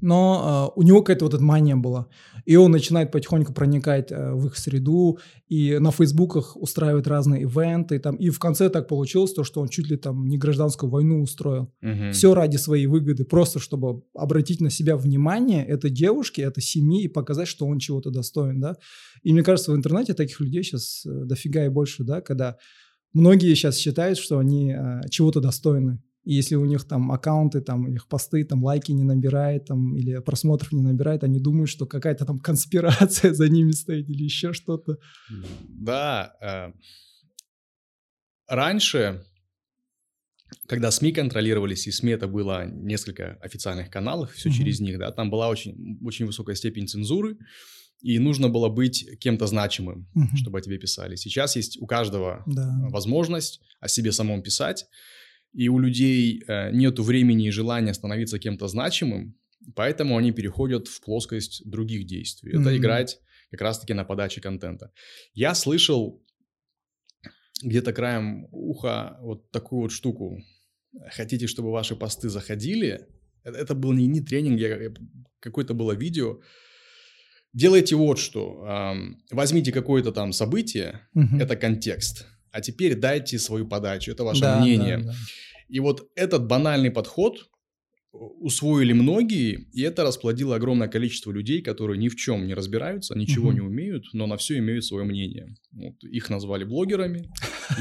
но 0.00 0.72
э, 0.76 0.80
у 0.80 0.82
него 0.82 1.00
какая-то 1.00 1.24
вот 1.24 1.34
эта 1.34 1.42
мания 1.42 1.76
была. 1.76 2.08
И 2.44 2.56
он 2.56 2.72
начинает 2.72 3.10
потихоньку 3.10 3.52
проникать 3.52 4.12
э, 4.12 4.32
в 4.32 4.46
их 4.46 4.56
среду, 4.58 5.18
и 5.48 5.78
на 5.78 5.90
фейсбуках 5.90 6.56
устраивает 6.56 7.06
разные 7.06 7.42
ивенты, 7.42 7.98
там, 7.98 8.16
и 8.16 8.30
в 8.30 8.38
конце 8.38 8.68
так 8.68 8.88
получилось 8.88 9.32
то, 9.32 9.44
что 9.44 9.60
он 9.60 9.68
чуть 9.68 9.88
ли 9.88 9.96
там 9.96 10.26
не 10.26 10.36
гражданскую 10.36 10.90
войну 10.90 11.22
устроил. 11.22 11.72
Угу. 11.82 12.12
Все 12.12 12.34
ради 12.34 12.56
своей 12.56 12.86
выгоды, 12.86 13.24
просто 13.24 13.58
чтобы 13.58 14.02
обратить 14.14 14.60
на 14.60 14.70
себя 14.70 14.96
внимание 14.96 15.64
этой 15.64 15.90
девушки, 15.90 16.40
этой 16.40 16.62
семьи 16.62 17.04
и 17.04 17.08
показать, 17.08 17.48
что 17.48 17.66
он 17.66 17.78
чего-то 17.78 18.10
достоин, 18.10 18.60
да. 18.60 18.76
И 19.22 19.32
мне 19.32 19.42
кажется, 19.42 19.72
в 19.72 19.76
интернете 19.76 20.14
таких 20.14 20.40
людей 20.40 20.62
сейчас 20.62 21.06
э, 21.06 21.24
дофига 21.24 21.64
и 21.64 21.68
больше, 21.68 22.04
да, 22.04 22.20
когда 22.20 22.58
многие 23.14 23.54
сейчас 23.54 23.78
считают, 23.78 24.18
что 24.18 24.38
они 24.38 24.72
э, 24.72 25.08
чего-то 25.08 25.40
достойны. 25.40 26.02
И 26.24 26.34
если 26.34 26.54
у 26.54 26.64
них 26.64 26.84
там 26.84 27.12
аккаунты, 27.12 27.60
там 27.60 27.86
их 27.86 28.08
посты, 28.08 28.44
там 28.44 28.64
лайки 28.64 28.92
не 28.92 29.04
набирает, 29.04 29.66
там 29.66 29.94
или 29.94 30.18
просмотров 30.20 30.72
не 30.72 30.80
набирает, 30.82 31.22
они 31.22 31.38
думают, 31.38 31.68
что 31.68 31.86
какая-то 31.86 32.24
там 32.24 32.38
конспирация 32.40 33.34
за 33.34 33.48
ними 33.48 33.72
стоит 33.72 34.08
или 34.08 34.24
еще 34.24 34.52
что-то. 34.52 34.98
Да. 35.68 36.34
Э, 36.40 36.72
раньше, 38.48 39.24
когда 40.66 40.90
СМИ 40.90 41.12
контролировались, 41.12 41.86
и 41.86 41.90
СМИ 41.90 42.12
это 42.12 42.26
было 42.26 42.66
несколько 42.66 43.34
официальных 43.42 43.90
каналов, 43.90 44.32
все 44.32 44.48
угу. 44.48 44.56
через 44.56 44.80
них, 44.80 44.98
да, 44.98 45.12
там 45.12 45.30
была 45.30 45.48
очень, 45.48 45.98
очень 46.02 46.24
высокая 46.24 46.56
степень 46.56 46.88
цензуры, 46.88 47.36
и 48.00 48.18
нужно 48.18 48.48
было 48.48 48.70
быть 48.70 49.06
кем-то 49.18 49.46
значимым, 49.46 50.08
угу. 50.14 50.36
чтобы 50.36 50.58
о 50.58 50.60
тебе 50.62 50.78
писали. 50.78 51.16
Сейчас 51.16 51.56
есть 51.56 51.80
у 51.80 51.86
каждого 51.86 52.42
да. 52.46 52.70
возможность 52.88 53.60
о 53.80 53.88
себе 53.88 54.10
самом 54.12 54.42
писать 54.42 54.86
и 55.54 55.68
у 55.68 55.78
людей 55.78 56.42
э, 56.46 56.70
нет 56.72 56.98
времени 56.98 57.46
и 57.46 57.50
желания 57.50 57.94
становиться 57.94 58.38
кем-то 58.38 58.68
значимым, 58.68 59.38
поэтому 59.74 60.16
они 60.16 60.32
переходят 60.32 60.88
в 60.88 61.00
плоскость 61.00 61.62
других 61.64 62.06
действий. 62.06 62.52
Mm-hmm. 62.52 62.60
Это 62.60 62.76
играть 62.76 63.20
как 63.50 63.60
раз-таки 63.60 63.94
на 63.94 64.04
подаче 64.04 64.40
контента. 64.40 64.92
Я 65.32 65.54
слышал 65.54 66.20
где-то 67.62 67.92
краем 67.92 68.48
уха 68.50 69.16
вот 69.20 69.50
такую 69.52 69.82
вот 69.82 69.92
штуку. 69.92 70.42
Хотите, 71.12 71.46
чтобы 71.46 71.70
ваши 71.70 71.94
посты 71.94 72.28
заходили? 72.28 73.06
Это, 73.44 73.58
это 73.58 73.74
был 73.74 73.92
не, 73.92 74.06
не 74.06 74.20
тренинг, 74.20 74.58
я, 74.58 74.92
какое-то 75.38 75.72
было 75.74 75.92
видео. 75.92 76.40
Делайте 77.52 77.94
вот 77.94 78.18
что. 78.18 78.64
Эм, 78.66 79.22
возьмите 79.30 79.70
какое-то 79.70 80.10
там 80.10 80.32
событие, 80.32 81.08
угу. 81.14 81.36
это 81.38 81.54
контекст 81.54 82.26
а 82.54 82.60
теперь 82.60 82.94
дайте 82.94 83.36
свою 83.40 83.66
подачу, 83.66 84.12
это 84.12 84.22
ваше 84.22 84.42
да, 84.42 84.60
мнение. 84.60 84.98
Да, 84.98 85.04
да. 85.06 85.14
И 85.68 85.80
вот 85.80 86.10
этот 86.14 86.46
банальный 86.46 86.90
подход 86.90 87.50
усвоили 88.14 88.92
многие, 88.92 89.66
и 89.72 89.82
это 89.82 90.04
расплодило 90.04 90.56
огромное 90.56 90.88
количество 90.88 91.32
людей, 91.32 91.62
которые 91.62 91.98
ни 91.98 92.08
в 92.08 92.16
чем 92.16 92.46
не 92.46 92.54
разбираются, 92.54 93.18
ничего 93.18 93.48
угу. 93.48 93.56
не 93.56 93.60
умеют, 93.60 94.04
но 94.12 94.26
на 94.26 94.36
все 94.36 94.58
имеют 94.58 94.84
свое 94.84 95.04
мнение. 95.04 95.54
Вот, 95.72 96.02
их 96.04 96.30
назвали 96.30 96.64
блогерами. 96.64 97.28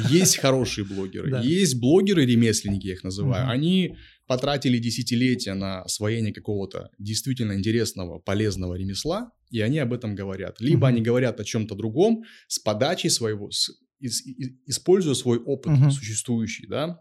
Есть 0.09 0.37
хорошие 0.37 0.85
блогеры, 0.85 1.39
есть 1.43 1.79
блогеры-ремесленники, 1.79 2.87
я 2.87 2.93
их 2.93 3.03
называю. 3.03 3.47
Они 3.49 3.95
потратили 4.25 4.77
десятилетия 4.79 5.53
на 5.53 5.81
освоение 5.81 6.33
какого-то 6.33 6.89
действительно 6.97 7.53
интересного, 7.53 8.19
полезного 8.19 8.75
ремесла, 8.75 9.31
и 9.51 9.59
они 9.61 9.79
об 9.79 9.93
этом 9.93 10.15
говорят. 10.15 10.59
Либо 10.59 10.87
они 10.87 11.01
говорят 11.01 11.39
о 11.39 11.43
чем-то 11.43 11.75
другом 11.75 12.23
с 12.47 12.57
подачей 12.57 13.09
своего, 13.09 13.49
используя 13.99 15.13
свой 15.13 15.37
опыт 15.37 15.73
uh-huh. 15.73 15.91
существующий, 15.91 16.67
да, 16.67 16.99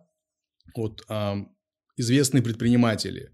вот 0.77 1.05
а, 1.09 1.47
известные 1.97 2.43
предприниматели, 2.43 3.31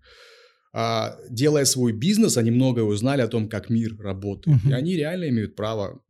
а, 0.73 1.17
делая 1.31 1.65
свой 1.65 1.93
бизнес, 1.93 2.37
они 2.37 2.51
многое 2.51 2.85
узнали 2.85 3.23
о 3.23 3.29
том, 3.29 3.49
как 3.49 3.71
мир 3.71 3.97
работает, 3.99 4.59
uh-huh. 4.59 4.71
и 4.71 4.73
они 4.73 4.97
реально 4.97 5.29
имеют 5.31 5.57
право 5.57 6.03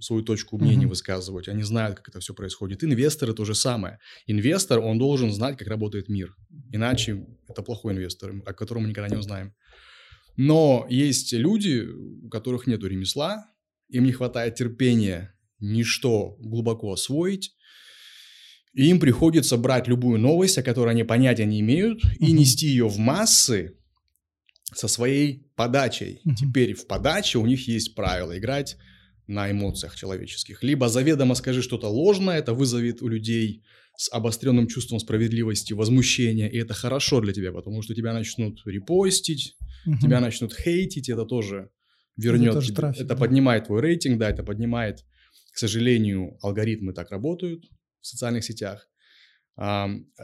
свою 0.00 0.22
точку 0.22 0.58
мнения 0.58 0.84
uh-huh. 0.84 0.90
высказывать, 0.90 1.48
они 1.48 1.62
знают, 1.62 1.96
как 1.96 2.08
это 2.10 2.20
все 2.20 2.34
происходит. 2.34 2.84
Инвесторы 2.84 3.32
то 3.32 3.44
же 3.44 3.54
самое. 3.54 3.98
Инвестор, 4.26 4.80
он 4.80 4.98
должен 4.98 5.32
знать, 5.32 5.56
как 5.56 5.68
работает 5.68 6.08
мир, 6.08 6.36
иначе 6.70 7.26
это 7.48 7.62
плохой 7.62 7.94
инвестор, 7.94 8.34
о 8.44 8.52
котором 8.52 8.82
мы 8.82 8.90
никогда 8.90 9.08
не 9.08 9.18
узнаем. 9.18 9.54
Но 10.36 10.86
есть 10.90 11.32
люди, 11.32 11.86
у 11.86 12.28
которых 12.28 12.66
нет 12.66 12.82
ремесла, 12.84 13.46
им 13.88 14.04
не 14.04 14.12
хватает 14.12 14.56
терпения 14.56 15.34
ничто 15.60 16.36
глубоко 16.40 16.92
освоить, 16.92 17.54
и 18.74 18.88
им 18.88 18.98
приходится 18.98 19.56
брать 19.56 19.88
любую 19.88 20.18
новость, 20.18 20.58
о 20.58 20.62
которой 20.62 20.90
они 20.90 21.04
понятия 21.04 21.46
не 21.46 21.60
имеют, 21.60 22.02
и 22.18 22.32
нести 22.32 22.66
ее 22.66 22.88
в 22.88 22.98
массы 22.98 23.78
со 24.72 24.88
своей 24.88 25.48
подачей. 25.54 26.20
Теперь 26.36 26.74
в 26.74 26.86
подаче 26.86 27.38
у 27.38 27.46
них 27.46 27.68
есть 27.68 27.94
правило 27.94 28.36
играть 28.36 28.76
на 29.26 29.50
эмоциях 29.50 29.94
человеческих. 29.94 30.62
Либо 30.62 30.88
заведомо 30.88 31.34
скажи 31.34 31.62
что-то 31.62 31.88
ложное, 31.88 32.38
это 32.38 32.52
вызовет 32.52 33.00
у 33.00 33.08
людей 33.08 33.62
с 33.96 34.12
обостренным 34.12 34.66
чувством 34.66 34.98
справедливости, 34.98 35.72
возмущения, 35.72 36.48
и 36.48 36.58
это 36.58 36.74
хорошо 36.74 37.20
для 37.20 37.32
тебя, 37.32 37.52
потому 37.52 37.80
что 37.80 37.94
тебя 37.94 38.12
начнут 38.12 38.60
репостить, 38.66 39.56
угу. 39.86 39.98
тебя 39.98 40.20
начнут 40.20 40.52
хейтить, 40.52 41.08
это 41.08 41.24
тоже 41.24 41.70
вернет, 42.16 42.56
это, 42.56 42.74
трафик, 42.74 43.02
это 43.02 43.14
да. 43.14 43.16
поднимает 43.16 43.66
твой 43.66 43.80
рейтинг, 43.80 44.18
да, 44.18 44.30
это 44.30 44.42
поднимает 44.42 45.04
к 45.52 45.58
сожалению, 45.58 46.36
алгоритмы 46.42 46.92
так 46.92 47.12
работают 47.12 47.64
в 48.04 48.06
социальных 48.06 48.44
сетях. 48.44 48.88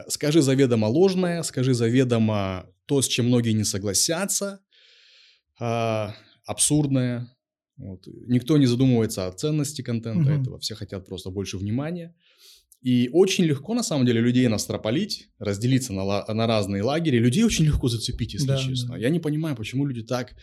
Скажи 0.07 0.41
заведомо 0.41 0.85
ложное, 0.85 1.41
скажи 1.43 1.73
заведомо 1.73 2.67
то, 2.85 3.01
с 3.01 3.07
чем 3.07 3.27
многие 3.27 3.53
не 3.53 3.63
согласятся, 3.63 4.59
а, 5.59 6.13
абсурдное. 6.45 7.27
Вот. 7.77 8.05
Никто 8.27 8.57
не 8.57 8.67
задумывается 8.67 9.27
о 9.27 9.31
ценности 9.31 9.81
контента 9.81 10.31
угу. 10.31 10.41
этого, 10.41 10.59
все 10.59 10.75
хотят 10.75 11.07
просто 11.07 11.29
больше 11.29 11.57
внимания. 11.57 12.13
И 12.81 13.09
очень 13.13 13.45
легко, 13.45 13.73
на 13.73 13.83
самом 13.83 14.05
деле, 14.05 14.21
людей 14.21 14.47
настропалить, 14.47 15.29
разделиться 15.39 15.93
на, 15.93 16.25
на 16.25 16.47
разные 16.47 16.83
лагеря. 16.83 17.19
Людей 17.19 17.43
очень 17.43 17.65
легко 17.65 17.87
зацепить, 17.87 18.33
если 18.33 18.47
да, 18.47 18.57
честно. 18.57 18.93
Да. 18.93 18.97
Я 18.97 19.09
не 19.09 19.19
понимаю, 19.19 19.55
почему 19.55 19.85
люди 19.85 20.03
так 20.03 20.35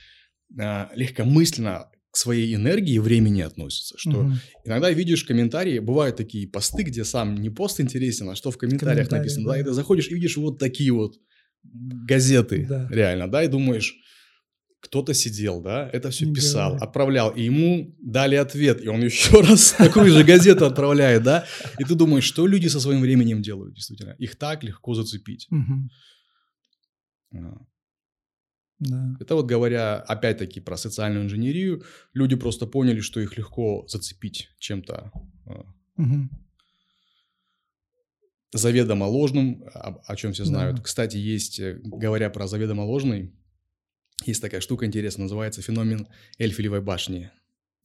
э, 0.59 0.87
легкомысленно 0.94 1.90
к 2.11 2.16
своей 2.16 2.55
энергии 2.55 2.94
и 2.94 2.99
времени 2.99 3.42
относятся. 3.42 3.94
Что 3.99 4.21
угу. 4.21 4.33
иногда 4.64 4.90
видишь 4.90 5.25
комментарии, 5.25 5.79
бывают 5.79 6.16
такие 6.16 6.49
посты, 6.49 6.83
где 6.83 7.05
сам 7.05 7.35
не 7.35 7.51
пост 7.51 7.81
интересен, 7.81 8.31
а 8.31 8.35
что 8.35 8.51
в 8.51 8.59
комментариях 8.59 9.09
Комментарий, 9.09 9.23
написано. 9.23 9.47
Да. 9.47 9.53
да, 9.53 9.61
и 9.61 9.64
ты 9.64 9.73
заходишь 9.73 10.09
и 10.09 10.14
видишь 10.14 10.37
вот 10.37 10.59
такие 10.59 10.92
вот 10.92 11.16
газеты, 11.62 12.66
да. 12.68 12.88
реально, 12.90 13.31
да, 13.31 13.42
и 13.42 13.49
думаешь, 13.49 13.94
кто-то 14.81 15.12
сидел, 15.12 15.61
да, 15.61 15.90
это 15.92 16.11
все 16.11 16.33
писал, 16.33 16.77
да. 16.77 16.85
отправлял, 16.85 17.31
и 17.31 17.42
ему 17.42 17.94
дали 18.01 18.37
ответ, 18.37 18.83
и 18.83 18.88
он 18.88 19.01
еще 19.05 19.40
раз 19.40 19.73
такую 19.73 20.11
же 20.11 20.25
газету 20.25 20.66
отправляет, 20.66 21.23
да, 21.25 21.44
и 21.79 21.85
ты 21.85 21.94
думаешь, 21.94 22.25
что 22.25 22.47
люди 22.47 22.68
со 22.68 22.81
своим 22.81 23.01
временем 23.01 23.42
делают, 23.42 23.75
действительно, 23.75 24.12
их 24.18 24.37
так 24.37 24.62
легко 24.62 24.94
зацепить. 24.94 25.49
Да. 28.81 29.17
Это 29.19 29.35
вот 29.35 29.47
говоря, 29.47 29.97
опять-таки, 29.97 30.61
про 30.61 30.77
социальную 30.77 31.25
инженерию, 31.25 31.85
люди 32.14 32.37
просто 32.37 32.67
поняли, 32.67 33.01
что 33.01 33.21
их 33.21 33.37
легко 33.37 33.85
зацепить 33.88 34.51
чем-то 34.59 35.11
угу. 35.97 36.29
заведомо 38.53 39.05
ложным, 39.05 39.64
о, 39.75 40.01
о 40.07 40.16
чем 40.16 40.33
все 40.33 40.45
знают. 40.45 40.76
Да. 40.76 40.83
Кстати, 40.83 41.16
есть, 41.16 41.59
э, 41.59 41.81
говоря 41.83 42.31
про 42.31 42.47
заведомо 42.47 42.83
ложный, 42.83 43.35
есть 44.24 44.43
такая 44.43 44.61
штука 44.61 44.87
интересная, 44.87 45.24
называется 45.24 45.62
феномен 45.62 46.09
Эльфелевой 46.39 46.81
башни. 46.81 47.31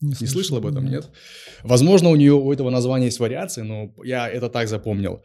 Не, 0.00 0.14
не 0.20 0.26
слышал 0.26 0.56
об 0.56 0.66
этом, 0.66 0.84
нет. 0.84 1.04
нет? 1.04 1.12
Возможно, 1.62 2.10
у 2.10 2.16
нее 2.16 2.34
у 2.34 2.52
этого 2.52 2.70
названия 2.70 3.06
есть 3.06 3.20
вариации, 3.20 3.62
но 3.62 3.94
я 4.04 4.28
это 4.28 4.48
так 4.48 4.68
запомнил. 4.68 5.24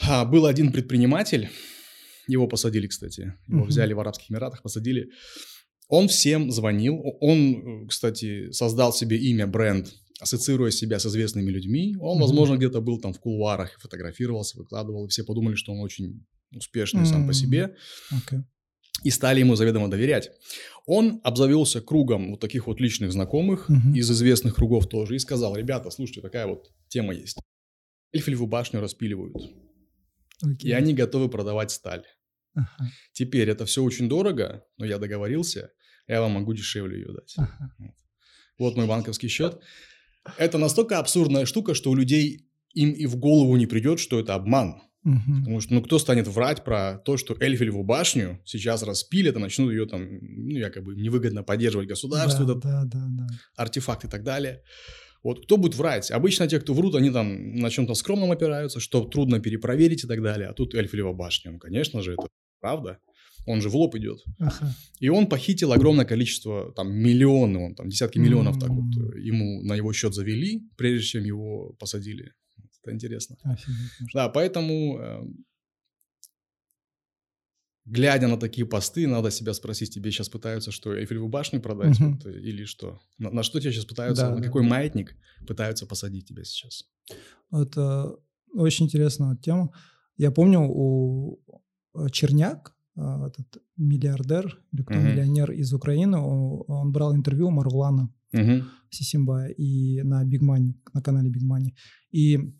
А, 0.00 0.24
был 0.24 0.46
один 0.46 0.72
предприниматель, 0.72 1.50
его 2.26 2.46
посадили, 2.46 2.86
кстати. 2.86 3.34
Его 3.46 3.64
uh-huh. 3.64 3.68
взяли 3.68 3.92
в 3.92 4.00
Арабских 4.00 4.30
Эмиратах, 4.30 4.62
посадили. 4.62 5.10
Он 5.88 6.08
всем 6.08 6.50
звонил. 6.50 7.00
Он, 7.20 7.86
кстати, 7.88 8.50
создал 8.50 8.92
себе 8.92 9.18
имя, 9.18 9.46
бренд, 9.46 9.92
ассоциируя 10.20 10.70
себя 10.70 10.98
с 10.98 11.06
известными 11.06 11.50
людьми. 11.50 11.96
Он, 12.00 12.18
uh-huh. 12.18 12.22
возможно, 12.22 12.56
где-то 12.56 12.80
был 12.80 13.00
там 13.00 13.12
в 13.12 13.20
кулуарах, 13.20 13.78
фотографировался, 13.80 14.58
выкладывал. 14.58 15.06
И 15.06 15.08
все 15.08 15.24
подумали, 15.24 15.54
что 15.54 15.72
он 15.72 15.80
очень 15.80 16.24
успешный 16.54 17.02
uh-huh. 17.02 17.06
сам 17.06 17.26
по 17.26 17.34
себе. 17.34 17.74
Okay. 18.12 18.42
И 19.02 19.10
стали 19.10 19.40
ему 19.40 19.56
заведомо 19.56 19.88
доверять. 19.88 20.30
Он 20.86 21.20
обзавелся 21.24 21.80
кругом 21.80 22.30
вот 22.30 22.40
таких 22.40 22.66
вот 22.66 22.80
личных 22.80 23.12
знакомых 23.12 23.68
uh-huh. 23.68 23.94
из 23.94 24.10
известных 24.10 24.54
кругов 24.54 24.88
тоже 24.88 25.16
и 25.16 25.18
сказал, 25.18 25.56
ребята, 25.56 25.90
слушайте, 25.90 26.20
такая 26.20 26.46
вот 26.46 26.70
тема 26.88 27.12
есть. 27.12 27.38
Эльфелеву 28.12 28.46
башню 28.46 28.80
распиливают. 28.80 29.34
Okay. 30.42 30.62
И 30.62 30.72
они 30.72 30.94
готовы 30.94 31.28
продавать 31.28 31.70
сталь. 31.70 32.04
Ага. 32.54 32.90
Теперь 33.12 33.50
это 33.50 33.66
все 33.66 33.82
очень 33.82 34.08
дорого, 34.08 34.64
но 34.78 34.86
я 34.86 34.98
договорился, 34.98 35.72
я 36.06 36.20
вам 36.20 36.32
могу 36.32 36.54
дешевле 36.54 37.00
ее 37.00 37.12
дать. 37.12 37.34
Ага. 37.36 37.74
Вот 38.58 38.76
мой 38.76 38.86
банковский 38.86 39.28
счет. 39.28 39.60
Это 40.38 40.58
настолько 40.58 40.98
абсурдная 40.98 41.44
штука, 41.44 41.74
что 41.74 41.90
у 41.90 41.94
людей 41.94 42.48
им 42.72 42.92
и 42.92 43.06
в 43.06 43.16
голову 43.16 43.56
не 43.56 43.66
придет, 43.66 43.98
что 44.00 44.20
это 44.20 44.34
обман. 44.34 44.82
Угу. 45.04 45.40
Потому 45.40 45.60
что, 45.60 45.74
ну, 45.74 45.82
кто 45.82 45.98
станет 45.98 46.26
врать 46.28 46.64
про 46.64 46.98
то, 46.98 47.18
что 47.18 47.36
Эльфелеву 47.38 47.84
башню 47.84 48.40
сейчас 48.46 48.82
распилят 48.82 49.36
и 49.36 49.38
начнут 49.38 49.70
ее 49.70 49.86
там, 49.86 50.02
ну, 50.20 50.56
якобы 50.56 50.94
невыгодно 50.94 51.42
поддерживать 51.42 51.88
государство, 51.88 52.46
да, 52.46 52.52
этот 52.52 52.62
да, 52.62 52.84
да, 52.84 53.06
да. 53.10 53.26
артефакт 53.56 54.04
и 54.04 54.08
так 54.08 54.24
далее. 54.24 54.62
Вот 55.24 55.44
кто 55.44 55.56
будет 55.56 55.74
врать? 55.74 56.10
Обычно 56.10 56.46
те, 56.46 56.60
кто 56.60 56.74
врут, 56.74 56.94
они 56.94 57.10
там 57.10 57.56
на 57.56 57.70
чем-то 57.70 57.94
скромном 57.94 58.30
опираются, 58.30 58.78
что 58.78 59.04
трудно 59.04 59.40
перепроверить 59.40 60.04
и 60.04 60.06
так 60.06 60.22
далее. 60.22 60.48
А 60.48 60.52
тут 60.52 60.74
Эльфелева 60.74 61.14
башня, 61.14 61.50
ну, 61.50 61.58
конечно 61.58 62.02
же, 62.02 62.12
это 62.12 62.28
правда. 62.60 62.98
Он 63.46 63.60
же 63.60 63.68
в 63.68 63.76
лоб 63.76 63.94
идет. 63.96 64.22
Ага. 64.38 64.74
И 65.00 65.08
он 65.08 65.26
похитил 65.26 65.72
огромное 65.72 66.04
количество, 66.04 66.72
там, 66.72 66.94
миллионы, 66.94 67.58
он 67.58 67.74
там, 67.74 67.88
десятки 67.88 68.18
миллионов 68.18 68.56
mm-hmm. 68.56 68.60
так 68.60 68.70
вот 68.70 69.14
э, 69.14 69.20
ему 69.20 69.62
на 69.62 69.74
его 69.74 69.92
счет 69.92 70.14
завели, 70.14 70.62
прежде 70.76 71.06
чем 71.06 71.24
его 71.24 71.74
посадили. 71.78 72.32
Это 72.82 72.94
интересно. 72.94 73.36
Офигеть, 73.42 74.12
да, 74.14 74.28
поэтому, 74.28 74.98
э, 74.98 75.22
глядя 77.84 78.28
на 78.28 78.36
такие 78.36 78.66
посты, 78.66 79.06
надо 79.06 79.30
себя 79.30 79.54
спросить, 79.54 79.92
тебе 79.92 80.10
сейчас 80.10 80.28
пытаются 80.28 80.70
что, 80.70 80.96
Эйфелеву 80.96 81.28
башню 81.28 81.60
продать 81.60 82.00
угу. 82.00 82.10
вот, 82.10 82.26
или 82.26 82.64
что? 82.64 83.00
На, 83.18 83.30
на 83.30 83.42
что 83.42 83.60
тебя 83.60 83.72
сейчас 83.72 83.84
пытаются, 83.84 84.24
да, 84.24 84.30
на 84.30 84.36
да, 84.36 84.42
какой 84.42 84.62
маятник 84.62 85.16
пытаются 85.46 85.86
посадить 85.86 86.26
тебя 86.26 86.44
сейчас? 86.44 86.84
Это 87.52 88.16
очень 88.54 88.86
интересная 88.86 89.36
тема. 89.36 89.70
Я 90.16 90.30
помню, 90.30 90.60
у 90.62 91.40
э, 91.94 92.08
Черняк, 92.10 92.74
э, 92.96 93.00
этот 93.26 93.62
миллиардер 93.76 94.58
или 94.72 94.82
кто 94.82 94.94
угу. 94.94 95.02
миллионер 95.02 95.52
из 95.52 95.72
Украины, 95.72 96.18
он 96.18 96.92
брал 96.92 97.14
интервью 97.14 97.48
у 97.48 97.50
Марулана 97.50 98.12
угу. 98.32 98.64
Сисимбая 98.90 99.48
и 99.48 100.02
на 100.02 100.24
Big 100.24 100.40
Money, 100.40 100.74
на 100.92 101.02
канале 101.02 101.30
Big 101.30 101.44
Money. 101.44 101.74
И 102.12 102.54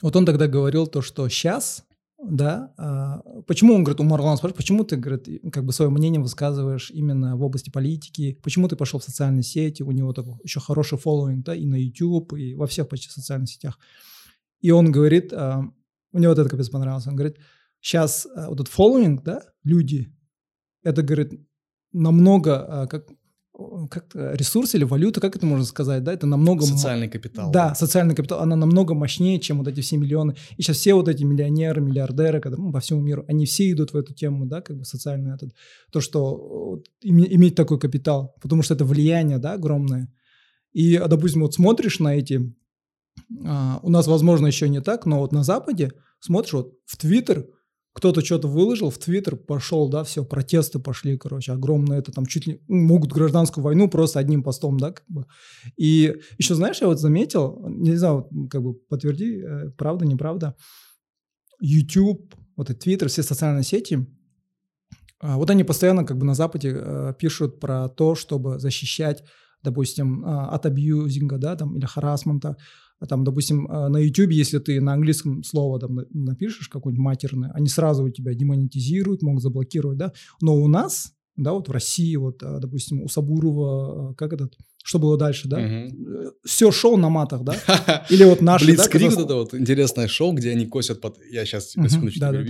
вот 0.00 0.16
он 0.16 0.26
тогда 0.26 0.48
говорил 0.48 0.86
то, 0.86 1.02
что 1.02 1.28
сейчас, 1.28 1.84
да, 2.24 2.72
а, 2.76 3.20
почему 3.46 3.74
он 3.74 3.82
говорит, 3.82 4.00
у 4.00 4.04
Марлана 4.04 4.36
спрашивает, 4.36 4.56
почему 4.56 4.84
ты, 4.84 4.96
говорит, 4.96 5.28
как 5.52 5.64
бы 5.64 5.72
свое 5.72 5.90
мнение 5.90 6.20
высказываешь 6.20 6.90
именно 6.90 7.36
в 7.36 7.42
области 7.42 7.70
политики, 7.70 8.38
почему 8.42 8.68
ты 8.68 8.76
пошел 8.76 9.00
в 9.00 9.04
социальные 9.04 9.42
сети, 9.42 9.82
у 9.82 9.90
него 9.90 10.12
такой 10.12 10.34
еще 10.44 10.60
хороший 10.60 10.98
фолловинг, 10.98 11.44
да, 11.44 11.54
и 11.54 11.66
на 11.66 11.74
YouTube, 11.74 12.34
и 12.34 12.54
во 12.54 12.66
всех 12.66 12.88
почти 12.88 13.08
социальных 13.08 13.50
сетях. 13.50 13.78
И 14.60 14.70
он 14.70 14.92
говорит, 14.92 15.32
а, 15.32 15.62
у 16.12 16.18
него 16.18 16.30
вот 16.30 16.38
это 16.38 16.48
капец 16.48 16.68
понравилось, 16.68 17.06
он 17.06 17.16
говорит, 17.16 17.38
сейчас 17.80 18.26
а, 18.36 18.48
вот 18.48 18.60
этот 18.60 18.68
фолловинг, 18.68 19.24
да, 19.24 19.42
люди, 19.64 20.14
это, 20.84 21.02
говорит, 21.02 21.40
намного, 21.92 22.86
как, 22.88 23.08
как 23.90 24.06
ресурс 24.14 24.74
или 24.74 24.84
валюта, 24.84 25.20
как 25.20 25.36
это 25.36 25.46
можно 25.46 25.64
сказать, 25.64 26.02
да, 26.04 26.12
это 26.12 26.26
намного... 26.26 26.64
Социальный 26.64 27.08
капитал. 27.08 27.50
Да, 27.50 27.68
да, 27.68 27.74
социальный 27.74 28.14
капитал, 28.14 28.40
она 28.40 28.56
намного 28.56 28.94
мощнее, 28.94 29.38
чем 29.40 29.58
вот 29.58 29.68
эти 29.68 29.80
все 29.80 29.96
миллионы. 29.96 30.36
И 30.56 30.62
сейчас 30.62 30.78
все 30.78 30.94
вот 30.94 31.08
эти 31.08 31.24
миллионеры, 31.24 31.80
миллиардеры, 31.80 32.40
которые, 32.40 32.66
ну, 32.66 32.72
по 32.72 32.80
всему 32.80 33.00
миру, 33.00 33.24
они 33.28 33.46
все 33.46 33.70
идут 33.70 33.92
в 33.92 33.96
эту 33.96 34.14
тему, 34.14 34.46
да, 34.46 34.60
как 34.60 34.76
бы 34.78 34.84
социальный 34.84 35.34
этот, 35.34 35.54
то, 35.90 36.00
что 36.00 36.82
иметь 37.02 37.54
такой 37.54 37.78
капитал, 37.78 38.34
потому 38.40 38.62
что 38.62 38.74
это 38.74 38.84
влияние, 38.84 39.38
да, 39.38 39.54
огромное. 39.54 40.12
И, 40.72 40.98
допустим, 40.98 41.42
вот 41.42 41.54
смотришь 41.54 42.00
на 42.00 42.16
эти, 42.16 42.54
а, 43.44 43.80
у 43.82 43.90
нас, 43.90 44.06
возможно, 44.06 44.46
еще 44.46 44.68
не 44.68 44.80
так, 44.80 45.06
но 45.06 45.18
вот 45.18 45.32
на 45.32 45.44
Западе 45.44 45.92
смотришь 46.20 46.54
вот 46.54 46.74
в 46.86 46.96
Твиттер, 46.96 47.46
кто-то 47.92 48.24
что-то 48.24 48.48
выложил 48.48 48.90
в 48.90 48.98
Твиттер, 48.98 49.36
пошел, 49.36 49.88
да, 49.88 50.02
все, 50.04 50.24
протесты 50.24 50.78
пошли, 50.78 51.18
короче, 51.18 51.52
огромное, 51.52 51.98
это 51.98 52.12
там 52.12 52.26
чуть 52.26 52.46
ли, 52.46 52.60
могут 52.68 53.12
гражданскую 53.12 53.62
войну 53.62 53.88
просто 53.88 54.18
одним 54.18 54.42
постом, 54.42 54.78
да, 54.78 54.92
как 54.92 55.04
бы. 55.08 55.26
И 55.76 56.16
еще, 56.38 56.54
знаешь, 56.54 56.80
я 56.80 56.86
вот 56.86 56.98
заметил, 56.98 57.64
не 57.68 57.94
знаю, 57.96 58.28
как 58.50 58.62
бы 58.62 58.74
подтверди, 58.74 59.42
э, 59.42 59.70
правда, 59.76 60.06
неправда, 60.06 60.56
YouTube, 61.60 62.34
вот 62.56 62.70
и 62.70 62.74
Твиттер, 62.74 63.08
все 63.08 63.22
социальные 63.22 63.64
сети, 63.64 64.06
а, 65.20 65.36
вот 65.36 65.50
они 65.50 65.62
постоянно 65.62 66.04
как 66.04 66.18
бы 66.18 66.24
на 66.24 66.34
Западе 66.34 66.74
э, 66.74 67.14
пишут 67.18 67.60
про 67.60 67.88
то, 67.88 68.14
чтобы 68.14 68.58
защищать 68.58 69.22
допустим, 69.62 70.24
а, 70.24 70.48
от 70.48 70.66
абьюзинга, 70.66 71.38
да, 71.38 71.56
там, 71.56 71.76
или 71.76 71.86
харасмента, 71.86 72.56
там, 73.06 73.24
допустим, 73.24 73.66
а, 73.70 73.88
на 73.88 73.98
YouTube, 73.98 74.30
если 74.30 74.58
ты 74.58 74.80
на 74.80 74.94
английском 74.94 75.42
слово 75.42 75.80
там 75.80 76.00
напишешь 76.10 76.68
какое-нибудь 76.68 77.02
матерное, 77.02 77.50
они 77.52 77.68
сразу 77.68 78.04
у 78.04 78.10
тебя 78.10 78.34
демонетизируют, 78.34 79.22
могут 79.22 79.42
заблокировать, 79.42 79.98
да. 79.98 80.12
Но 80.40 80.54
у 80.54 80.68
нас, 80.68 81.12
да, 81.36 81.52
вот 81.52 81.68
в 81.68 81.72
России, 81.72 82.14
вот, 82.16 82.42
а, 82.42 82.58
допустим, 82.58 83.02
у 83.02 83.08
Сабурова, 83.08 84.14
как 84.14 84.32
этот, 84.32 84.56
что 84.84 84.98
было 84.98 85.16
дальше, 85.16 85.48
да? 85.48 85.58
Угу. 85.58 86.32
Все 86.44 86.70
шоу 86.70 86.96
на 86.96 87.08
матах, 87.08 87.42
да? 87.42 88.04
Или 88.10 88.24
вот 88.24 88.40
наши, 88.40 88.66
Блицкриг, 88.66 89.10
да, 89.10 89.16
вот 89.16 89.24
это 89.24 89.34
вот 89.34 89.54
интересное 89.54 90.08
шоу, 90.08 90.32
где 90.32 90.50
они 90.50 90.66
косят 90.66 91.00
под... 91.00 91.18
Я 91.30 91.44
сейчас, 91.44 91.76
угу, 91.76 91.88
секундочку, 91.88 92.20
да, 92.20 92.32
да, 92.32 92.42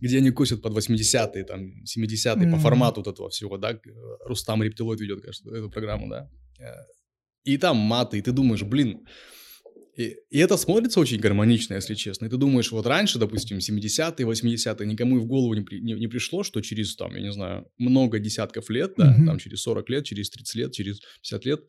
Где 0.00 0.18
они 0.18 0.30
косят 0.30 0.62
под 0.62 0.76
80-е, 0.76 1.44
там, 1.44 1.72
70-е, 1.84 2.46
угу. 2.46 2.56
по 2.56 2.60
формату 2.60 3.00
вот 3.00 3.12
этого 3.12 3.28
всего, 3.30 3.56
да? 3.58 3.78
Рустам 4.24 4.62
Рептилоид 4.62 5.00
ведет, 5.00 5.22
кажется, 5.22 5.48
эту 5.50 5.70
программу, 5.70 6.08
да? 6.08 6.30
Э, 6.58 6.72
и 7.44 7.58
там 7.58 7.76
маты, 7.76 8.18
и 8.18 8.22
ты 8.22 8.32
думаешь, 8.32 8.64
блин, 8.64 9.06
и, 9.96 10.16
и 10.30 10.38
это 10.38 10.58
смотрится 10.58 11.00
очень 11.00 11.18
гармонично, 11.18 11.74
если 11.74 11.94
честно. 11.94 12.26
И 12.26 12.28
ты 12.28 12.36
думаешь, 12.36 12.70
вот 12.70 12.86
раньше, 12.86 13.18
допустим, 13.18 13.58
70-е, 13.58 14.26
80-е, 14.26 14.86
никому 14.86 15.16
и 15.16 15.20
в 15.20 15.26
голову 15.26 15.54
не, 15.54 15.62
при, 15.62 15.80
не, 15.80 15.94
не 15.94 16.06
пришло, 16.06 16.42
что 16.42 16.60
через, 16.60 16.94
там, 16.96 17.14
я 17.14 17.22
не 17.22 17.32
знаю, 17.32 17.66
много 17.78 18.18
десятков 18.18 18.68
лет, 18.68 18.92
да, 18.98 19.16
mm-hmm. 19.16 19.26
там, 19.26 19.38
через 19.38 19.62
40 19.62 19.88
лет, 19.88 20.04
через 20.04 20.28
30 20.30 20.54
лет, 20.54 20.72
через 20.72 21.00
50 21.22 21.44
лет, 21.46 21.60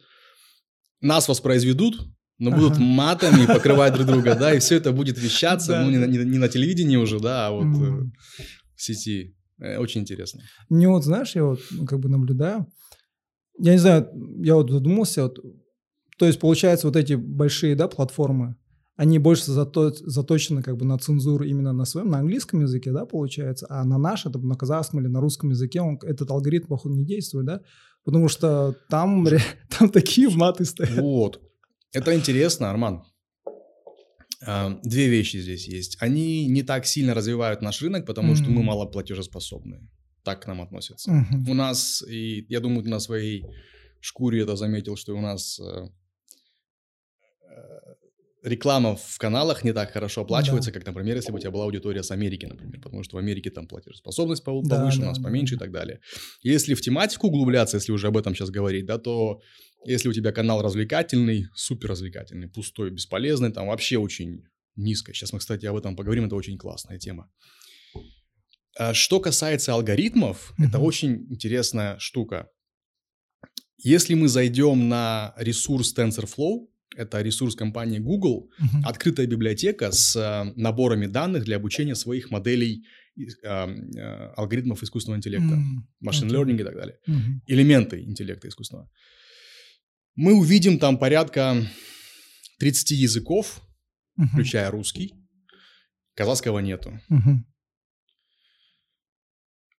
нас 0.99 1.29
воспроизведут, 1.29 2.01
но 2.37 2.51
будут 2.51 2.73
ага. 2.73 2.81
матами 2.81 3.45
покрывать 3.45 3.93
друг 3.93 4.07
друга, 4.07 4.35
да, 4.35 4.53
и 4.53 4.59
все 4.59 4.75
это 4.75 4.91
будет 4.91 5.17
вещаться, 5.17 5.81
ну, 5.83 5.89
не, 5.89 6.37
на 6.37 6.49
телевидении 6.49 6.97
уже, 6.97 7.19
да, 7.19 7.47
а 7.47 7.51
вот 7.51 7.65
mm. 7.65 8.11
в 8.75 8.81
сети. 8.81 9.35
Э, 9.59 9.77
очень 9.77 10.01
интересно. 10.01 10.41
Не 10.69 10.87
вот, 10.87 11.03
знаешь, 11.03 11.33
я 11.35 11.45
вот 11.45 11.61
ну, 11.71 11.85
как 11.85 11.99
бы 11.99 12.09
наблюдаю, 12.09 12.67
я 13.57 13.71
не 13.71 13.79
знаю, 13.79 14.09
я 14.43 14.55
вот 14.55 14.69
задумался, 14.69 15.23
вот 15.23 15.39
то 16.17 16.25
есть, 16.25 16.39
получается, 16.39 16.87
вот 16.87 16.95
эти 16.95 17.13
большие 17.13 17.75
да, 17.75 17.87
платформы, 17.87 18.55
они 18.95 19.19
больше 19.19 19.51
зато, 19.51 19.91
заточены 19.93 20.63
как 20.63 20.75
бы 20.75 20.85
на 20.85 20.97
цензуру 20.97 21.45
именно 21.45 21.71
на 21.71 21.85
своем, 21.85 22.09
на 22.09 22.19
английском 22.19 22.61
языке, 22.61 22.91
да, 22.91 23.05
получается, 23.05 23.67
а 23.69 23.85
на 23.85 23.99
нашем, 23.99 24.31
на 24.31 24.55
казахском 24.55 24.99
или 24.99 25.07
на 25.07 25.21
русском 25.21 25.51
языке 25.51 25.81
он, 25.81 25.99
этот 26.01 26.31
алгоритм, 26.31 26.67
походу, 26.67 26.95
не 26.95 27.05
действует, 27.05 27.45
да, 27.45 27.61
потому 28.03 28.27
что 28.27 28.75
там, 28.89 29.27
там 29.77 29.89
такие 29.89 30.29
маты 30.29 30.65
стоят. 30.65 30.97
Вот. 30.97 31.41
Это 31.93 32.15
интересно, 32.15 32.71
Арман. 32.71 33.03
А, 34.45 34.79
две 34.83 35.07
вещи 35.07 35.37
здесь 35.37 35.67
есть. 35.67 35.97
Они 35.99 36.47
не 36.47 36.63
так 36.63 36.87
сильно 36.87 37.13
развивают 37.13 37.61
наш 37.61 37.81
рынок, 37.81 38.05
потому 38.05 38.33
mm-hmm. 38.33 38.43
что 38.43 38.49
мы 38.49 38.63
мало 38.63 38.85
платежеспособны. 38.85 39.87
Так 40.23 40.43
к 40.43 40.47
нам 40.47 40.61
относятся. 40.61 41.11
Mm-hmm. 41.11 41.49
У 41.49 41.53
нас, 41.53 42.03
и 42.07 42.45
я 42.49 42.59
думаю, 42.59 42.83
ты 42.83 42.89
на 42.89 42.99
своей 42.99 43.45
шкуре 43.99 44.41
это 44.41 44.55
заметил, 44.55 44.95
что 44.95 45.15
у 45.15 45.21
нас 45.21 45.59
э, 45.59 45.87
реклама 48.43 48.95
в 48.95 49.17
каналах 49.17 49.63
не 49.63 49.73
так 49.73 49.91
хорошо 49.91 50.21
оплачивается, 50.21 50.71
да. 50.71 50.79
как, 50.79 50.87
например, 50.87 51.15
если 51.15 51.31
бы 51.31 51.37
у 51.37 51.39
тебя 51.39 51.51
была 51.51 51.65
аудитория 51.65 52.03
с 52.03 52.11
Америки, 52.11 52.45
например, 52.45 52.79
потому 52.81 53.03
что 53.03 53.15
в 53.15 53.19
Америке 53.19 53.49
там 53.49 53.67
платежеспособность 53.67 54.43
повыше, 54.43 54.69
да, 54.69 54.77
да, 54.77 54.83
у 54.83 55.05
нас 55.09 55.17
да, 55.17 55.23
поменьше 55.23 55.55
да. 55.55 55.57
и 55.57 55.59
так 55.59 55.71
далее. 55.71 55.99
Если 56.41 56.73
в 56.73 56.81
тематику 56.81 57.27
углубляться, 57.27 57.77
если 57.77 57.91
уже 57.91 58.07
об 58.07 58.17
этом 58.17 58.35
сейчас 58.35 58.49
говорить, 58.49 58.85
да, 58.85 58.97
то 58.97 59.41
если 59.85 60.09
у 60.09 60.13
тебя 60.13 60.31
канал 60.31 60.61
развлекательный, 60.61 61.47
супер 61.55 61.89
развлекательный, 61.89 62.47
пустой, 62.47 62.91
бесполезный, 62.91 63.51
там 63.51 63.67
вообще 63.67 63.97
очень 63.97 64.43
низко. 64.75 65.13
Сейчас 65.13 65.33
мы, 65.33 65.39
кстати, 65.39 65.65
об 65.65 65.75
этом 65.75 65.95
поговорим, 65.95 66.25
это 66.25 66.35
очень 66.35 66.57
классная 66.57 66.99
тема. 66.99 67.29
А 68.77 68.93
что 68.93 69.19
касается 69.19 69.73
алгоритмов, 69.73 70.53
mm-hmm. 70.53 70.67
это 70.67 70.79
очень 70.79 71.25
интересная 71.31 71.97
штука. 71.99 72.49
Если 73.77 74.13
мы 74.13 74.27
зайдем 74.27 74.89
на 74.89 75.33
ресурс 75.37 75.95
TensorFlow, 75.95 76.67
это 76.95 77.21
ресурс 77.21 77.55
компании 77.55 77.99
Google, 77.99 78.49
uh-huh. 78.59 78.81
открытая 78.85 79.27
библиотека 79.27 79.91
с 79.91 80.15
э, 80.15 80.53
наборами 80.55 81.07
данных 81.07 81.43
для 81.43 81.57
обучения 81.57 81.95
своих 81.95 82.31
моделей 82.31 82.85
э, 83.17 83.23
э, 83.43 84.33
алгоритмов 84.35 84.83
искусственного 84.83 85.17
интеллекта, 85.17 85.55
machine 86.03 86.27
okay. 86.27 86.35
learning 86.35 86.61
и 86.61 86.63
так 86.63 86.75
далее, 86.75 86.97
uh-huh. 87.07 87.41
элементы 87.47 88.03
интеллекта 88.03 88.47
искусственного. 88.47 88.89
Мы 90.15 90.33
увидим 90.33 90.79
там 90.79 90.97
порядка 90.97 91.67
30 92.59 92.91
языков, 92.91 93.61
uh-huh. 94.19 94.27
включая 94.33 94.71
русский, 94.71 95.13
казахского 96.15 96.59
нету. 96.59 96.99
Uh-huh. 97.11 97.37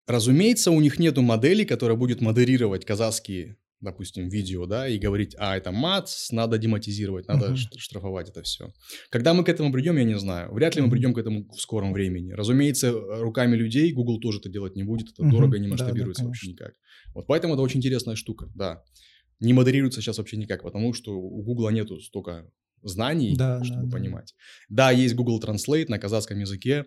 Разумеется, 0.08 0.72
у 0.72 0.80
них 0.80 0.99
нету 0.99 1.22
модели, 1.22 1.64
которая 1.66 1.97
будет 1.97 2.22
модерировать 2.22 2.86
казахские 2.86 3.58
допустим, 3.82 4.28
видео, 4.30 4.66
да, 4.66 4.88
и 4.88 4.98
говорить, 4.98 5.36
а, 5.38 5.56
это 5.56 5.72
мат, 5.72 6.10
надо 6.32 6.58
дематизировать, 6.58 7.28
надо 7.28 7.52
uh-huh. 7.52 7.78
штрафовать 7.78 8.30
это 8.30 8.42
все. 8.42 8.74
Когда 9.10 9.34
мы 9.34 9.44
к 9.44 9.50
этому 9.50 9.72
придем, 9.72 9.98
я 9.98 10.04
не 10.04 10.18
знаю. 10.18 10.54
Вряд 10.54 10.76
ли 10.76 10.82
мы 10.82 10.90
придем 10.90 11.14
к 11.14 11.18
этому 11.18 11.48
в 11.50 11.60
скором 11.60 11.94
времени. 11.94 12.32
Разумеется, 12.32 12.92
руками 12.92 13.56
людей 13.56 13.92
Google 13.92 14.20
тоже 14.20 14.40
это 14.40 14.50
делать 14.50 14.76
не 14.76 14.84
будет, 14.84 15.12
это 15.12 15.24
uh-huh. 15.24 15.32
дорого 15.32 15.60
не 15.60 15.68
масштабируется 15.68 16.24
да, 16.24 16.26
да, 16.26 16.30
вообще 16.30 16.50
никак. 16.50 16.74
Вот 17.14 17.28
поэтому 17.28 17.54
это 17.54 17.62
очень 17.62 17.78
интересная 17.78 18.16
штука, 18.16 18.50
да. 18.56 18.84
Не 19.40 19.54
модерируется 19.54 20.02
сейчас 20.02 20.18
вообще 20.18 20.38
никак, 20.38 20.64
потому 20.64 20.94
что 20.94 21.16
у 21.16 21.44
Google 21.44 21.70
нету 21.70 22.00
столько 22.00 22.50
знаний, 22.84 23.36
да, 23.36 23.64
чтобы 23.64 23.88
да, 23.88 23.98
понимать. 23.98 24.34
Да. 24.70 24.88
да, 24.88 24.92
есть 24.92 25.16
Google 25.16 25.40
Translate 25.40 25.86
на 25.90 26.00
казахском 26.00 26.40
языке. 26.40 26.86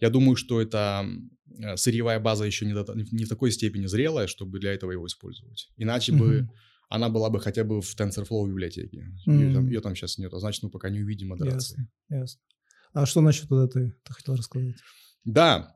Я 0.00 0.10
думаю, 0.10 0.36
что 0.36 0.60
это 0.60 1.04
э, 1.04 1.41
сырьевая 1.76 2.20
база 2.20 2.44
еще 2.44 2.66
не, 2.66 2.74
до, 2.74 2.84
не 2.94 3.24
в 3.24 3.28
такой 3.28 3.50
степени 3.50 3.86
зрелая, 3.86 4.26
чтобы 4.26 4.58
для 4.58 4.72
этого 4.72 4.92
его 4.92 5.06
использовать. 5.06 5.70
Иначе 5.76 6.12
mm-hmm. 6.12 6.18
бы 6.18 6.48
она 6.88 7.08
была 7.08 7.30
бы 7.30 7.40
хотя 7.40 7.64
бы 7.64 7.80
в 7.80 7.96
TensorFlow 7.96 8.46
библиотеке. 8.46 8.98
Mm-hmm. 9.26 9.34
Ее, 9.34 9.54
там, 9.54 9.66
ее 9.66 9.80
там 9.80 9.96
сейчас 9.96 10.18
нет, 10.18 10.32
а 10.34 10.38
значит, 10.38 10.62
мы 10.62 10.70
пока 10.70 10.90
не 10.90 11.00
увидим 11.00 11.28
модерации. 11.28 11.78
Ясно, 11.78 12.20
ясно. 12.20 12.40
А 12.92 13.06
что 13.06 13.20
насчет 13.22 13.48
туда 13.48 13.66
ты, 13.66 13.94
ты 14.04 14.12
хотел 14.12 14.36
рассказать? 14.36 14.74
Да, 15.24 15.74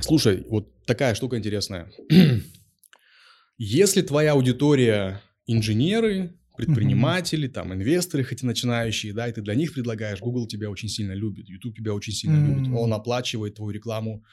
слушай, 0.00 0.44
вот 0.48 0.84
такая 0.84 1.14
штука 1.14 1.38
интересная. 1.38 1.92
Если 3.58 4.02
твоя 4.02 4.32
аудитория 4.32 5.22
инженеры, 5.46 6.38
предприниматели, 6.56 7.48
mm-hmm. 7.48 7.52
там, 7.52 7.72
инвесторы, 7.72 8.24
хоть 8.24 8.42
и 8.42 8.46
начинающие, 8.46 9.12
да, 9.12 9.28
и 9.28 9.32
ты 9.32 9.42
для 9.42 9.54
них 9.54 9.72
предлагаешь, 9.72 10.18
Google 10.20 10.48
тебя 10.48 10.70
очень 10.70 10.88
сильно 10.88 11.12
любит, 11.12 11.48
YouTube 11.48 11.76
тебя 11.76 11.94
очень 11.94 12.12
сильно 12.12 12.34
mm-hmm. 12.36 12.64
любит, 12.64 12.76
он 12.76 12.92
оплачивает 12.92 13.54
твою 13.54 13.70
рекламу 13.70 14.24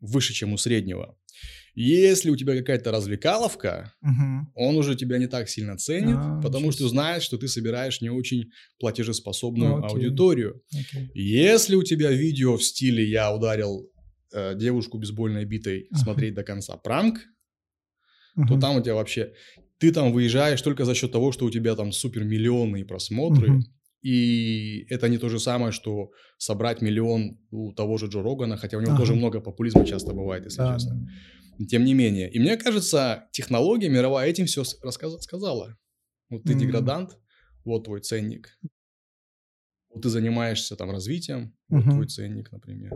выше, 0.00 0.32
чем 0.32 0.52
у 0.52 0.56
среднего. 0.56 1.16
Если 1.74 2.30
у 2.30 2.36
тебя 2.36 2.56
какая-то 2.56 2.90
развлекаловка, 2.90 3.92
uh-huh. 4.04 4.46
он 4.54 4.76
уже 4.76 4.96
тебя 4.96 5.18
не 5.18 5.28
так 5.28 5.48
сильно 5.48 5.76
ценит, 5.76 6.16
а, 6.18 6.40
потому 6.42 6.72
что 6.72 6.88
знает, 6.88 7.22
что 7.22 7.38
ты 7.38 7.46
собираешь 7.46 8.00
не 8.00 8.10
очень 8.10 8.50
платежеспособную 8.80 9.76
okay. 9.76 9.86
аудиторию. 9.86 10.60
Okay. 10.74 11.06
Если 11.14 11.76
у 11.76 11.84
тебя 11.84 12.10
видео 12.10 12.56
в 12.56 12.64
стиле 12.64 13.08
«я 13.08 13.32
ударил 13.32 13.88
э, 14.32 14.56
девушку 14.56 14.98
бейсбольной 14.98 15.44
битой 15.44 15.82
uh-huh. 15.82 15.98
смотреть 15.98 16.34
до 16.34 16.42
конца 16.42 16.76
пранк», 16.76 17.18
uh-huh. 18.36 18.48
то 18.48 18.58
там 18.58 18.76
у 18.76 18.82
тебя 18.82 18.94
вообще 18.94 19.32
ты 19.78 19.92
там 19.92 20.12
выезжаешь 20.12 20.60
только 20.60 20.84
за 20.84 20.94
счет 20.94 21.12
того, 21.12 21.32
что 21.32 21.46
у 21.46 21.50
тебя 21.50 21.74
там 21.74 21.92
супер 21.92 22.24
миллионные 22.24 22.84
просмотры, 22.84 23.52
угу. 23.52 23.62
И 24.02 24.86
это 24.88 25.08
не 25.08 25.18
то 25.18 25.28
же 25.28 25.38
самое, 25.38 25.72
что 25.72 26.10
собрать 26.36 26.82
миллион 26.82 27.38
у 27.50 27.72
того 27.72 27.98
же 27.98 28.06
Джо 28.06 28.22
Рогана, 28.22 28.56
хотя 28.56 28.78
у 28.78 28.80
него 28.80 28.92
ага. 28.92 29.00
тоже 29.00 29.14
много 29.14 29.40
популизма 29.40 29.84
часто 29.84 30.14
бывает, 30.14 30.44
если 30.44 30.58
да, 30.58 30.74
честно. 30.74 31.08
Тем 31.68 31.84
не 31.84 31.94
менее. 31.94 32.30
И 32.30 32.38
мне 32.38 32.56
кажется, 32.56 33.24
технология 33.32 33.88
мировая 33.88 34.28
этим 34.28 34.46
все 34.46 34.62
рассказ- 34.82 35.20
сказала. 35.22 35.76
Вот 36.30 36.44
ты 36.44 36.52
mm 36.52 36.58
деградант, 36.58 37.18
вот 37.64 37.84
твой 37.84 38.00
ценник. 38.00 38.58
Вот 39.90 40.02
ты 40.02 40.10
занимаешься 40.10 40.76
там 40.76 40.90
развитием, 40.90 41.54
вот 41.68 41.84
твой 41.84 42.06
ценник, 42.06 42.52
например. 42.52 42.92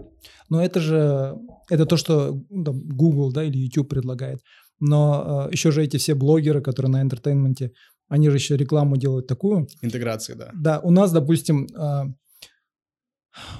Но 0.50 0.62
это 0.62 0.80
же, 0.80 1.36
это 1.70 1.86
то, 1.86 1.96
что 1.96 2.40
там, 2.64 2.86
Google, 2.88 3.32
да, 3.32 3.42
или 3.44 3.58
YouTube 3.58 3.88
предлагает. 3.88 4.40
Но 4.78 5.46
э, 5.48 5.52
еще 5.52 5.70
же 5.70 5.82
эти 5.82 5.96
все 5.96 6.14
блогеры, 6.14 6.60
которые 6.60 6.90
на 6.90 7.02
entertainment 7.02 7.63
е, 7.63 7.72
они 8.12 8.28
же 8.28 8.36
еще 8.36 8.58
рекламу 8.58 8.98
делают 8.98 9.26
такую. 9.26 9.68
Интеграции, 9.80 10.34
да. 10.34 10.50
Да, 10.52 10.80
у 10.80 10.90
нас, 10.90 11.12
допустим, 11.12 11.66
э, 11.74 12.02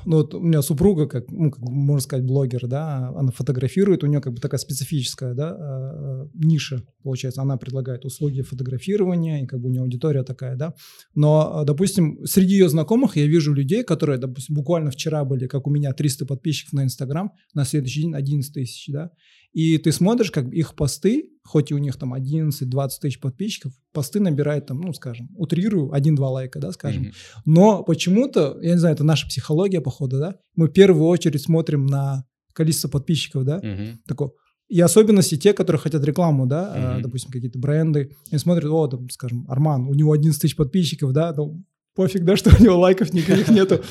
ну 0.04 0.16
вот 0.18 0.34
у 0.34 0.40
меня 0.40 0.60
супруга, 0.60 1.06
как, 1.06 1.30
ну, 1.30 1.50
как 1.50 1.60
можно 1.60 2.02
сказать, 2.02 2.26
блогер, 2.26 2.66
да, 2.66 3.14
она 3.16 3.30
фотографирует, 3.30 4.04
у 4.04 4.06
нее 4.08 4.20
как 4.20 4.34
бы 4.34 4.40
такая 4.40 4.58
специфическая, 4.58 5.32
да, 5.32 5.56
э, 5.58 6.26
ниша, 6.34 6.82
получается, 7.02 7.40
она 7.40 7.56
предлагает 7.56 8.04
услуги 8.04 8.42
фотографирования, 8.42 9.42
и 9.42 9.46
как 9.46 9.60
бы 9.60 9.68
у 9.68 9.72
нее 9.72 9.80
аудитория 9.80 10.22
такая, 10.22 10.54
да, 10.54 10.74
но, 11.14 11.64
допустим, 11.64 12.18
среди 12.26 12.52
ее 12.52 12.68
знакомых 12.68 13.16
я 13.16 13.26
вижу 13.26 13.54
людей, 13.54 13.84
которые, 13.84 14.18
допустим, 14.18 14.54
буквально 14.54 14.90
вчера 14.90 15.24
были, 15.24 15.46
как 15.46 15.66
у 15.66 15.70
меня, 15.70 15.94
300 15.94 16.26
подписчиков 16.26 16.74
на 16.74 16.84
Инстаграм, 16.84 17.32
на 17.54 17.64
следующий 17.64 18.02
день 18.02 18.14
11 18.14 18.52
тысяч, 18.52 18.92
да, 18.92 19.12
и 19.52 19.76
ты 19.78 19.92
смотришь, 19.92 20.30
как 20.30 20.46
их 20.52 20.74
посты, 20.74 21.30
хоть 21.44 21.70
и 21.70 21.74
у 21.74 21.78
них 21.78 21.96
там 21.96 22.14
11-20 22.14 22.88
тысяч 23.00 23.20
подписчиков, 23.20 23.72
посты 23.92 24.18
набирают 24.20 24.66
там, 24.66 24.80
ну, 24.80 24.94
скажем, 24.94 25.28
утрирую, 25.36 25.92
1-2 25.92 26.18
лайка, 26.20 26.58
да, 26.58 26.72
скажем. 26.72 27.04
Mm-hmm. 27.04 27.42
Но 27.44 27.82
почему-то, 27.82 28.58
я 28.62 28.72
не 28.72 28.78
знаю, 28.78 28.94
это 28.94 29.04
наша 29.04 29.26
психология, 29.26 29.80
походу, 29.80 30.18
да, 30.18 30.36
мы 30.56 30.68
в 30.68 30.72
первую 30.72 31.06
очередь 31.06 31.42
смотрим 31.42 31.86
на 31.86 32.24
количество 32.54 32.88
подписчиков, 32.88 33.44
да, 33.44 33.58
mm-hmm. 33.58 33.96
такое, 34.06 34.30
и 34.68 34.80
особенности 34.80 35.36
те, 35.36 35.52
которые 35.52 35.80
хотят 35.80 36.02
рекламу, 36.02 36.46
да, 36.46 36.74
mm-hmm. 36.74 37.02
допустим, 37.02 37.30
какие-то 37.30 37.58
бренды, 37.58 38.16
и 38.30 38.38
смотрят, 38.38 38.70
о, 38.70 38.86
там, 38.86 39.10
скажем, 39.10 39.44
Арман, 39.48 39.86
у 39.86 39.92
него 39.92 40.12
11 40.12 40.40
тысяч 40.40 40.56
подписчиков, 40.56 41.12
да, 41.12 41.34
ну, 41.36 41.62
пофиг, 41.94 42.24
да, 42.24 42.36
что 42.38 42.56
у 42.58 42.62
него 42.62 42.78
лайков 42.78 43.12
никаких 43.12 43.48
нету. 43.48 43.82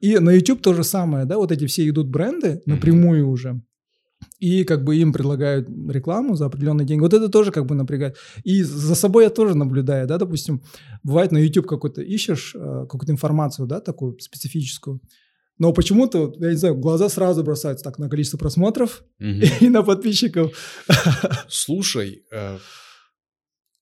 И 0.00 0.18
на 0.18 0.30
YouTube 0.30 0.60
то 0.60 0.74
же 0.74 0.84
самое, 0.84 1.24
да, 1.24 1.38
вот 1.38 1.52
эти 1.52 1.66
все 1.66 1.88
идут 1.88 2.08
бренды 2.08 2.62
напрямую 2.66 3.30
уже, 3.30 3.62
и 4.38 4.64
как 4.64 4.84
бы 4.84 4.96
им 4.96 5.12
предлагают 5.12 5.68
рекламу 5.88 6.36
за 6.36 6.46
определенные 6.46 6.86
деньги. 6.86 7.02
Вот 7.02 7.14
это 7.14 7.28
тоже 7.28 7.52
как 7.52 7.66
бы 7.66 7.74
напрягает. 7.74 8.16
И 8.44 8.62
за 8.62 8.94
собой 8.94 9.24
я 9.24 9.30
тоже 9.30 9.54
наблюдаю, 9.54 10.06
да, 10.06 10.18
допустим, 10.18 10.62
бывает 11.02 11.32
на 11.32 11.38
YouTube 11.38 11.66
какой-то 11.66 12.02
ищешь 12.02 12.54
э, 12.54 12.86
какую-то 12.88 13.12
информацию, 13.12 13.66
да, 13.66 13.80
такую 13.80 14.18
специфическую, 14.20 15.00
но 15.58 15.72
почему-то, 15.72 16.34
я 16.38 16.50
не 16.50 16.56
знаю, 16.56 16.76
глаза 16.76 17.08
сразу 17.08 17.42
бросаются 17.42 17.84
так 17.84 17.98
на 17.98 18.08
количество 18.08 18.38
просмотров 18.38 19.04
и 19.18 19.68
на 19.68 19.82
подписчиков. 19.82 20.52
Слушай, 21.48 22.24
э, 22.30 22.58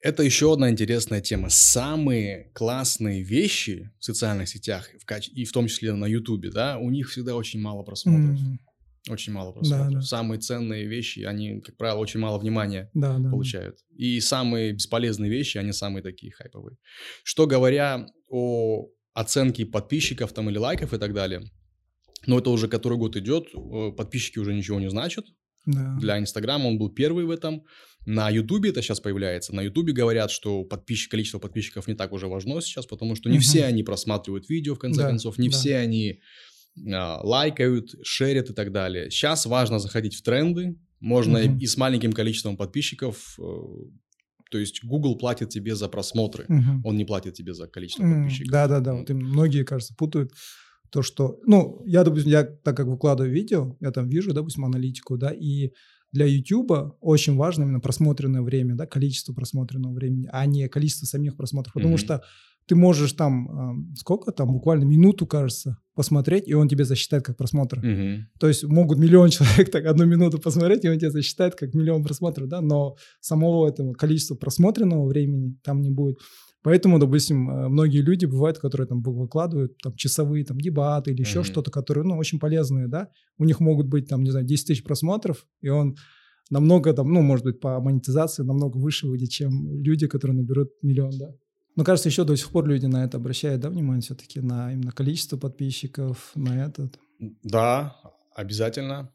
это 0.00 0.22
еще 0.22 0.52
одна 0.52 0.70
интересная 0.70 1.20
тема. 1.20 1.48
Самые 1.50 2.50
классные 2.54 3.22
вещи 3.22 3.90
в 3.98 4.04
социальных 4.04 4.48
сетях, 4.48 4.88
и 5.32 5.44
в 5.44 5.52
том 5.52 5.66
числе 5.66 5.94
на 5.94 6.04
YouTube, 6.06 6.50
да, 6.52 6.78
у 6.78 6.90
них 6.90 7.10
всегда 7.10 7.34
очень 7.34 7.60
мало 7.60 7.82
просмотров. 7.82 8.38
Очень 9.10 9.34
мало 9.34 9.52
просмотров. 9.52 9.88
Да, 9.88 9.94
да. 9.96 10.02
Самые 10.02 10.40
ценные 10.40 10.86
вещи, 10.86 11.20
они, 11.20 11.60
как 11.60 11.76
правило, 11.76 11.98
очень 11.98 12.20
мало 12.20 12.38
внимания 12.38 12.90
да, 12.94 13.18
да, 13.18 13.30
получают. 13.30 13.76
Да. 13.90 13.96
И 13.96 14.20
самые 14.20 14.72
бесполезные 14.72 15.30
вещи, 15.30 15.58
они 15.58 15.72
самые 15.72 16.02
такие 16.02 16.32
хайповые. 16.32 16.78
Что 17.22 17.46
говоря 17.46 18.06
о 18.28 18.86
оценке 19.12 19.66
подписчиков 19.66 20.32
там 20.32 20.48
или 20.48 20.56
лайков 20.56 20.94
и 20.94 20.98
так 20.98 21.12
далее, 21.12 21.42
но 22.26 22.38
это 22.38 22.50
уже 22.50 22.68
который 22.68 22.96
год 22.96 23.16
идет, 23.16 23.48
э, 23.54 23.92
подписчики 23.92 24.38
уже 24.38 24.54
ничего 24.54 24.80
не 24.80 24.88
значат. 24.88 25.26
Да. 25.66 25.96
Для 26.00 26.18
Инстаграма 26.18 26.66
он 26.66 26.78
был 26.78 26.90
первый 26.90 27.24
в 27.24 27.30
этом. 27.30 27.64
На 28.06 28.28
Ютубе 28.28 28.70
это 28.70 28.82
сейчас 28.82 29.00
появляется. 29.00 29.54
На 29.54 29.62
Ютубе 29.62 29.92
говорят, 29.92 30.30
что 30.30 30.62
подписчик, 30.64 31.10
количество 31.10 31.38
подписчиков 31.38 31.86
не 31.88 31.94
так 31.94 32.12
уже 32.12 32.26
важно 32.26 32.60
сейчас, 32.60 32.86
потому 32.86 33.16
что 33.16 33.30
не 33.30 33.36
угу. 33.36 33.42
все 33.42 33.64
они 33.64 33.82
просматривают 33.82 34.48
видео, 34.48 34.74
в 34.74 34.78
конце 34.78 35.02
да, 35.02 35.08
концов, 35.08 35.38
не 35.38 35.48
да. 35.48 35.56
все 35.56 35.76
они 35.76 36.20
лайкают, 36.76 37.94
шерят 38.02 38.50
и 38.50 38.52
так 38.52 38.72
далее. 38.72 39.10
Сейчас 39.10 39.46
важно 39.46 39.78
заходить 39.78 40.14
в 40.14 40.22
тренды. 40.22 40.76
Можно 41.00 41.38
uh-huh. 41.38 41.58
и, 41.58 41.66
с 41.66 41.76
маленьким 41.76 42.12
количеством 42.12 42.56
подписчиков. 42.56 43.36
Э, 43.38 43.42
то 44.50 44.58
есть 44.58 44.82
Google 44.84 45.18
платит 45.18 45.50
тебе 45.50 45.74
за 45.74 45.88
просмотры, 45.88 46.46
uh-huh. 46.46 46.80
он 46.82 46.96
не 46.96 47.04
платит 47.04 47.34
тебе 47.34 47.52
за 47.52 47.66
количество 47.66 48.04
uh-huh. 48.04 48.22
подписчиков. 48.22 48.50
Да, 48.50 48.68
да, 48.68 48.80
да. 48.80 48.94
Вот 48.94 49.10
многие, 49.10 49.64
кажется, 49.64 49.94
путают 49.94 50.32
то, 50.90 51.02
что, 51.02 51.38
ну, 51.44 51.82
я, 51.84 52.04
допустим, 52.04 52.30
я 52.30 52.44
так 52.44 52.76
как 52.76 52.86
выкладываю 52.86 53.32
видео, 53.32 53.76
я 53.80 53.90
там 53.90 54.08
вижу, 54.08 54.32
допустим, 54.32 54.64
аналитику, 54.64 55.18
да, 55.18 55.30
и 55.30 55.72
для 56.12 56.24
YouTube 56.24 56.96
очень 57.00 57.34
важно 57.34 57.64
именно 57.64 57.80
просмотренное 57.80 58.42
время, 58.42 58.74
да, 58.76 58.86
количество 58.86 59.34
просмотренного 59.34 59.92
времени, 59.92 60.28
а 60.32 60.46
не 60.46 60.68
количество 60.68 61.06
самих 61.06 61.36
просмотров, 61.36 61.74
потому 61.74 61.96
mm-hmm. 61.96 61.98
что 61.98 62.22
ты 62.66 62.76
можешь 62.76 63.12
там, 63.12 63.94
сколько 63.96 64.30
там, 64.32 64.52
буквально 64.52 64.84
минуту, 64.84 65.26
кажется, 65.26 65.76
посмотреть, 65.94 66.48
и 66.48 66.54
он 66.54 66.68
тебе 66.68 66.84
засчитает 66.84 67.24
как 67.24 67.36
просмотр. 67.36 67.78
Угу. 67.78 68.26
То 68.38 68.48
есть 68.48 68.64
могут 68.64 68.98
миллион 68.98 69.28
человек 69.30 69.70
так 69.70 69.86
одну 69.86 70.04
минуту 70.06 70.38
посмотреть, 70.38 70.84
и 70.84 70.88
он 70.88 70.98
тебе 70.98 71.10
засчитает 71.10 71.54
как 71.54 71.74
миллион 71.74 72.04
просмотров, 72.04 72.48
да, 72.48 72.60
но 72.60 72.96
самого 73.20 73.68
этого 73.68 73.92
количества 73.94 74.34
просмотренного 74.34 75.06
времени 75.06 75.56
там 75.62 75.80
не 75.80 75.90
будет. 75.90 76.18
Поэтому, 76.64 76.98
допустим, 76.98 77.50
э, 77.50 77.68
многие 77.68 78.00
люди 78.00 78.24
бывают, 78.24 78.58
которые 78.58 78.86
там 78.86 79.02
выкладывают 79.02 79.76
там 79.82 79.94
часовые 79.96 80.44
там 80.44 80.58
дебаты 80.58 81.12
или 81.12 81.20
еще 81.20 81.40
mm 81.40 81.44
что-то, 81.44 81.70
которые, 81.70 82.04
ну, 82.04 82.16
очень 82.16 82.38
полезные, 82.38 82.88
да. 82.88 83.08
У 83.38 83.44
них 83.44 83.60
могут 83.60 83.86
быть 83.86 84.08
там, 84.08 84.24
не 84.24 84.30
знаю, 84.30 84.46
10 84.46 84.66
тысяч 84.66 84.82
просмотров, 84.82 85.46
и 85.60 85.68
он 85.68 85.96
намного 86.50 86.94
там, 86.94 87.12
ну, 87.12 87.20
может 87.20 87.44
быть, 87.44 87.60
по 87.60 87.80
монетизации 87.80 88.44
намного 88.44 88.78
выше 88.78 89.06
выйдет, 89.06 89.28
чем 89.28 89.82
люди, 89.82 90.06
которые 90.06 90.38
наберут 90.38 90.70
миллион, 90.82 91.12
да. 91.18 91.34
Но 91.76 91.84
кажется, 91.84 92.08
еще 92.08 92.24
до 92.24 92.36
сих 92.36 92.50
пор 92.50 92.66
люди 92.66 92.86
на 92.86 93.04
это 93.04 93.16
обращают, 93.16 93.60
да, 93.60 93.70
внимание 93.70 94.02
все-таки 94.02 94.40
на 94.40 94.72
именно 94.72 94.92
количество 94.92 95.36
подписчиков, 95.36 96.30
на 96.34 96.64
этот. 96.64 96.98
Да, 97.42 97.96
обязательно. 98.34 99.10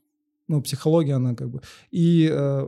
Ну, 0.48 0.62
психология, 0.62 1.14
она 1.14 1.36
как 1.36 1.50
бы. 1.50 1.62
И 1.92 2.30
э, 2.32 2.68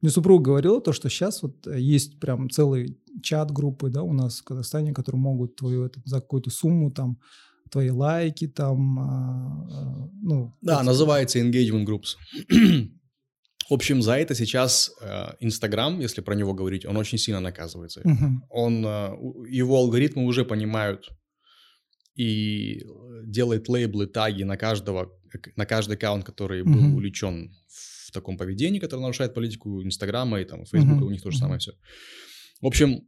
мне 0.00 0.10
супруга 0.10 0.44
говорила 0.44 0.80
то, 0.80 0.92
что 0.92 1.08
сейчас 1.08 1.42
вот 1.42 1.66
есть 1.66 2.20
прям 2.20 2.48
целый 2.48 2.96
чат 3.22 3.50
группы, 3.50 3.90
да, 3.90 4.02
у 4.02 4.12
нас 4.12 4.38
в 4.38 4.44
Казахстане, 4.44 4.94
которые 4.94 5.20
могут 5.20 5.56
твою 5.56 5.84
этот, 5.84 6.06
за 6.06 6.20
какую-то 6.20 6.50
сумму 6.50 6.90
там 6.90 7.18
твои 7.70 7.90
лайки 7.90 8.46
там, 8.46 8.98
э, 8.98 9.72
э, 9.72 10.08
ну. 10.22 10.56
Да, 10.62 10.76
это... 10.76 10.84
называется 10.84 11.38
engagement 11.40 11.84
groups. 11.84 12.16
В 13.68 13.74
общем, 13.74 14.00
за 14.00 14.14
это 14.14 14.34
сейчас 14.34 14.90
э, 15.00 15.32
Инстаграм, 15.40 16.00
если 16.00 16.22
про 16.22 16.34
него 16.34 16.54
говорить, 16.54 16.86
он 16.86 16.96
очень 16.96 17.18
сильно 17.18 17.40
наказывается. 17.40 18.00
Uh-huh. 18.00 18.30
Он, 18.48 18.84
э, 18.84 19.10
его 19.50 19.76
алгоритмы 19.76 20.24
уже 20.24 20.44
понимают 20.44 21.08
и 22.14 22.82
делает 23.24 23.68
лейблы, 23.68 24.06
таги 24.06 24.44
на 24.44 24.56
каждого, 24.56 25.12
на 25.56 25.66
каждый 25.66 25.96
аккаунт, 25.96 26.24
который 26.24 26.62
был 26.62 26.82
uh-huh. 26.82 26.94
увлечен 26.94 27.54
в 27.68 28.10
таком 28.10 28.38
поведении, 28.38 28.78
которое 28.78 29.02
нарушает 29.02 29.34
политику 29.34 29.82
Инстаграма 29.82 30.40
и 30.40 30.44
там 30.44 30.64
Фейсбука, 30.64 31.04
uh-huh. 31.04 31.06
у 31.06 31.10
них 31.10 31.22
то 31.22 31.30
же 31.30 31.38
самое 31.38 31.58
все. 31.58 31.72
В 32.62 32.66
общем, 32.66 33.02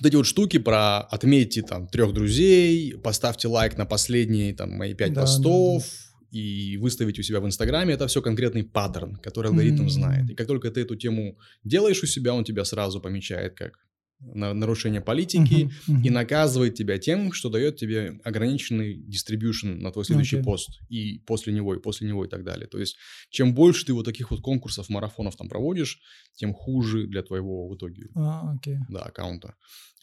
вот 0.00 0.06
эти 0.06 0.16
вот 0.16 0.26
штуки 0.26 0.58
про 0.58 0.98
отметьте 1.00 1.62
там 1.62 1.86
трех 1.86 2.12
друзей, 2.12 2.98
поставьте 2.98 3.46
лайк 3.46 3.78
на 3.78 3.86
последние 3.86 4.52
там 4.52 4.72
мои 4.72 4.94
пять 4.94 5.12
да, 5.12 5.22
постов, 5.22 5.82
да, 5.82 5.88
да 5.88 6.05
и 6.36 6.76
выставить 6.76 7.18
у 7.18 7.22
себя 7.22 7.40
в 7.40 7.46
Инстаграме, 7.46 7.94
это 7.94 8.06
все 8.06 8.20
конкретный 8.20 8.64
паттерн, 8.64 9.16
который 9.16 9.48
алгоритм 9.48 9.84
mm-hmm. 9.84 9.90
знает. 9.90 10.30
И 10.30 10.34
как 10.34 10.46
только 10.46 10.70
ты 10.70 10.80
эту 10.80 10.96
тему 10.96 11.38
делаешь 11.64 12.02
у 12.02 12.06
себя, 12.06 12.34
он 12.34 12.44
тебя 12.44 12.64
сразу 12.64 13.00
помечает 13.00 13.54
как 13.54 13.85
на 14.20 14.54
нарушение 14.54 15.00
политики 15.00 15.64
uh-huh, 15.64 15.94
uh-huh. 15.94 16.02
и 16.02 16.10
наказывает 16.10 16.74
тебя 16.74 16.98
тем, 16.98 17.32
что 17.32 17.50
дает 17.50 17.76
тебе 17.76 18.18
ограниченный 18.24 18.94
дистрибьюшн 18.96 19.78
на 19.78 19.92
твой 19.92 20.04
следующий 20.04 20.38
okay. 20.38 20.42
пост 20.42 20.80
и 20.88 21.18
после 21.26 21.52
него, 21.52 21.74
и 21.74 21.80
после 21.80 22.08
него 22.08 22.24
и 22.24 22.28
так 22.28 22.44
далее. 22.44 22.66
То 22.66 22.78
есть 22.78 22.96
чем 23.30 23.54
больше 23.54 23.86
ты 23.86 23.92
вот 23.92 24.04
таких 24.04 24.30
вот 24.30 24.40
конкурсов, 24.40 24.88
марафонов 24.88 25.36
там 25.36 25.48
проводишь, 25.48 26.00
тем 26.34 26.54
хуже 26.54 27.06
для 27.06 27.22
твоего 27.22 27.68
в 27.68 27.76
итоге 27.76 28.08
uh, 28.16 28.56
okay. 28.56 28.76
да, 28.88 29.00
аккаунта. 29.00 29.54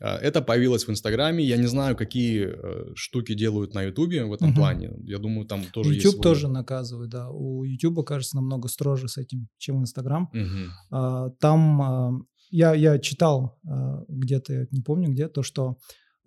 А, 0.01 0.17
это 0.17 0.41
появилось 0.41 0.85
в 0.85 0.91
Инстаграме. 0.91 1.43
Я 1.43 1.57
не 1.57 1.67
знаю, 1.67 1.95
какие 1.95 2.47
э, 2.47 2.93
штуки 2.95 3.33
делают 3.33 3.73
на 3.73 3.83
Ютубе 3.83 4.25
в 4.25 4.33
этом 4.33 4.51
uh-huh. 4.51 4.55
плане. 4.55 4.91
Я 5.03 5.17
думаю, 5.17 5.47
там 5.47 5.63
тоже 5.65 5.89
YouTube 5.89 5.95
есть... 5.95 6.05
YouTube 6.05 6.23
тоже 6.23 6.47
наказывает, 6.47 7.09
да. 7.09 7.29
У 7.29 7.63
Ютуба, 7.63 8.03
кажется, 8.03 8.35
намного 8.35 8.67
строже 8.67 9.07
с 9.07 9.17
этим, 9.17 9.47
чем 9.57 9.81
Инстаграм. 9.81 10.29
Uh-huh. 10.33 11.31
Там 11.39 11.81
а, 11.81 12.11
я, 12.53 12.73
я 12.75 12.99
читал 12.99 13.59
э, 13.67 14.05
где-то, 14.07 14.67
не 14.69 14.81
помню 14.81 15.09
где, 15.09 15.27
то, 15.27 15.41
что 15.41 15.77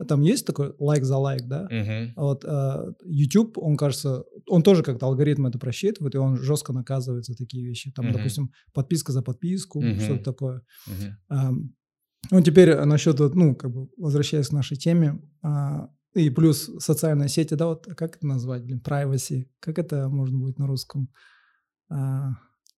там 0.09 0.23
есть 0.23 0.45
такой 0.45 0.75
лайк 0.79 1.05
за 1.05 1.17
лайк, 1.17 1.47
да? 1.47 1.69
Uh-huh. 1.71 2.13
Вот 2.17 2.45
э, 2.45 2.93
YouTube, 3.05 3.57
он 3.59 3.77
кажется, 3.77 4.25
он 4.49 4.63
тоже 4.63 4.83
как-то 4.83 5.07
алгоритм 5.07 5.47
это 5.47 5.59
просчитывает, 5.59 6.15
и 6.15 6.19
он 6.19 6.37
жестко 6.37 6.73
наказывает 6.73 7.25
за 7.25 7.35
такие 7.35 7.65
вещи. 7.65 7.93
Там, 7.93 8.09
uh-huh. 8.09 8.13
допустим, 8.13 8.51
подписка 8.75 9.13
за 9.13 9.23
подписку, 9.23 9.83
uh-huh. 9.83 10.01
что-то 10.01 10.25
такое. 10.25 10.63
Uh-huh. 10.89 11.13
Э, 11.31 11.53
ну, 12.31 12.43
теперь 12.43 12.75
насчет, 12.85 13.19
ну, 13.21 13.55
как 13.55 13.73
бы, 13.73 13.89
возвращаясь 13.97 14.49
к 14.49 14.53
нашей 14.53 14.77
теме, 14.77 15.21
э, 15.45 15.49
и 16.15 16.31
плюс 16.31 16.71
социальные 16.79 17.29
сети, 17.29 17.55
да, 17.55 17.67
вот 17.67 17.87
как 17.97 18.17
это 18.17 18.27
назвать, 18.27 18.65
блин, 18.65 18.83
privacy, 18.85 19.47
как 19.61 19.79
это 19.79 20.09
можно 20.09 20.39
будет 20.39 20.59
на 20.59 20.67
русском? 20.67 21.09
Э, 21.91 22.31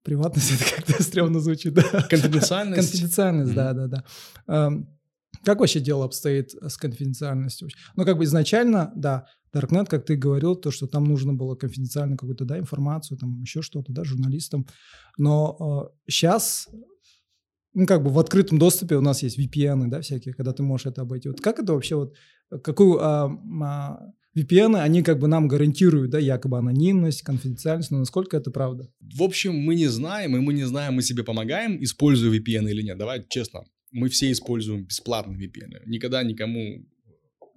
Приватность 0.03 0.53
это 0.61 0.77
как-то 0.77 1.03
стрёмно 1.03 1.41
звучит, 1.41 1.75
да. 1.75 1.83
Конфиденциальность. 2.09 2.91
Конфиденциальность, 2.91 3.55
да, 3.55 3.73
да, 3.73 3.87
да. 4.47 4.71
Как 5.45 5.61
вообще 5.61 5.81
дело 5.81 6.05
обстоит 6.05 6.53
с 6.55 6.77
конфиденциальностью? 6.77 7.69
Ну, 7.97 8.05
как 8.05 8.19
бы 8.19 8.25
изначально, 8.25 8.93
да, 8.97 9.27
Darknet, 9.55 9.87
как 9.87 10.05
ты 10.05 10.17
говорил, 10.17 10.57
то, 10.57 10.71
что 10.71 10.87
там 10.87 11.05
нужно 11.05 11.33
было 11.33 11.55
конфиденциально 11.55 12.17
какую-то, 12.17 12.45
да, 12.45 12.59
информацию, 12.59 13.19
там 13.19 13.41
еще 13.41 13.63
что-то, 13.63 13.93
да, 13.93 14.05
журналистам. 14.05 14.67
Но 15.17 15.91
э, 16.07 16.11
сейчас, 16.11 16.69
ну, 17.73 17.87
как 17.87 18.03
бы 18.03 18.11
в 18.11 18.19
открытом 18.19 18.59
доступе 18.59 18.97
у 18.97 19.01
нас 19.01 19.23
есть 19.23 19.39
VPN, 19.39 19.89
да, 19.89 20.01
всякие, 20.01 20.35
когда 20.35 20.53
ты 20.53 20.63
можешь 20.63 20.87
это 20.87 21.03
обойти. 21.03 21.29
Вот 21.29 21.41
как 21.41 21.59
это 21.61 21.73
вообще 21.73 21.97
вот, 21.97 22.15
какую 22.63 22.99
а, 23.01 23.31
а, 23.63 23.99
VPN, 24.39 24.81
они 24.81 25.03
как 25.03 25.19
бы 25.19 25.29
нам 25.29 25.49
гарантируют, 25.49 26.11
да, 26.11 26.19
якобы 26.19 26.59
анонимность, 26.59 27.23
конфиденциальность, 27.23 27.91
но 27.91 27.99
насколько 27.99 28.37
это 28.37 28.51
правда? 28.51 28.91
В 29.01 29.23
общем, 29.23 29.55
мы 29.55 29.75
не 29.75 29.89
знаем, 29.89 30.37
и 30.37 30.41
мы 30.41 30.53
не 30.53 30.65
знаем, 30.65 30.95
мы 30.95 31.03
себе 31.03 31.25
помогаем, 31.25 31.83
используя 31.83 32.31
VPN 32.31 32.71
или 32.71 32.83
нет. 32.83 32.99
Давай 32.99 33.25
честно, 33.29 33.65
мы 33.91 34.09
все 34.09 34.31
используем 34.31 34.85
бесплатные 34.85 35.39
VPN. 35.39 35.83
Никогда 35.87 36.23
никому 36.23 36.85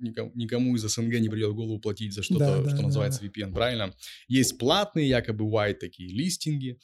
никому, 0.01 0.75
из 0.75 0.82
СНГ 0.82 1.19
не 1.19 1.29
придет 1.29 1.51
в 1.51 1.55
голову 1.55 1.79
платить 1.79 2.13
за 2.13 2.23
что-то, 2.23 2.39
да, 2.39 2.63
да, 2.63 2.69
что 2.69 2.77
да, 2.77 2.84
называется 2.84 3.21
да. 3.21 3.27
VPN, 3.27 3.53
правильно? 3.53 3.93
Есть 4.27 4.57
платные, 4.57 5.07
якобы 5.07 5.45
white 5.45 5.75
такие 5.75 6.09
листинги, 6.09 6.79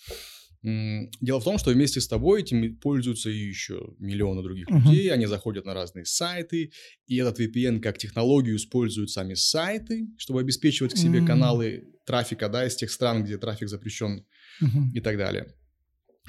Дело 0.63 1.39
в 1.39 1.43
том, 1.43 1.57
что 1.57 1.71
вместе 1.71 2.01
с 2.01 2.07
тобой 2.07 2.41
этим 2.41 2.75
пользуются 2.77 3.29
еще 3.29 3.93
миллионы 3.99 4.41
других 4.41 4.67
uh-huh. 4.67 4.79
людей, 4.79 5.11
они 5.11 5.25
заходят 5.25 5.65
на 5.65 5.73
разные 5.73 6.05
сайты, 6.05 6.71
и 7.05 7.15
этот 7.17 7.39
VPN 7.39 7.79
как 7.79 7.97
технологию 7.97 8.55
используют 8.55 9.11
сами 9.11 9.35
сайты, 9.35 10.07
чтобы 10.17 10.39
обеспечивать 10.39 10.93
к 10.93 10.97
себе 10.97 11.19
uh-huh. 11.19 11.27
каналы 11.27 11.83
трафика, 12.05 12.49
да, 12.49 12.65
из 12.65 12.75
тех 12.75 12.91
стран, 12.91 13.23
где 13.23 13.37
трафик 13.37 13.69
запрещен 13.69 14.25
uh-huh. 14.61 14.93
и 14.93 14.99
так 14.99 15.17
далее. 15.17 15.53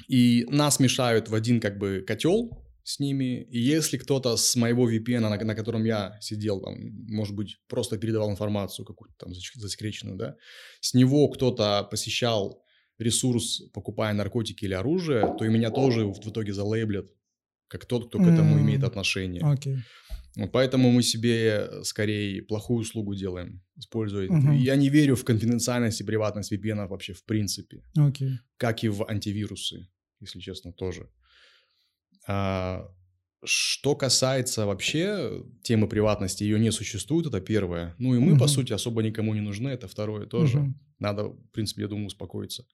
И 0.07 0.45
нас 0.49 0.79
мешают 0.79 1.27
в 1.27 1.35
один 1.35 1.59
как 1.59 1.77
бы 1.77 2.03
котел 2.05 2.65
с 2.83 2.99
ними, 2.99 3.43
и 3.43 3.59
если 3.59 3.97
кто-то 3.97 4.37
с 4.37 4.55
моего 4.55 4.89
VPN, 4.89 5.19
на, 5.19 5.29
на 5.29 5.55
котором 5.55 5.83
я 5.83 6.17
сидел, 6.21 6.61
там, 6.61 6.75
может 7.07 7.35
быть, 7.35 7.57
просто 7.67 7.97
передавал 7.97 8.31
информацию 8.31 8.85
какую-то 8.85 9.15
там 9.17 9.33
засекреченную, 9.33 10.17
да, 10.17 10.35
с 10.81 10.93
него 10.93 11.27
кто-то 11.29 11.87
посещал 11.89 12.63
ресурс, 12.99 13.63
покупая 13.73 14.13
наркотики 14.13 14.65
или 14.65 14.73
оружие, 14.73 15.35
то 15.37 15.45
и 15.45 15.49
меня 15.49 15.71
тоже 15.71 16.05
в 16.05 16.19
итоге 16.19 16.53
залейблят, 16.53 17.07
как 17.67 17.85
тот, 17.85 18.09
кто 18.09 18.19
к 18.19 18.27
этому 18.27 18.57
mm. 18.57 18.61
имеет 18.61 18.83
отношение. 18.83 19.41
Okay. 19.41 19.77
Вот 20.35 20.51
поэтому 20.51 20.91
мы 20.91 21.01
себе 21.01 21.83
скорее 21.83 22.43
плохую 22.43 22.81
услугу 22.81 23.15
делаем, 23.15 23.61
используя. 23.75 24.27
Uh-huh. 24.27 24.55
Я 24.55 24.75
не 24.75 24.89
верю 24.89 25.15
в 25.15 25.23
конфиденциальность 25.23 26.01
и 26.01 26.03
приватность 26.03 26.51
VPN 26.53 26.87
вообще 26.87 27.13
в 27.13 27.25
принципе. 27.25 27.83
Okay. 27.97 28.33
Как 28.57 28.83
и 28.83 28.89
в 28.89 29.09
антивирусы, 29.09 29.89
если 30.19 30.39
честно, 30.39 30.71
тоже. 30.71 31.09
А, 32.27 32.87
что 33.43 33.95
касается 33.95 34.65
вообще 34.65 35.43
темы 35.63 35.87
приватности, 35.87 36.43
ее 36.43 36.59
не 36.59 36.71
существует, 36.71 37.25
это 37.25 37.41
первое. 37.41 37.95
Ну 37.97 38.15
и 38.15 38.19
мы, 38.19 38.33
uh-huh. 38.33 38.39
по 38.39 38.47
сути, 38.47 38.71
особо 38.71 39.01
никому 39.01 39.33
не 39.33 39.41
нужны, 39.41 39.69
это 39.69 39.87
второе 39.87 40.25
тоже. 40.25 40.59
Uh-huh. 40.59 40.73
Надо, 40.99 41.23
в 41.23 41.51
принципе, 41.51 41.81
я 41.81 41.87
думаю, 41.87 42.07
успокоиться 42.07 42.65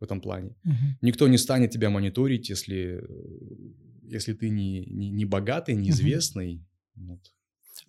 в 0.00 0.04
этом 0.04 0.20
плане. 0.20 0.56
Uh-huh. 0.66 0.96
Никто 1.02 1.28
не 1.28 1.38
станет 1.38 1.70
тебя 1.70 1.90
мониторить, 1.90 2.48
если, 2.50 3.02
если 4.02 4.32
ты 4.32 4.48
не, 4.50 4.84
не, 4.86 5.10
не 5.10 5.24
богатый, 5.24 5.74
неизвестный. 5.74 6.64
Uh-huh. 6.96 7.06
Вот. 7.06 7.20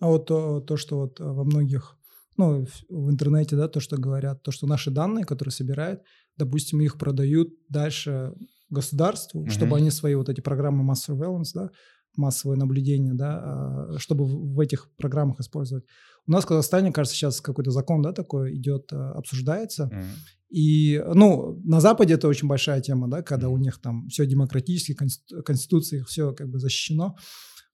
А 0.00 0.06
вот 0.08 0.26
то, 0.26 0.60
то, 0.60 0.76
что 0.76 1.00
вот 1.00 1.20
во 1.20 1.44
многих, 1.44 1.96
ну, 2.36 2.66
в 2.88 3.10
интернете, 3.10 3.56
да, 3.56 3.68
то, 3.68 3.80
что 3.80 3.96
говорят, 3.96 4.42
то, 4.42 4.50
что 4.50 4.66
наши 4.66 4.90
данные, 4.90 5.24
которые 5.24 5.52
собирают, 5.52 6.02
допустим, 6.36 6.80
их 6.80 6.98
продают 6.98 7.48
дальше 7.68 8.32
государству, 8.70 9.44
uh-huh. 9.44 9.50
чтобы 9.50 9.76
они 9.76 9.90
свои 9.90 10.14
вот 10.14 10.28
эти 10.28 10.40
программы 10.40 10.90
mass 10.90 11.08
surveillance, 11.08 11.50
да, 11.54 11.70
массовое 12.16 12.56
наблюдение, 12.56 13.14
да, 13.14 13.40
а, 13.42 13.98
чтобы 13.98 14.24
в 14.26 14.58
этих 14.60 14.90
программах 14.96 15.40
использовать. 15.40 15.84
У 16.26 16.32
нас 16.32 16.44
в 16.44 16.48
Казахстане, 16.48 16.92
кажется, 16.92 17.16
сейчас 17.16 17.40
какой-то 17.40 17.70
закон, 17.70 18.02
да, 18.02 18.12
такой 18.12 18.56
идет, 18.56 18.92
а, 18.92 19.12
обсуждается, 19.12 19.90
mm-hmm. 19.92 20.38
И, 20.50 21.00
ну, 21.14 21.60
на 21.64 21.80
Западе 21.80 22.14
это 22.14 22.26
очень 22.26 22.48
большая 22.48 22.80
тема, 22.80 23.08
да, 23.08 23.22
когда 23.22 23.48
у 23.48 23.56
них 23.56 23.80
там 23.80 24.08
все 24.08 24.26
демократически, 24.26 24.96
конституция, 25.44 26.02
все 26.04 26.32
как 26.32 26.48
бы 26.48 26.58
защищено. 26.58 27.16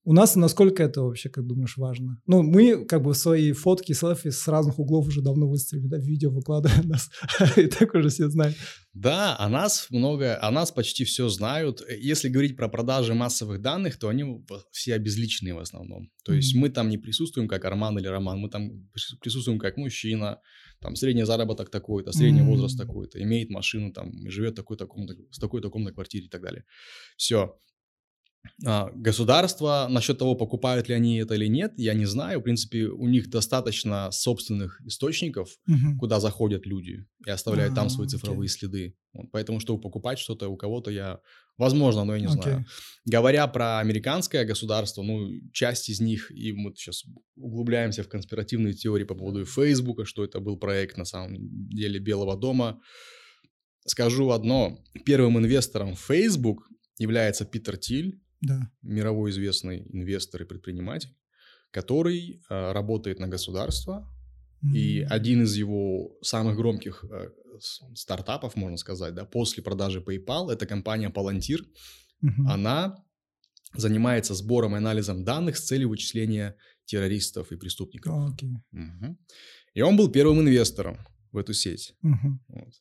У 0.07 0.13
нас 0.13 0.37
насколько 0.37 0.85
это 0.85 1.03
вообще, 1.03 1.29
как 1.29 1.45
думаешь, 1.45 1.77
важно? 1.77 2.23
Ну, 2.29 2.45
мы 2.45 2.85
как 2.85 3.03
бы 3.03 3.13
свои 3.13 3.51
фотки, 3.51 3.93
селфи 3.93 4.31
с 4.31 4.47
разных 4.47 4.79
углов 4.79 5.09
уже 5.09 5.21
давно 5.21 5.49
выставили, 5.49 5.89
да, 5.89 5.99
видео 5.99 6.31
выкладываем 6.31 6.89
нас, 6.89 7.11
и 7.57 7.67
так 7.67 7.93
уже 7.93 8.09
все 8.09 8.29
знают. 8.29 8.55
Да, 8.95 9.37
о 9.37 9.49
нас 9.49 9.89
много, 9.91 10.41
о 10.41 10.53
нас 10.53 10.71
почти 10.71 11.05
все 11.05 11.29
знают. 11.29 11.83
Если 11.91 12.29
говорить 12.29 12.57
про 12.57 12.69
продажи 12.69 13.15
массовых 13.15 13.61
данных, 13.61 13.99
то 13.99 14.09
они 14.09 14.45
все 14.71 14.95
обезличенные 14.95 15.55
в 15.55 15.59
основном. 15.59 16.09
То 16.25 16.33
есть 16.33 16.55
mm-hmm. 16.55 16.61
мы 16.61 16.69
там 16.71 16.89
не 16.89 16.99
присутствуем 16.99 17.49
как 17.49 17.65
Арман 17.65 17.99
или 17.99 18.07
Роман, 18.07 18.39
мы 18.39 18.49
там 18.49 18.89
присутствуем 19.21 19.59
как 19.59 19.77
мужчина, 19.77 20.39
там 20.81 20.95
средний 20.95 21.25
заработок 21.25 21.69
такой-то, 21.69 22.13
средний 22.13 22.43
mm-hmm. 22.43 22.45
возраст 22.45 22.79
такой-то, 22.79 23.21
имеет 23.21 23.51
машину, 23.51 23.93
там, 23.93 24.13
живет 24.31 24.55
такой 24.55 24.77
таком 24.77 25.09
с 25.33 25.39
такой-то 25.41 25.69
комнатной 25.69 25.95
квартире 25.95 26.27
и 26.27 26.29
так 26.29 26.43
далее. 26.43 26.65
Все. 27.17 27.59
А, 28.65 28.91
государство, 28.95 29.87
насчет 29.91 30.19
того, 30.19 30.35
покупают 30.35 30.89
ли 30.89 30.95
они 30.95 31.19
это 31.19 31.35
или 31.35 31.47
нет, 31.47 31.73
я 31.77 31.95
не 31.95 32.07
знаю. 32.07 32.41
В 32.41 32.43
принципе, 32.43 32.87
у 32.87 33.07
них 33.09 33.29
достаточно 33.31 34.11
собственных 34.11 34.81
источников, 34.87 35.51
uh-huh. 35.69 35.97
куда 35.99 36.21
заходят 36.21 36.67
люди 36.67 37.05
и 37.27 37.31
оставляют 37.31 37.73
uh-huh, 37.73 37.77
там 37.77 37.91
свои 37.91 38.09
цифровые 38.09 38.49
okay. 38.49 38.53
следы. 38.53 38.97
Вот, 39.13 39.31
поэтому, 39.33 39.61
чтобы 39.61 39.81
покупать 39.81 40.19
что-то 40.19 40.49
у 40.49 40.57
кого-то, 40.57 40.91
я... 40.91 41.21
Возможно, 41.59 42.05
но 42.05 42.15
я 42.15 42.21
не 42.21 42.27
okay. 42.27 42.43
знаю. 42.43 42.67
Говоря 43.07 43.47
про 43.47 43.79
американское 43.79 44.45
государство, 44.45 45.03
ну, 45.03 45.31
часть 45.53 45.89
из 45.89 46.01
них, 46.01 46.31
и 46.31 46.53
мы 46.53 46.75
сейчас 46.77 47.05
углубляемся 47.35 48.03
в 48.03 48.09
конспиративные 48.09 48.75
теории 48.75 49.05
по 49.05 49.15
поводу 49.15 49.45
Фейсбука, 49.47 50.05
что 50.05 50.23
это 50.23 50.39
был 50.41 50.59
проект, 50.59 50.99
на 50.99 51.07
самом 51.07 51.37
деле, 51.71 51.99
Белого 51.99 52.37
дома. 52.37 52.81
Скажу 53.87 54.31
одно. 54.31 54.79
Первым 55.07 55.39
инвестором 55.39 55.95
в 55.95 56.01
Facebook 56.01 56.69
является 56.99 57.45
Питер 57.45 57.77
Тиль, 57.77 58.21
да. 58.41 58.71
мировой 58.83 59.31
известный 59.31 59.87
инвестор 59.93 60.43
и 60.43 60.47
предприниматель, 60.47 61.17
который 61.71 62.43
э, 62.49 62.73
работает 62.73 63.19
на 63.19 63.29
государство 63.29 64.07
И 64.75 65.07
один 65.09 65.43
из 65.43 65.55
его 65.55 66.17
самых 66.23 66.57
громких 66.57 67.05
э, 67.05 67.31
стартапов, 67.95 68.57
можно 68.57 68.77
сказать, 68.77 69.15
да, 69.15 69.25
после 69.25 69.63
продажи 69.63 70.01
PayPal, 70.01 70.51
это 70.51 70.67
компания 70.67 71.11
Palantir. 71.11 71.61
Mm-hmm. 72.25 72.49
Она 72.49 72.97
занимается 73.75 74.35
сбором 74.35 74.75
и 74.75 74.79
анализом 74.79 75.25
данных 75.25 75.57
с 75.57 75.67
целью 75.67 75.91
вычисления 75.91 76.57
террористов 76.87 77.53
и 77.53 77.57
преступников. 77.57 78.13
Okay. 78.33 78.55
Угу. 78.73 79.19
И 79.75 79.81
он 79.83 79.97
был 79.97 80.11
первым 80.11 80.41
инвестором 80.41 80.99
в 81.33 81.37
эту 81.37 81.53
сеть. 81.53 81.95
Угу. 82.03 82.39
Вот. 82.49 82.73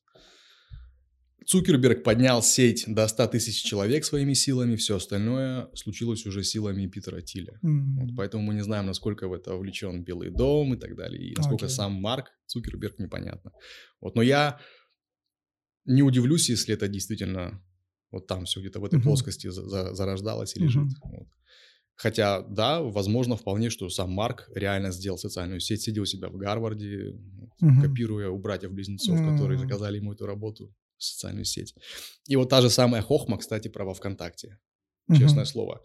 Цукерберг 1.46 2.04
поднял 2.04 2.42
сеть 2.42 2.86
до 2.88 3.08
100 3.08 3.28
тысяч 3.28 3.62
человек 3.64 4.04
своими 4.04 4.34
силами, 4.34 4.76
все 4.76 4.96
остальное 4.96 5.70
случилось 5.76 6.26
уже 6.26 6.44
силами 6.44 6.88
Питера 6.88 7.22
Тиля. 7.22 7.60
Mm. 7.64 8.00
Вот, 8.00 8.16
поэтому 8.18 8.44
мы 8.44 8.56
не 8.56 8.64
знаем, 8.64 8.88
насколько 8.88 9.28
в 9.28 9.34
это 9.34 9.52
вовлечен 9.52 10.04
Белый 10.04 10.32
дом 10.32 10.74
и 10.74 10.78
так 10.78 10.96
далее, 10.96 11.22
и 11.22 11.36
насколько 11.36 11.66
okay. 11.66 11.70
сам 11.70 11.94
Марк 11.94 12.32
Цукерберг 12.48 12.98
непонятно. 12.98 13.52
Вот, 14.02 14.16
но 14.16 14.24
я 14.24 14.60
не 15.86 16.02
удивлюсь, 16.02 16.50
если 16.50 16.74
это 16.74 16.88
действительно 16.88 17.62
вот 18.12 18.26
там 18.28 18.46
все 18.46 18.60
где-то 18.60 18.80
в 18.80 18.86
этой 18.86 19.00
mm-hmm. 19.00 19.04
плоскости 19.04 19.50
за- 19.50 19.68
за- 19.70 19.94
зарождалось 19.94 20.56
и 20.56 20.60
лежит. 20.60 20.84
Mm-hmm. 20.84 21.18
Вот. 21.18 21.28
Хотя, 21.96 22.42
да, 22.42 22.82
возможно 22.82 23.36
вполне, 23.36 23.70
что 23.70 23.90
сам 23.90 24.12
Марк 24.12 24.50
реально 24.56 24.92
сделал 24.92 25.18
социальную 25.18 25.60
сеть, 25.60 25.84
сидел 25.84 26.04
у 26.04 26.08
себя 26.08 26.30
в 26.30 26.38
Гарварде, 26.38 27.12
mm-hmm. 27.62 27.82
копируя 27.82 28.30
у 28.30 28.40
братьев-близнецов, 28.40 29.20
mm-hmm. 29.20 29.32
которые 29.34 29.60
заказали 29.60 29.98
ему 29.98 30.14
эту 30.14 30.26
работу 30.26 30.74
социальную 31.06 31.46
сеть. 31.46 31.76
И 32.28 32.36
вот 32.36 32.50
та 32.50 32.62
же 32.62 32.70
самая 32.70 33.02
Хохма, 33.02 33.38
кстати, 33.38 33.68
про 33.68 33.86
во 33.86 33.94
ВКонтакте. 33.94 34.60
Честное 35.16 35.44
uh-huh. 35.44 35.48
слово. 35.48 35.82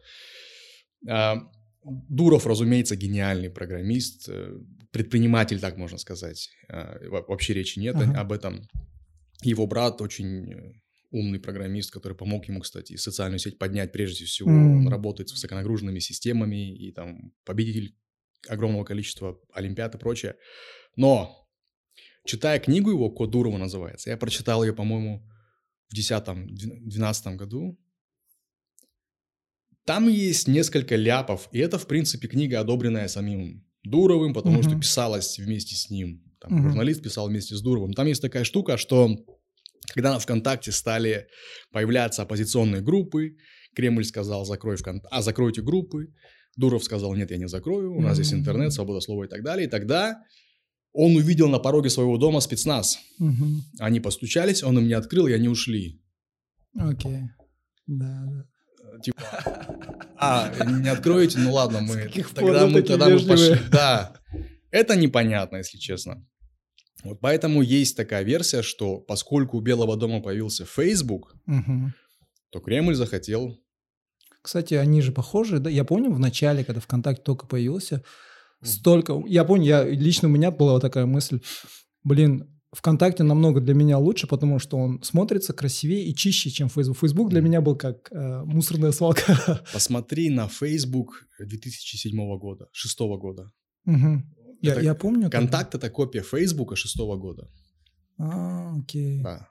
А, 1.09 1.37
Дуров, 1.83 2.47
разумеется, 2.47 2.97
гениальный 2.97 3.51
программист, 3.51 4.29
э, 4.29 4.59
предприниматель, 4.91 5.61
так 5.61 5.77
можно 5.77 5.99
сказать. 5.99 6.49
А, 6.69 6.99
вообще 7.09 7.55
речи 7.55 7.79
нет 7.79 7.97
uh-huh. 7.97 8.17
об 8.17 8.33
этом. 8.33 8.67
Его 9.43 9.67
брат 9.67 10.01
очень 10.01 10.53
э, 10.53 10.73
умный 11.11 11.41
программист, 11.41 11.91
который 11.91 12.17
помог 12.17 12.47
ему, 12.47 12.61
кстати, 12.61 12.97
социальную 12.97 13.39
сеть 13.39 13.59
поднять 13.59 13.93
прежде 13.93 14.25
всего. 14.25 14.51
Mm. 14.51 14.77
Он 14.79 14.89
работает 14.89 15.29
с 15.29 15.33
высоконагруженными 15.33 15.99
системами 15.99 16.75
и 16.75 16.93
там 16.93 17.33
победитель 17.45 17.97
огромного 18.49 18.85
количества 18.85 19.39
олимпиад 19.53 19.95
и 19.95 19.99
прочее. 19.99 20.37
Но 20.97 21.49
читая 22.25 22.59
книгу 22.61 22.91
его, 22.91 23.11
«Код 23.11 23.31
Дурова» 23.31 23.59
называется, 23.59 24.11
я 24.11 24.17
прочитал 24.17 24.65
ее, 24.65 24.73
по-моему, 24.73 25.27
в 25.89 25.99
10-12 25.99 27.37
году, 27.37 27.79
там 29.85 30.09
есть 30.09 30.47
несколько 30.47 30.95
ляпов, 30.97 31.49
и 31.53 31.59
это, 31.59 31.79
в 31.79 31.87
принципе, 31.87 32.29
книга, 32.29 32.61
одобренная 32.61 33.09
самим 33.09 33.65
Дуровым, 33.83 34.35
потому 34.35 34.61
uh-huh. 34.61 34.69
что 34.69 34.79
писалась 34.79 35.39
вместе 35.39 35.75
с 35.75 35.91
ним. 35.91 36.23
Там, 36.39 36.53
uh-huh. 36.53 36.69
Журналист 36.69 37.03
писал 37.03 37.29
вместе 37.29 37.57
с 37.57 37.63
Дуровым. 37.63 37.95
Там 37.95 38.07
есть 38.07 38.21
такая 38.21 38.45
штука, 38.45 38.77
что 38.77 39.17
когда 39.95 40.13
на 40.13 40.19
ВКонтакте 40.19 40.71
стали 40.71 41.27
появляться 41.73 42.23
оппозиционные 42.23 42.83
группы, 42.83 43.37
Кремль 43.75 44.05
сказал, 44.05 44.45
закрой 44.45 44.77
ВКонтакте, 44.77 45.09
а 45.11 45.23
закройте 45.23 45.63
группы. 45.63 46.13
Дуров 46.57 46.85
сказал, 46.85 47.15
нет, 47.15 47.31
я 47.31 47.39
не 47.39 47.49
закрою, 47.49 47.95
у 47.95 48.01
нас 48.01 48.17
uh-huh. 48.17 48.21
есть 48.21 48.35
интернет, 48.35 48.73
свобода 48.73 49.01
слова 49.01 49.25
и 49.25 49.29
так 49.29 49.43
далее. 49.43 49.67
И 49.67 49.71
тогда 49.71 50.23
он 50.93 51.17
увидел 51.17 51.49
на 51.49 51.59
пороге 51.59 51.91
своего 51.91 52.17
дома 52.19 52.41
спецназ. 52.41 52.99
Угу. 53.19 53.47
Они 53.79 54.01
постучались, 54.01 54.63
он 54.63 54.79
им 54.79 54.89
не 54.89 54.95
открыл, 54.95 55.27
и 55.27 55.33
они 55.33 55.49
ушли. 55.49 56.03
Окей. 56.79 57.31
Да, 57.87 58.27
да. 58.27 58.45
Э, 58.93 59.01
типа, 59.01 59.23
а, 60.17 60.53
не 60.65 60.89
откроете? 60.89 61.39
Ну 61.39 61.53
ладно, 61.53 61.81
мы 61.81 62.11
тогда 62.35 62.67
мы 62.67 62.83
тогда 62.83 63.09
мы 63.09 63.21
пошли. 63.21 63.57
Да. 63.71 64.15
Это 64.71 64.97
непонятно, 64.97 65.57
если 65.57 65.79
честно. 65.79 66.27
Вот 67.03 67.21
поэтому 67.21 67.63
есть 67.63 67.97
такая 67.97 68.23
версия, 68.25 68.63
что 68.63 68.99
поскольку 68.99 69.59
у 69.59 69.61
Белого 69.61 69.97
дома 69.97 70.21
появился 70.21 70.67
Facebook, 70.67 71.35
угу. 71.47 71.93
то 72.51 72.61
Кремль 72.61 72.95
захотел. 72.95 73.59
Кстати, 74.43 74.75
они 74.75 75.03
же 75.03 75.13
похожи, 75.13 75.59
да? 75.59 75.71
Я 75.71 75.85
помню 75.85 76.11
в 76.11 76.19
начале, 76.19 76.65
когда 76.65 76.81
ВКонтакте 76.81 77.23
только 77.23 77.47
появился, 77.47 78.03
столько... 78.63 79.23
Я 79.27 79.45
помню, 79.45 79.65
я, 79.65 79.85
лично 79.85 80.29
у 80.29 80.31
меня 80.31 80.51
была 80.51 80.73
вот 80.73 80.83
такая 80.83 81.07
мысль, 81.07 81.41
блин, 82.05 82.47
ВКонтакте 82.73 83.25
намного 83.25 83.61
для 83.61 83.75
меня 83.75 83.99
лучше, 83.99 84.27
потому 84.27 84.59
что 84.59 84.77
он 84.79 85.03
смотрится 85.03 85.53
красивее 85.53 86.05
и 86.07 86.15
чище, 86.15 86.51
чем 86.51 86.69
Facebook. 86.69 86.99
Facebook 86.99 87.31
для 87.31 87.41
меня 87.41 87.61
был 87.61 87.77
как 87.77 88.11
э, 88.13 88.43
мусорная 88.45 88.93
свалка. 88.93 89.61
Посмотри 89.73 90.31
на 90.31 90.49
Facebook 90.49 91.27
2007 91.41 92.13
года, 92.39 92.67
2006 92.73 92.99
года. 93.01 93.51
Угу. 93.87 94.23
Я, 94.63 94.81
я 94.81 94.95
помню. 94.95 95.31
Контакт 95.31 95.75
это 95.75 95.91
копия 95.91 96.23
Facebook 96.23 96.77
6 96.77 96.97
года. 96.99 97.49
А, 98.19 98.75
окей. 98.77 99.23
Да. 99.23 99.49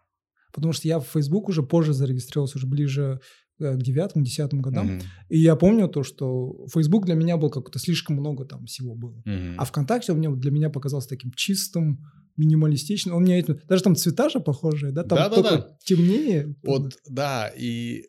Потому 0.53 0.74
что 0.74 0.88
я 0.88 0.99
в 0.99 1.05
Facebook 1.05 1.49
уже 1.49 1.64
позже 1.64 1.93
зарегистрировался, 1.93 2.57
уже 2.57 2.68
ближе 2.68 3.20
к 3.60 3.78
девятым, 3.82 4.24
десятым 4.24 4.62
годам. 4.62 4.89
Mm-hmm. 4.89 5.03
И 5.30 5.39
я 5.39 5.55
помню 5.55 5.88
то, 5.88 6.03
что 6.03 6.66
Facebook 6.74 7.05
для 7.05 7.16
меня 7.16 7.38
был 7.38 7.49
как-то 7.49 7.78
слишком 7.80 8.16
много 8.16 8.45
там 8.45 8.66
всего 8.66 8.95
было. 8.95 9.22
Mm-hmm. 9.26 9.55
А 9.57 9.66
ВКонтакте 9.66 10.14
мне, 10.14 10.30
для 10.30 10.51
меня 10.51 10.70
показался 10.70 11.10
таким 11.10 11.32
чистым, 11.34 12.05
минималистичным. 12.38 13.16
Он 13.16 13.24
мне 13.24 13.43
даже 13.43 13.84
там 13.84 13.95
цвета 13.95 14.30
же 14.30 14.39
похожие, 14.39 14.93
да? 14.93 15.03
Там 15.03 15.18
да, 15.18 15.30
только 15.30 15.57
да. 15.57 15.78
темнее. 15.84 16.55
Вот, 16.64 16.93
да, 17.05 17.51
и 17.55 18.05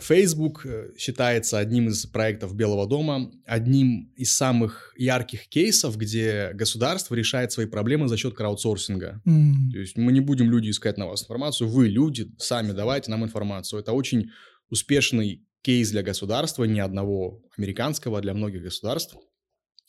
Facebook 0.00 0.66
э, 0.66 0.90
считается 0.96 1.58
одним 1.58 1.88
из 1.88 2.04
проектов 2.06 2.54
Белого 2.54 2.86
дома, 2.86 3.30
одним 3.46 4.12
из 4.16 4.32
самых 4.32 4.92
ярких 4.96 5.48
кейсов, 5.48 5.96
где 5.96 6.50
государство 6.54 7.14
решает 7.14 7.52
свои 7.52 7.66
проблемы 7.66 8.08
за 8.08 8.16
счет 8.16 8.34
краудсорсинга. 8.34 9.22
Mm. 9.26 9.70
То 9.72 9.78
есть 9.78 9.96
мы 9.96 10.12
не 10.12 10.20
будем 10.20 10.50
люди 10.50 10.70
искать 10.70 10.98
на 10.98 11.06
вас 11.06 11.22
информацию, 11.22 11.68
вы, 11.68 11.88
люди, 11.88 12.32
сами 12.38 12.72
давайте 12.72 13.10
нам 13.10 13.24
информацию. 13.24 13.80
Это 13.80 13.92
очень 13.92 14.30
успешный 14.70 15.46
кейс 15.62 15.90
для 15.90 16.02
государства, 16.02 16.64
не 16.64 16.80
одного 16.80 17.42
американского, 17.56 18.18
а 18.18 18.20
для 18.20 18.34
многих 18.34 18.62
государств. 18.62 19.16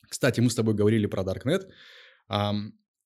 Кстати, 0.10 0.40
мы 0.40 0.50
с 0.50 0.56
тобой 0.56 0.74
говорили 0.74 1.08
про 1.08 1.24
Darknet. 1.24 1.70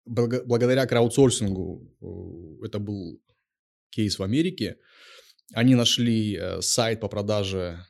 Благодаря 0.05 0.85
краудсорсингу, 0.85 1.95
э, 2.01 2.65
это 2.65 2.79
был 2.79 3.21
кейс 3.91 4.17
в 4.17 4.23
Америке, 4.23 4.77
они 5.53 5.75
нашли 5.75 6.35
э, 6.35 6.61
сайт 6.61 6.99
по 6.99 7.07
продаже, 7.07 7.85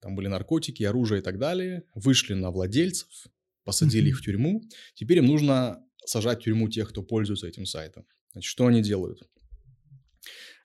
там 0.00 0.16
были 0.16 0.28
наркотики, 0.28 0.82
оружие 0.82 1.20
и 1.20 1.22
так 1.22 1.38
далее, 1.38 1.84
вышли 1.94 2.34
на 2.34 2.50
владельцев, 2.50 3.08
посадили 3.64 4.06
mm-hmm. 4.06 4.08
их 4.10 4.18
в 4.18 4.22
тюрьму. 4.22 4.62
Теперь 4.94 5.18
им 5.18 5.26
нужно 5.26 5.84
сажать 6.04 6.40
в 6.40 6.44
тюрьму 6.44 6.68
тех, 6.68 6.88
кто 6.90 7.02
пользуется 7.02 7.46
этим 7.46 7.66
сайтом. 7.66 8.06
Значит, 8.32 8.48
что 8.48 8.66
они 8.66 8.82
делают? 8.82 9.22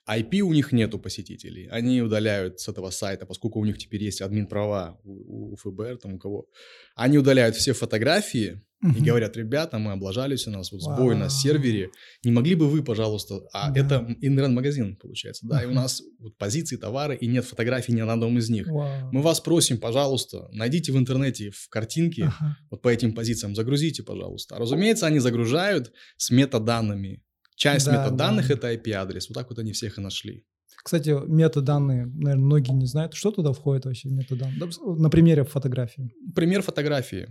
IP 0.08 0.42
у 0.42 0.54
них 0.54 0.72
нету 0.72 1.00
посетителей. 1.00 1.68
Они 1.68 2.02
удаляют 2.02 2.60
с 2.60 2.68
этого 2.68 2.92
сайта, 2.92 3.26
поскольку 3.26 3.60
у 3.60 3.66
них 3.66 3.78
теперь 3.78 4.04
есть 4.04 4.22
админ 4.22 4.48
права 4.48 5.00
у, 5.04 5.54
у 5.54 5.56
ФБР, 5.56 5.98
там 5.98 6.16
у 6.16 6.20
кого. 6.20 6.48
Они 6.96 7.18
удаляют 7.18 7.56
все 7.56 7.74
фотографии 7.74 8.62
uh-huh. 8.84 8.98
и 8.98 9.04
говорят, 9.04 9.36
ребята, 9.36 9.80
мы 9.80 9.94
облажались, 9.94 10.46
у 10.48 10.52
нас 10.52 10.72
вот 10.72 10.82
сбой 10.82 11.16
wow. 11.16 11.20
на 11.20 11.30
сервере. 11.30 11.90
Не 12.24 12.32
могли 12.32 12.54
бы 12.54 12.70
вы, 12.70 12.84
пожалуйста... 12.84 13.42
А 13.52 13.72
yeah. 13.72 13.84
это 13.84 14.16
интернет-магазин, 14.22 14.96
получается, 14.96 15.48
да, 15.48 15.62
uh-huh. 15.62 15.66
и 15.66 15.68
у 15.72 15.74
нас 15.74 16.04
вот 16.20 16.38
позиции, 16.38 16.76
товары, 16.76 17.16
и 17.16 17.26
нет 17.26 17.46
фотографий 17.46 17.94
ни 17.94 18.02
на 18.02 18.14
одном 18.14 18.38
из 18.38 18.50
них. 18.50 18.68
Wow. 18.68 19.10
Мы 19.12 19.22
вас 19.24 19.40
просим, 19.40 19.80
пожалуйста, 19.80 20.48
найдите 20.52 20.92
в 20.92 20.98
интернете 20.98 21.50
в 21.50 21.68
картинке 21.70 22.26
uh-huh. 22.26 22.52
вот 22.70 22.82
по 22.84 22.90
этим 22.90 23.16
позициям, 23.16 23.56
загрузите, 23.56 24.04
пожалуйста. 24.04 24.56
А, 24.56 24.60
разумеется, 24.60 25.08
они 25.08 25.18
загружают 25.18 25.92
с 26.18 26.30
метаданными 26.30 27.24
Часть 27.56 27.86
да, 27.86 27.94
метаданных 27.94 28.48
да. 28.48 28.54
это 28.54 28.74
IP-адрес. 28.74 29.30
Вот 29.30 29.36
так 29.36 29.50
вот 29.50 29.60
они 29.60 29.72
всех 29.72 29.98
и 29.98 30.02
нашли. 30.02 30.46
Кстати, 30.84 31.10
метаданные, 31.28 32.06
наверное, 32.06 32.46
многие 32.46 32.72
не 32.72 32.86
знают. 32.86 33.14
Что 33.14 33.32
туда 33.32 33.54
входит 33.54 33.86
вообще 33.86 34.10
метаданные? 34.10 34.70
На 34.98 35.10
примере 35.10 35.44
фотографии. 35.44 36.14
Пример 36.36 36.62
фотографии. 36.62 37.28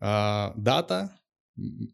А, 0.00 0.54
дата 0.56 1.12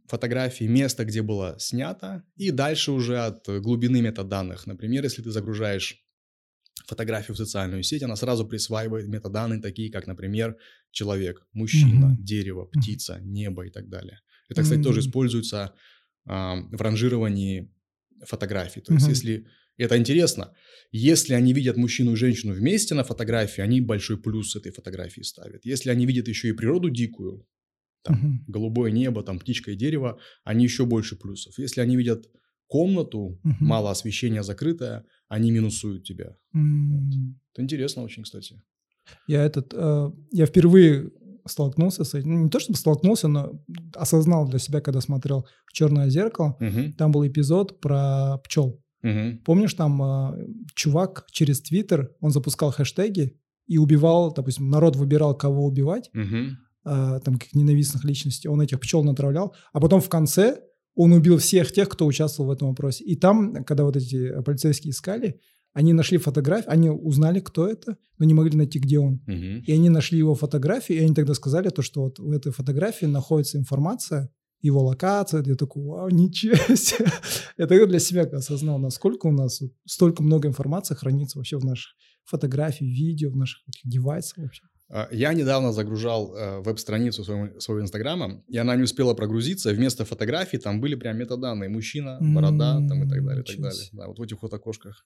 фотографии, 0.07 0.65
место, 0.65 1.05
где 1.05 1.23
было 1.23 1.57
снято, 1.59 2.23
и 2.37 2.51
дальше 2.51 2.93
уже 2.93 3.19
от 3.19 3.49
глубины 3.49 4.01
метаданных. 4.01 4.67
Например, 4.67 5.03
если 5.03 5.23
ты 5.23 5.31
загружаешь 5.31 5.97
фотографию 6.87 7.35
в 7.35 7.39
социальную 7.39 7.83
сеть, 7.83 8.03
она 8.03 8.17
сразу 8.17 8.47
присваивает 8.47 9.09
метаданные, 9.09 9.61
такие 9.61 9.91
как, 9.91 10.07
например, 10.07 10.57
человек, 10.91 11.47
мужчина, 11.53 12.13
mm-hmm. 12.13 12.23
дерево, 12.23 12.67
птица, 12.67 13.19
небо 13.21 13.67
и 13.67 13.71
так 13.71 13.89
далее. 13.89 14.21
Это, 14.49 14.63
кстати, 14.63 14.81
mm-hmm. 14.81 14.85
тоже 14.85 15.01
используется 15.01 15.75
в 16.27 16.81
ранжировании 16.81 17.73
фотографий. 18.25 18.81
То 18.81 18.95
есть, 18.95 19.09
если 19.09 19.47
это 19.77 19.97
интересно, 19.97 20.55
если 20.91 21.35
они 21.35 21.53
видят 21.53 21.77
мужчину 21.77 22.13
и 22.13 22.17
женщину 22.17 22.55
вместе 22.55 22.95
на 22.95 23.05
фотографии, 23.05 23.61
они 23.61 23.81
большой 23.81 24.19
плюс 24.19 24.57
этой 24.57 24.73
фотографии 24.73 25.23
ставят. 25.23 25.65
Если 25.65 25.91
они 25.91 26.07
видят 26.07 26.29
еще 26.29 26.49
и 26.49 26.53
природу 26.53 26.91
дикую, 26.91 27.47
там, 28.03 28.15
uh-huh. 28.15 28.53
голубое 28.53 28.93
небо, 28.93 29.23
там, 29.23 29.39
птичка 29.39 29.73
и 29.73 29.77
дерево, 29.77 30.19
они 30.45 30.65
еще 30.65 30.87
больше 30.87 31.17
плюсов. 31.17 31.59
Если 31.59 31.81
они 31.81 31.97
видят 31.97 32.27
комнату, 32.69 33.41
uh-huh. 33.45 33.55
мало 33.61 33.91
освещения, 33.91 34.43
закрытая, 34.43 35.05
они 35.29 35.51
минусуют 35.51 36.05
тебя. 36.05 36.37
Uh-huh. 36.55 36.89
Вот. 36.91 37.15
Это 37.53 37.63
интересно 37.63 38.03
очень, 38.03 38.23
кстати. 38.23 38.63
Я 39.27 39.45
этот, 39.45 39.75
э, 39.75 40.11
я 40.33 40.47
впервые 40.47 41.11
столкнулся 41.49 42.05
с 42.05 42.15
этим. 42.15 42.35
Ну, 42.35 42.45
не 42.45 42.51
то 42.51 42.59
чтобы 42.61 42.79
столкнулся, 42.79 43.29
но 43.29 43.53
осознал 43.95 44.49
для 44.49 44.59
себя, 44.59 44.81
когда 44.81 45.01
смотрел 45.01 45.47
«Черное 45.73 46.09
зеркало». 46.09 46.57
Угу. 46.61 46.95
Там 46.99 47.13
был 47.13 47.27
эпизод 47.27 47.81
про 47.81 48.39
пчел. 48.45 48.81
Угу. 49.03 49.43
Помнишь, 49.45 49.75
там 49.75 50.03
э, 50.03 50.47
чувак 50.75 51.27
через 51.31 51.61
Твиттер, 51.61 52.11
он 52.21 52.31
запускал 52.31 52.73
хэштеги 52.73 53.39
и 53.67 53.79
убивал, 53.79 54.33
допустим, 54.33 54.69
народ 54.69 54.97
выбирал, 54.97 55.37
кого 55.37 55.67
убивать, 55.67 56.11
угу. 56.15 56.57
э, 56.85 57.21
там, 57.25 57.39
как 57.39 57.55
ненавистных 57.55 58.05
личностей, 58.05 58.49
он 58.49 58.61
этих 58.61 58.81
пчел 58.81 59.05
натравлял, 59.05 59.55
а 59.73 59.81
потом 59.81 60.01
в 60.01 60.09
конце 60.09 60.61
он 60.95 61.13
убил 61.13 61.39
всех 61.39 61.73
тех, 61.73 61.89
кто 61.89 62.07
участвовал 62.07 62.49
в 62.49 62.53
этом 62.53 62.69
вопросе. 62.69 63.05
И 63.05 63.17
там, 63.17 63.65
когда 63.65 63.85
вот 63.85 63.97
эти 63.97 64.41
полицейские 64.43 64.93
искали, 64.93 65.41
они 65.77 65.93
нашли 65.93 66.17
фотографию, 66.17 66.73
они 66.73 66.89
узнали, 66.89 67.39
кто 67.41 67.69
это, 67.69 67.99
но 68.17 68.25
не 68.25 68.33
могли 68.33 68.57
найти, 68.57 68.79
где 68.79 68.99
он. 68.99 69.21
Угу. 69.27 69.65
И 69.67 69.73
они 69.73 69.91
нашли 69.91 70.17
его 70.17 70.35
фотографию, 70.35 70.99
и 70.99 71.03
они 71.03 71.15
тогда 71.15 71.35
сказали 71.35 71.69
то, 71.69 71.83
что 71.83 72.05
вот 72.05 72.19
в 72.19 72.31
этой 72.33 72.51
фотографии 72.51 73.05
находится 73.05 73.59
информация, 73.59 74.31
его 74.63 74.83
локация. 74.83 75.43
Я 75.45 75.55
такой, 75.55 75.85
вау, 75.85 76.09
ничего 76.09 76.75
себе. 76.75 77.13
Я 77.59 77.67
тогда 77.67 77.85
для 77.85 77.99
себя 77.99 78.23
осознал, 78.23 78.79
насколько 78.79 79.27
у 79.27 79.33
нас 79.33 79.61
столько 79.85 80.23
много 80.23 80.49
информации 80.49 80.95
хранится 80.95 81.37
вообще 81.37 81.59
в 81.59 81.65
наших 81.67 81.93
фотографиях, 82.25 82.91
видео, 82.91 83.31
в 83.31 83.37
наших 83.37 83.61
девайсах 83.85 84.39
вообще. 84.39 84.63
А, 84.89 85.09
я 85.13 85.35
недавно 85.35 85.73
загружал 85.73 86.35
э, 86.35 86.61
веб-страницу 86.61 87.23
своего, 87.23 87.61
своего 87.61 87.83
Инстаграма, 87.83 88.43
и 88.49 88.57
она 88.57 88.77
не 88.77 88.85
успела 88.85 89.13
прогрузиться. 89.13 89.75
Вместо 89.75 90.07
фотографий 90.07 90.57
там 90.57 90.81
были 90.81 90.95
прям 90.95 91.19
метаданные. 91.19 91.69
Мужчина, 91.69 92.17
борода 92.21 92.77
там 92.89 93.05
и 93.05 93.09
так 93.11 93.23
далее, 93.23 93.43
и 93.43 93.47
так 93.47 93.61
далее. 93.61 93.89
Да, 93.93 94.07
вот 94.07 94.19
в 94.19 94.23
этих 94.23 94.41
вот 94.41 94.55
окошках. 94.55 95.05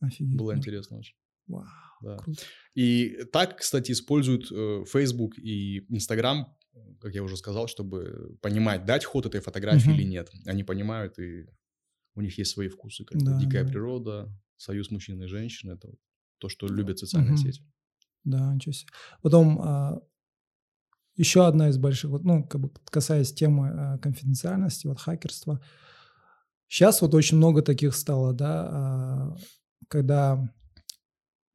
Офигеть. 0.00 0.36
Было 0.36 0.56
интересно 0.56 0.98
очень. 0.98 1.16
Вау, 1.46 1.64
да. 2.02 2.16
круто. 2.18 2.42
И 2.74 3.24
так, 3.32 3.58
кстати, 3.58 3.92
используют 3.92 4.50
э, 4.50 4.84
Facebook 4.86 5.38
и 5.38 5.86
Instagram, 5.94 6.46
как 7.00 7.14
я 7.14 7.22
уже 7.22 7.36
сказал, 7.36 7.68
чтобы 7.68 8.36
понимать, 8.42 8.84
дать 8.84 9.04
ход 9.04 9.26
этой 9.26 9.40
фотографии 9.40 9.90
угу. 9.90 9.96
или 9.96 10.04
нет. 10.04 10.30
Они 10.44 10.64
понимают, 10.64 11.18
и 11.18 11.46
у 12.14 12.20
них 12.20 12.36
есть 12.38 12.52
свои 12.52 12.68
вкусы, 12.68 13.04
как 13.04 13.22
да, 13.22 13.38
дикая 13.38 13.64
да. 13.64 13.70
природа, 13.70 14.42
союз 14.56 14.90
мужчины 14.90 15.24
и 15.24 15.28
женщины. 15.28 15.72
Это 15.72 15.94
то, 16.38 16.48
что 16.48 16.66
любят 16.66 16.98
социальные 16.98 17.34
угу. 17.34 17.42
сети. 17.42 17.62
Да, 18.24 18.52
ничего 18.54 18.72
себе. 18.72 18.90
Потом 19.22 19.60
а, 19.62 20.02
еще 21.16 21.46
одна 21.46 21.68
из 21.68 21.78
больших, 21.78 22.10
вот, 22.10 22.24
ну, 22.24 22.44
как 22.44 22.60
бы 22.60 22.70
касаясь 22.90 23.32
темы 23.32 23.68
а, 23.68 23.98
конфиденциальности, 23.98 24.86
вот 24.86 24.98
хакерства. 24.98 25.62
Сейчас 26.68 27.00
вот 27.00 27.14
очень 27.14 27.36
много 27.36 27.62
таких 27.62 27.94
стало, 27.94 28.32
да, 28.32 28.68
а, 28.68 29.36
когда, 29.88 30.52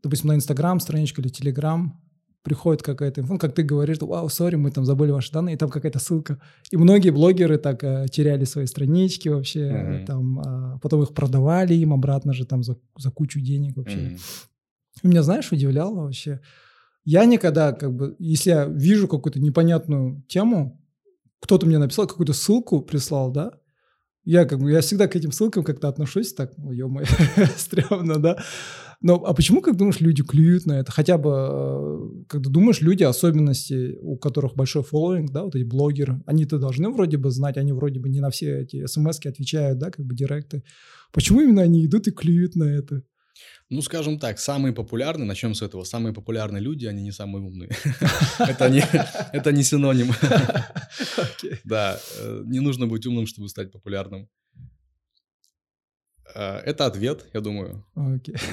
допустим, 0.04 0.30
на 0.30 0.36
Инстаграм 0.36 0.80
страничка 0.80 1.22
или 1.22 1.30
Телеграм 1.30 2.02
приходит 2.44 2.82
какая-то 2.82 3.22
инфа, 3.22 3.34
ну, 3.34 3.40
как 3.40 3.54
ты 3.54 3.64
говоришь, 3.64 3.98
вау, 4.02 4.28
сори, 4.30 4.56
мы 4.56 4.72
там 4.72 4.86
забыли 4.86 5.12
ваши 5.12 5.32
данные, 5.32 5.56
и 5.56 5.58
там 5.58 5.70
какая-то 5.70 6.00
ссылка. 6.00 6.42
И 6.72 6.78
многие 6.78 7.12
блогеры 7.12 7.58
так 7.58 7.84
э, 7.84 8.08
теряли 8.12 8.46
свои 8.46 8.66
странички 8.66 9.30
вообще, 9.30 9.60
mm-hmm. 9.60 10.06
там, 10.06 10.40
э, 10.40 10.80
потом 10.82 11.04
их 11.04 11.14
продавали 11.14 11.76
им 11.76 11.94
обратно 11.94 12.34
же 12.34 12.46
там 12.46 12.64
за, 12.64 12.78
за 12.98 13.12
кучу 13.12 13.40
денег 13.40 13.78
вообще. 13.78 13.98
Mm-hmm. 13.98 14.20
И 15.04 15.08
меня, 15.08 15.24
знаешь, 15.24 15.52
удивляло 15.52 16.04
вообще. 16.04 16.42
Я 17.04 17.26
никогда, 17.26 17.74
как 17.74 17.94
бы, 17.94 18.16
если 18.20 18.52
я 18.52 18.66
вижу 18.66 19.08
какую-то 19.08 19.40
непонятную 19.40 20.24
тему, 20.28 20.80
кто-то 21.40 21.66
мне 21.66 21.78
написал, 21.78 22.08
какую-то 22.08 22.34
ссылку 22.34 22.82
прислал, 22.82 23.32
да, 23.32 23.52
я 24.26 24.46
как 24.46 24.60
бы, 24.60 24.72
я 24.72 24.82
всегда 24.82 25.08
к 25.08 25.16
этим 25.16 25.32
ссылкам 25.32 25.64
как-то 25.64 25.88
отношусь 25.90 26.34
так, 26.34 26.54
ну, 26.58 26.72
ё-моё, 26.72 27.06
стрёмно, 27.58 28.18
да. 28.20 28.38
Но 29.02 29.16
а 29.26 29.34
почему, 29.34 29.62
как 29.62 29.78
думаешь, 29.78 30.00
люди 30.00 30.24
клюют 30.24 30.66
на 30.68 30.74
это? 30.80 30.92
Хотя 30.92 31.18
бы, 31.18 31.32
э, 31.32 32.24
когда 32.30 32.50
думаешь, 32.52 32.82
люди, 32.82 33.04
особенности, 33.04 33.98
у 34.02 34.18
которых 34.18 34.56
большой 34.56 34.84
фолловинг, 34.84 35.32
да, 35.32 35.44
вот 35.44 35.56
эти 35.56 35.64
блогеры, 35.64 36.22
они-то 36.28 36.60
должны 36.60 36.90
вроде 36.90 37.18
бы 37.18 37.32
знать, 37.32 37.58
они 37.58 37.74
вроде 37.74 38.00
бы 38.00 38.10
не 38.10 38.20
на 38.20 38.30
все 38.30 38.60
эти 38.62 38.86
смс 38.86 39.20
отвечают, 39.26 39.80
да, 39.80 39.90
как 39.92 40.06
бы 40.06 40.16
директы. 40.16 40.64
Почему 41.14 41.42
именно 41.42 41.64
они 41.64 41.86
идут 41.86 42.08
и 42.08 42.12
клюют 42.12 42.56
на 42.56 42.66
это? 42.66 43.04
Ну, 43.72 43.82
скажем 43.82 44.20
так, 44.20 44.38
самые 44.38 44.74
популярные, 44.74 45.26
начнем 45.26 45.56
с 45.56 45.62
этого, 45.62 45.86
самые 45.86 46.14
популярные 46.14 46.62
люди, 46.62 46.86
они 46.88 47.04
не 47.04 47.14
самые 47.14 47.42
умные. 47.42 47.70
Это 48.40 48.70
не, 49.54 49.64
синоним. 49.64 50.12
Да, 51.64 51.98
э, 52.20 52.44
не 52.46 52.60
нужно 52.60 52.88
быть 52.88 53.06
умным, 53.06 53.26
чтобы 53.28 53.48
стать 53.48 53.72
популярным. 53.72 54.28
Э, 56.36 56.58
это 56.66 56.86
ответ, 56.86 57.26
я 57.34 57.40
думаю. 57.40 57.86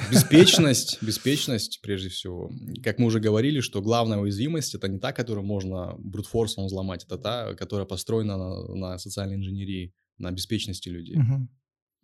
Беспечность, 0.09 1.03
беспечность 1.03 1.81
прежде 1.81 2.07
всего. 2.07 2.49
Как 2.81 2.97
мы 2.97 3.07
уже 3.07 3.19
говорили, 3.19 3.59
что 3.59 3.81
главная 3.81 4.19
уязвимость 4.19 4.73
это 4.73 4.87
не 4.87 4.99
та, 4.99 5.11
которую 5.11 5.45
можно 5.45 5.95
брутфорсом 5.97 6.67
взломать, 6.67 7.03
это 7.03 7.17
та, 7.17 7.55
которая 7.55 7.85
построена 7.85 8.37
на, 8.37 8.75
на 8.75 8.97
социальной 8.97 9.35
инженерии, 9.35 9.93
на 10.17 10.31
беспечности 10.31 10.87
людей. 10.87 11.17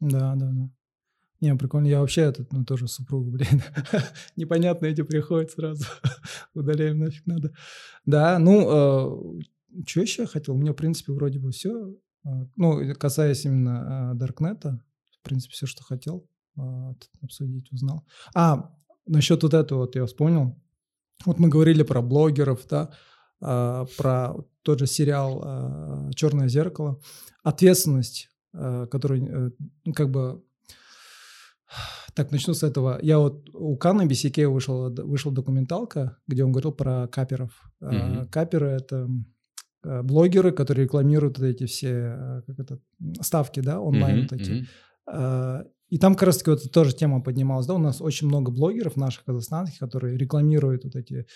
Да, 0.02 0.36
да, 0.36 0.52
да. 0.52 0.70
Не, 1.42 1.56
прикольно. 1.56 1.88
Я 1.88 2.02
вообще 2.02 2.22
этот, 2.22 2.52
ну, 2.54 2.64
тоже 2.64 2.88
супругу, 2.88 3.32
блин. 3.32 3.62
Непонятно 4.36 4.86
эти 4.86 5.02
приходят 5.02 5.52
сразу. 5.52 5.86
Удаляем 6.54 7.00
нафиг 7.00 7.26
надо. 7.26 7.54
Да, 8.06 8.40
ну, 8.40 9.40
э, 9.40 9.84
что 9.86 10.02
еще 10.02 10.24
я 10.24 10.28
хотел? 10.28 10.56
У 10.56 10.58
меня, 10.58 10.72
в 10.74 10.76
принципе, 10.76 11.12
вроде 11.14 11.40
бы 11.40 11.52
все. 11.52 11.96
Э, 12.26 12.46
ну, 12.56 12.96
касаясь 12.96 13.46
именно 13.46 14.12
э, 14.14 14.18
Даркнета, 14.18 14.80
в 15.22 15.24
принципе, 15.24 15.54
все, 15.54 15.66
что 15.66 15.84
хотел 15.84 16.28
э, 16.58 16.94
обсудить, 17.22 17.72
узнал. 17.72 18.06
А, 18.34 18.72
насчет 19.06 19.44
вот 19.44 19.54
этого 19.54 19.80
вот 19.80 19.96
я 19.96 20.06
вспомнил. 20.06 20.60
Вот 21.26 21.40
мы 21.40 21.50
говорили 21.50 21.84
про 21.84 22.02
блогеров, 22.02 22.68
да, 22.68 22.92
про 23.40 24.36
тот 24.64 24.80
же 24.80 24.86
сериал 24.86 26.12
«Черное 26.14 26.50
зеркало». 26.50 27.00
Ответственность, 27.42 28.30
который, 28.52 29.24
э, 29.24 29.92
как 29.94 30.12
бы 30.12 30.44
так, 32.14 32.32
начну 32.32 32.54
с 32.54 32.64
этого. 32.64 33.00
Я 33.02 33.20
вот 33.20 33.50
у 33.54 33.78
Канна 33.78 34.06
Бисике 34.06 34.48
вышел, 34.48 34.90
вышла 34.90 35.32
документалка, 35.32 36.18
где 36.28 36.44
он 36.44 36.52
говорил 36.52 36.72
про 36.72 37.08
каперов. 37.08 37.52
Mm-hmm. 37.82 38.30
Каперы— 38.30 38.68
это 38.70 39.10
э, 39.84 40.02
блогеры, 40.02 40.52
которые 40.52 40.86
рекламируют 40.86 41.40
вот 41.40 41.46
эти 41.46 41.66
все 41.66 41.90
э, 41.90 42.42
как 42.48 42.60
это, 42.60 42.80
ставки, 43.22 43.60
да, 43.60 43.80
онлайн 43.80 44.18
mm-hmm. 44.18 44.28
вот 44.30 44.34
эти. 44.34 44.68
Mm-hmm. 45.10 45.66
И 45.90 46.00
там 46.00 46.16
как 46.16 46.24
раз-таки 46.24 46.50
вот 46.50 46.72
тоже 46.72 46.96
тема 46.96 47.22
поднималась, 47.22 47.68
да, 47.68 47.76
у 47.76 47.80
нас 47.80 48.02
очень 48.02 48.28
много 48.28 48.52
блогеров 48.52 48.96
наших 48.96 49.24
казахстанских, 49.26 49.80
которые 49.80 50.18
рекламируют 50.18 50.84
вот 50.84 50.96
эти 50.96 51.28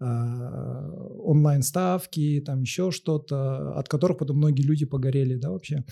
онлайн-ставки, 0.00 2.42
там 2.44 2.62
еще 2.62 2.90
что-то, 2.90 3.78
от 3.78 3.88
которых 3.88 4.18
потом 4.18 4.38
многие 4.38 4.62
люди 4.62 4.84
погорели, 4.84 5.36
да, 5.36 5.50
вообще. 5.50 5.84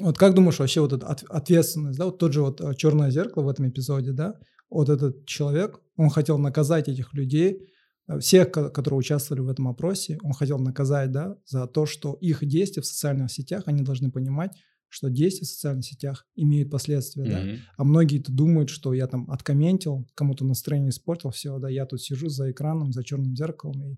Вот 0.00 0.18
как 0.18 0.34
думаешь 0.34 0.58
вообще 0.58 0.80
вот 0.80 0.92
эта 0.92 1.06
ответственность, 1.06 1.98
да, 1.98 2.06
вот 2.06 2.18
тот 2.18 2.32
же 2.32 2.42
вот 2.42 2.60
э, 2.60 2.74
«Черное 2.74 3.10
зеркало» 3.10 3.44
в 3.44 3.48
этом 3.48 3.68
эпизоде, 3.68 4.12
да, 4.12 4.34
вот 4.70 4.88
этот 4.88 5.26
человек, 5.26 5.80
он 5.96 6.10
хотел 6.10 6.38
наказать 6.38 6.88
этих 6.88 7.14
людей, 7.14 7.68
э, 8.08 8.18
всех, 8.18 8.50
которые 8.50 8.98
участвовали 8.98 9.42
в 9.42 9.48
этом 9.48 9.68
опросе, 9.68 10.18
он 10.22 10.32
хотел 10.32 10.58
наказать, 10.58 11.12
да, 11.12 11.36
за 11.46 11.66
то, 11.66 11.86
что 11.86 12.14
их 12.20 12.44
действия 12.46 12.82
в 12.82 12.86
социальных 12.86 13.30
сетях, 13.30 13.64
они 13.66 13.82
должны 13.82 14.10
понимать, 14.10 14.52
что 14.88 15.08
действия 15.08 15.46
в 15.46 15.50
социальных 15.50 15.84
сетях 15.84 16.26
имеют 16.36 16.70
последствия, 16.70 17.24
mm-hmm. 17.24 17.56
да. 17.56 17.60
А 17.76 17.84
многие-то 17.84 18.32
думают, 18.32 18.70
что 18.70 18.94
я 18.94 19.06
там 19.06 19.30
откомментил, 19.30 20.08
кому-то 20.14 20.44
настроение 20.44 20.90
испортил, 20.90 21.30
все, 21.30 21.58
да, 21.58 21.68
я 21.68 21.86
тут 21.86 22.02
сижу 22.02 22.28
за 22.28 22.50
экраном, 22.50 22.92
за 22.92 23.04
черным 23.04 23.34
зеркалом. 23.34 23.92
И... 23.92 23.96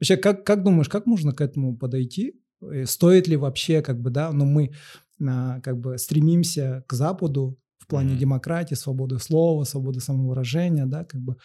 Вообще, 0.00 0.16
как, 0.16 0.44
как 0.44 0.64
думаешь, 0.64 0.88
как 0.88 1.06
можно 1.06 1.32
к 1.32 1.40
этому 1.40 1.76
подойти? 1.76 2.40
Э, 2.62 2.86
стоит 2.86 3.28
ли 3.28 3.36
вообще, 3.36 3.82
как 3.82 4.00
бы, 4.00 4.10
да, 4.10 4.32
ну 4.32 4.44
мы 4.44 4.72
как 5.18 5.78
бы 5.78 5.98
стремимся 5.98 6.84
к 6.86 6.92
Западу 6.92 7.58
в 7.78 7.86
плане 7.86 8.14
mm-hmm. 8.14 8.18
демократии, 8.18 8.74
свободы 8.74 9.18
слова, 9.18 9.64
свободы 9.64 10.00
самовыражения, 10.00 10.86
да, 10.86 11.04
как 11.04 11.20
бы 11.20 11.36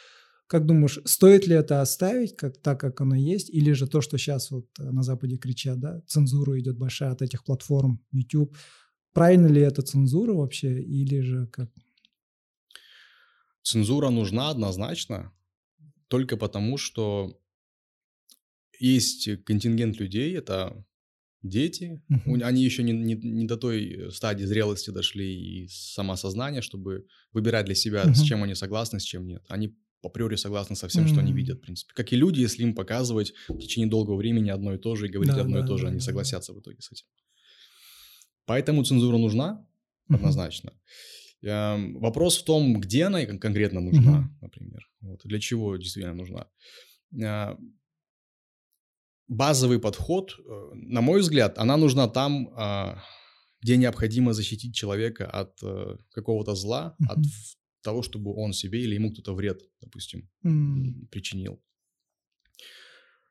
как 0.50 0.66
думаешь, 0.66 1.00
стоит 1.06 1.46
ли 1.46 1.54
это 1.54 1.80
оставить 1.80 2.36
как, 2.36 2.58
так, 2.58 2.80
как 2.80 3.02
оно 3.02 3.16
есть, 3.16 3.52
или 3.52 3.72
же 3.72 3.86
то, 3.86 4.02
что 4.02 4.18
сейчас 4.18 4.50
вот 4.50 4.66
э, 4.80 4.84
на 4.84 5.04
Западе 5.04 5.38
кричат, 5.38 5.80
да, 5.80 6.02
цензура 6.08 6.60
идет 6.60 6.76
большая 6.76 7.12
от 7.12 7.22
этих 7.22 7.44
платформ, 7.44 8.04
YouTube, 8.12 8.58
правильно 9.14 9.46
ли 9.46 9.62
это 9.62 9.84
цензура 9.84 10.34
вообще, 10.34 10.82
или 10.82 11.20
же 11.20 11.46
как? 11.48 11.70
Цензура 13.62 14.10
нужна 14.10 14.50
однозначно, 14.50 15.32
только 16.08 16.36
потому, 16.36 16.78
что 16.78 17.40
есть 18.80 19.44
контингент 19.44 20.00
людей, 20.00 20.36
это 20.36 20.84
дети, 21.42 22.02
uh-huh. 22.12 22.42
они 22.44 22.64
еще 22.64 22.84
не, 22.84 22.92
не, 22.92 23.16
не 23.16 23.46
до 23.46 23.58
той 23.58 24.12
стадии 24.12 24.46
зрелости 24.46 24.90
дошли 24.90 25.64
и 25.64 25.68
самосознания, 25.68 26.62
чтобы 26.62 27.06
выбирать 27.32 27.66
для 27.66 27.76
себя, 27.76 28.04
uh-huh. 28.04 28.14
с 28.14 28.24
чем 28.24 28.44
они 28.44 28.56
согласны, 28.56 29.00
с 29.00 29.04
чем 29.04 29.26
нет. 29.26 29.44
Они 29.48 29.76
априори 30.04 30.36
согласны 30.36 30.76
со 30.76 30.88
всем, 30.88 31.06
uh-huh. 31.06 31.10
что 31.10 31.20
они 31.20 31.34
видят, 31.34 31.60
в 31.60 31.62
принципе. 31.62 31.94
Как 31.94 32.12
и 32.14 32.16
люди, 32.16 32.42
если 32.42 32.64
им 32.64 32.76
показывать 32.76 33.34
в 33.48 33.58
течение 33.58 33.90
долгого 33.90 34.18
времени 34.18 34.50
одно 34.50 34.74
и 34.74 34.78
то 34.78 34.96
же 34.96 35.08
и 35.08 35.10
говорить 35.10 35.34
да, 35.34 35.42
одно 35.42 35.60
да, 35.60 35.64
и 35.64 35.68
то 35.68 35.78
же, 35.78 35.84
да, 35.84 35.90
они 35.90 36.00
да. 36.00 36.06
согласятся 36.06 36.54
в 36.54 36.60
итоге 36.60 36.78
с 36.82 36.92
этим. 36.92 37.06
Поэтому 38.46 38.84
цензура 38.84 39.18
нужна, 39.18 39.66
uh-huh. 40.10 40.16
однозначно. 40.16 40.74
Эм, 41.42 42.00
вопрос 42.00 42.38
в 42.38 42.44
том, 42.44 42.80
где 42.82 43.06
она 43.06 43.26
конкретно 43.26 43.80
нужна, 43.80 44.20
uh-huh. 44.20 44.42
например. 44.42 44.90
Вот, 45.02 45.22
для 45.24 45.40
чего 45.40 45.78
действительно 45.78 46.16
нужна. 46.16 46.48
Э, 47.14 47.56
базовый 49.30 49.80
подход, 49.80 50.36
э, 50.38 50.70
на 50.74 51.02
мой 51.02 51.22
взгляд, 51.22 51.58
она 51.58 51.78
нужна 51.78 52.08
там, 52.08 52.50
а, 52.56 53.02
где 53.62 53.78
необходимо 53.78 54.34
защитить 54.34 54.76
человека 54.76 55.30
от 55.30 55.58
э, 55.64 55.98
какого-то 56.12 56.56
зла, 56.56 56.96
mm-hmm. 57.00 57.12
от 57.12 57.20
того, 57.82 58.02
чтобы 58.02 58.34
он 58.34 58.54
себе 58.54 58.82
или 58.82 58.96
ему 58.96 59.12
кто-то 59.12 59.36
вред, 59.36 59.62
допустим, 59.82 60.30
mm-hmm. 60.44 61.08
причинил. 61.12 61.62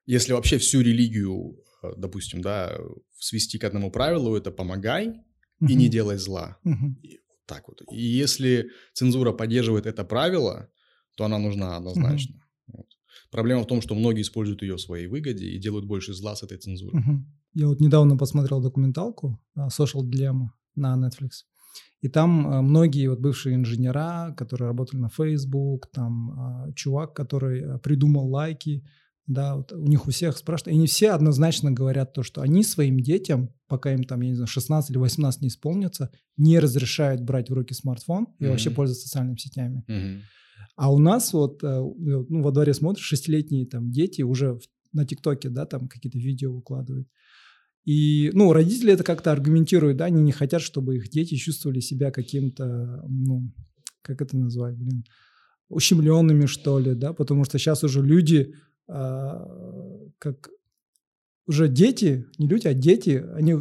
Если 0.07 0.33
вообще 0.33 0.57
всю 0.59 0.81
религию, 0.81 1.59
э, 1.83 1.89
допустим, 1.97 2.41
да, 2.43 2.79
свести 3.19 3.59
к 3.59 3.65
одному 3.65 3.91
правилу, 3.91 4.37
это 4.37 4.53
помогай 4.53 5.09
mm-hmm. 5.09 5.69
и 5.69 5.75
не 5.75 5.89
делай 5.89 6.17
зла. 6.17 6.59
Mm-hmm. 6.65 7.01
И, 7.03 7.21
так 7.47 7.67
вот. 7.69 7.83
И 7.91 8.01
если 8.01 8.71
цензура 8.93 9.33
поддерживает 9.33 9.87
это 9.87 10.05
правило, 10.05 10.71
то 11.17 11.25
она 11.25 11.39
нужна 11.39 11.77
однозначно. 11.77 12.35
Mm-hmm. 12.35 12.48
Проблема 13.31 13.63
в 13.63 13.67
том, 13.67 13.83
что 13.83 13.95
многие 13.95 14.23
используют 14.23 14.63
ее 14.63 14.77
в 14.77 14.81
своей 14.81 15.07
выгоде 15.07 15.47
и 15.47 15.59
делают 15.59 15.85
больше 15.85 16.15
зла 16.15 16.35
с 16.35 16.43
этой 16.43 16.57
цензурой. 16.57 17.03
Mm-hmm. 17.03 17.19
Я 17.55 17.69
вот 17.69 17.81
недавно 17.81 18.17
посмотрел 18.17 18.61
документалку 18.61 19.39
а, 19.55 19.69
Social 19.69 20.03
Dilemma 20.03 20.49
на 20.75 20.97
Netflix. 20.97 21.45
И 22.01 22.09
там 22.09 22.47
а, 22.47 22.63
многие 22.63 23.09
вот 23.09 23.21
бывшие 23.21 23.57
инженера, 23.57 24.35
которые 24.37 24.69
работали 24.69 25.01
на 25.01 25.11
Facebook, 25.11 25.91
там 25.93 26.31
а, 26.31 26.73
чувак, 26.75 27.15
который 27.15 27.79
придумал 27.81 28.29
лайки, 28.29 28.85
да, 29.27 29.57
вот 29.57 29.73
у 29.73 29.87
них 29.87 30.07
у 30.07 30.11
всех 30.11 30.39
спрашивают, 30.39 30.75
и 30.75 30.79
не 30.79 30.87
все 30.87 31.11
однозначно 31.11 31.71
говорят 31.71 32.15
то, 32.15 32.23
что 32.23 32.41
они 32.41 32.63
своим 32.63 32.99
детям, 32.99 33.53
пока 33.67 33.93
им 33.93 34.05
там, 34.05 34.23
я 34.23 34.31
не 34.31 34.35
знаю, 34.35 34.49
16 34.49 34.91
или 34.91 34.97
18 34.97 35.43
не 35.43 35.49
исполнится, 35.49 36.11
не 36.39 36.59
разрешают 36.59 37.21
брать 37.21 37.51
в 37.51 37.53
руки 37.53 37.75
смартфон 37.75 38.29
и 38.39 38.45
mm-hmm. 38.45 38.49
вообще 38.49 38.71
пользоваться 38.71 39.07
социальными 39.07 39.37
сетями. 39.37 39.85
Mm-hmm. 39.87 40.21
А 40.79 40.93
у 40.93 40.99
нас 41.01 41.33
вот, 41.33 41.65
э, 41.65 41.67
ну, 41.67 42.41
во 42.41 42.53
дворе 42.53 42.73
смотришь, 42.73 43.05
шестилетние 43.05 43.67
там 43.67 43.91
дети 43.91 44.23
уже 44.23 44.61
на 44.93 45.05
ТикТоке, 45.05 45.49
да, 45.49 45.67
там 45.67 45.89
какие-то 45.89 46.19
видео 46.19 46.55
выкладывают. 46.55 47.09
И, 47.85 48.31
ну, 48.33 48.53
родители 48.53 48.93
это 48.93 49.03
как-то 49.03 49.33
аргументируют, 49.33 49.97
да, 49.97 50.05
они 50.05 50.23
не 50.23 50.31
хотят, 50.31 50.63
чтобы 50.63 50.95
их 50.95 51.09
дети 51.09 51.35
чувствовали 51.35 51.81
себя 51.81 52.13
каким-то, 52.13 53.05
ну, 53.09 53.53
как 54.03 54.23
это 54.23 54.37
назвать, 54.37 54.77
блин, 54.77 55.05
ущемленными, 55.69 56.47
что 56.47 56.79
ли, 56.79 56.95
да, 56.95 57.13
потому 57.13 57.43
что 57.43 57.59
сейчас 57.59 57.83
уже 57.83 58.01
люди, 58.01 58.55
а, 58.87 59.45
как 60.19 60.49
уже 61.49 61.67
дети, 61.69 62.25
не 62.39 62.47
люди, 62.47 62.69
а 62.69 62.75
дети, 62.75 63.25
они 63.35 63.57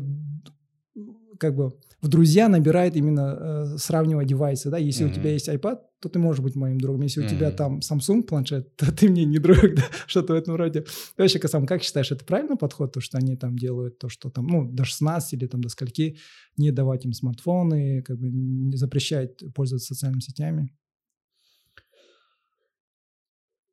как 1.40 1.56
бы 1.56 1.74
в 2.00 2.10
друзья 2.10 2.48
набирает 2.48 2.96
именно 2.96 3.38
э, 3.40 3.78
сравнивать 3.80 4.28
девайсы, 4.28 4.70
да, 4.70 4.78
если 4.78 5.08
mm-hmm. 5.08 5.12
у 5.12 5.14
тебя 5.16 5.32
есть 5.32 5.50
iPad, 5.50 5.80
то 6.00 6.10
ты 6.10 6.20
можешь 6.20 6.42
быть 6.42 6.56
моим 6.56 6.80
другом, 6.80 7.02
если 7.02 7.24
mm-hmm. 7.24 7.26
у 7.26 7.30
тебя 7.30 7.52
там 7.52 7.80
Samsung 7.80 8.24
планшет, 8.24 8.76
то 8.76 8.92
ты 8.92 9.10
мне 9.10 9.26
не 9.26 9.40
друг, 9.40 9.58
да, 9.76 9.84
что-то 10.06 10.34
в 10.34 10.36
этом 10.36 10.56
роде. 10.56 10.82
Ты 10.82 11.24
вообще, 11.24 11.40
сам 11.48 11.66
как 11.66 11.84
считаешь, 11.84 12.12
это 12.12 12.24
правильный 12.26 12.58
подход, 12.58 12.92
то, 12.94 13.02
что 13.02 13.18
они 13.18 13.36
там 13.36 13.58
делают, 13.58 13.98
то, 14.00 14.10
что 14.10 14.30
там, 14.30 14.48
ну, 14.48 14.72
до 14.72 14.86
16 14.86 15.34
или 15.34 15.48
там 15.48 15.62
до 15.62 15.70
скольки 15.70 16.18
не 16.58 16.72
давать 16.72 17.06
им 17.06 17.14
смартфоны, 17.14 18.04
как 18.04 18.18
бы 18.20 18.30
не 18.30 18.78
запрещать 18.78 19.42
пользоваться 19.54 19.94
социальными 19.94 20.22
сетями? 20.22 20.72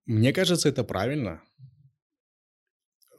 Мне 0.07 0.33
кажется, 0.33 0.68
это 0.68 0.85
правильно. 0.85 1.43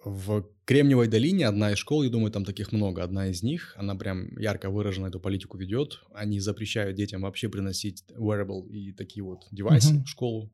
В 0.06 0.47
Кремниевой 0.66 1.08
долине 1.08 1.47
одна 1.47 1.72
из 1.72 1.80
школ, 1.80 2.03
я 2.03 2.12
думаю, 2.12 2.32
там 2.32 2.45
таких 2.45 2.72
много, 2.72 3.03
одна 3.03 3.28
из 3.28 3.41
них, 3.41 3.74
она 3.76 3.95
прям 3.95 4.38
ярко 4.38 4.70
выраженно 4.70 5.08
эту 5.08 5.20
политику 5.20 5.58
ведет. 5.58 5.99
Они 6.14 6.39
запрещают 6.39 6.95
детям 6.95 7.24
вообще 7.24 7.49
приносить 7.49 8.03
wearable 8.12 8.70
и 8.70 8.93
такие 8.93 9.24
вот 9.24 9.47
девайсы 9.51 9.95
uh-huh. 9.95 10.03
в 10.03 10.08
школу. 10.08 10.53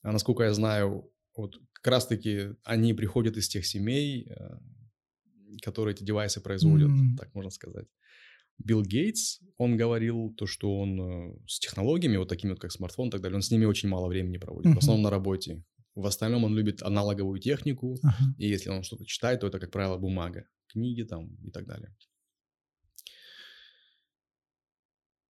А 0.00 0.10
насколько 0.10 0.44
я 0.44 0.54
знаю, 0.54 1.12
вот 1.36 1.56
как 1.72 1.92
раз-таки 1.92 2.54
они 2.64 2.94
приходят 2.94 3.36
из 3.36 3.48
тех 3.48 3.66
семей, 3.66 4.26
э, 4.30 4.58
которые 5.62 5.94
эти 5.94 6.02
девайсы 6.02 6.40
производят, 6.40 6.90
mm-hmm. 6.90 7.16
так 7.18 7.34
можно 7.34 7.50
сказать. 7.50 7.86
Билл 8.58 8.82
Гейтс, 8.82 9.40
он 9.58 9.76
говорил 9.76 10.34
то, 10.36 10.46
что 10.46 10.78
он 10.78 11.00
э, 11.00 11.36
с 11.46 11.58
технологиями, 11.58 12.16
вот 12.16 12.28
такими 12.28 12.50
вот, 12.50 12.60
как 12.60 12.72
смартфон 12.72 13.08
и 13.08 13.10
так 13.10 13.20
далее, 13.20 13.36
он 13.36 13.42
с 13.42 13.50
ними 13.50 13.64
очень 13.64 13.88
мало 13.88 14.08
времени 14.08 14.38
проводит, 14.38 14.72
mm-hmm. 14.72 14.76
в 14.76 14.78
основном 14.78 15.02
на 15.02 15.10
работе. 15.10 15.62
В 15.94 16.06
остальном 16.06 16.44
он 16.44 16.54
любит 16.54 16.82
аналоговую 16.82 17.38
технику, 17.38 17.98
ага. 18.02 18.34
и 18.38 18.48
если 18.48 18.70
он 18.70 18.82
что-то 18.82 19.04
читает, 19.04 19.40
то 19.40 19.46
это, 19.46 19.58
как 19.58 19.70
правило, 19.70 19.98
бумага, 19.98 20.46
книги 20.68 21.02
там 21.02 21.34
и 21.44 21.50
так 21.50 21.66
далее. 21.66 21.94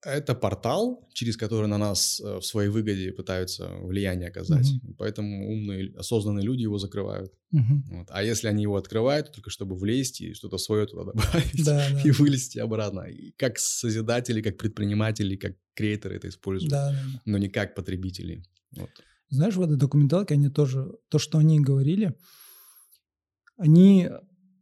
Это 0.04 0.34
портал, 0.34 1.08
через 1.14 1.38
который 1.38 1.68
на 1.68 1.78
нас 1.78 2.20
э, 2.20 2.38
в 2.38 2.42
своей 2.42 2.70
выгоде 2.70 3.12
пытаются 3.12 3.70
влияние 3.84 4.30
оказать. 4.30 4.68
Угу. 4.68 4.96
Поэтому 4.98 5.48
умные, 5.52 5.94
осознанные 5.96 6.44
люди 6.44 6.64
его 6.64 6.80
закрывают. 6.80 7.32
Угу. 7.52 7.98
Вот. 7.98 8.08
А 8.10 8.24
если 8.24 8.48
они 8.48 8.64
его 8.64 8.78
открывают, 8.78 9.32
только 9.32 9.52
чтобы 9.52 9.76
влезть 9.76 10.22
и 10.22 10.34
что-то 10.34 10.58
свое 10.58 10.88
туда 10.88 11.04
добавить 11.14 11.64
да, 11.64 11.88
да. 11.92 12.02
и 12.02 12.10
вылезти 12.10 12.58
обратно. 12.58 13.02
И 13.02 13.32
как 13.38 13.60
созидатели, 13.60 14.42
как 14.42 14.58
предприниматели, 14.58 15.36
как 15.36 15.54
креаторы 15.76 16.16
это 16.16 16.30
используют, 16.30 16.72
да, 16.72 16.92
да. 16.92 17.22
но 17.26 17.38
не 17.38 17.50
как 17.50 17.76
потребители. 17.76 18.44
Вот. 18.76 18.90
Знаешь, 19.32 19.56
в 19.56 19.62
этой 19.62 19.78
документалке 19.78 20.36
они 20.36 20.50
тоже, 20.50 20.92
то, 21.10 21.18
что 21.18 21.38
они 21.38 21.60
говорили, 21.60 22.16
они 23.58 24.10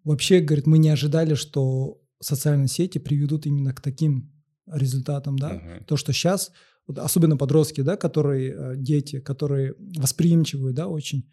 вообще, 0.03 0.39
говорят, 0.39 0.67
мы 0.67 0.78
не 0.78 0.89
ожидали, 0.89 1.34
что 1.34 1.99
социальные 2.22 2.67
сети 2.67 2.99
приведут 2.99 3.45
именно 3.45 3.74
к 3.74 3.82
таким 3.82 4.32
результатам, 4.67 5.38
да, 5.38 5.55
uh-huh. 5.55 5.86
то, 5.86 5.97
что 5.97 6.13
сейчас, 6.13 6.51
вот 6.86 6.99
особенно 6.99 7.36
подростки, 7.36 7.82
да, 7.82 7.97
которые, 7.97 8.53
э, 8.55 8.74
дети, 8.78 9.20
которые 9.20 9.74
восприимчивые, 9.97 10.74
да, 10.74 10.88
очень, 10.88 11.30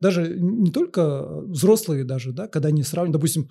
даже 0.00 0.36
не 0.38 0.70
только 0.70 1.40
взрослые 1.46 2.04
даже, 2.04 2.32
да, 2.32 2.48
когда 2.48 2.68
они 2.68 2.82
сравнивают, 2.82 3.14
допустим, 3.14 3.48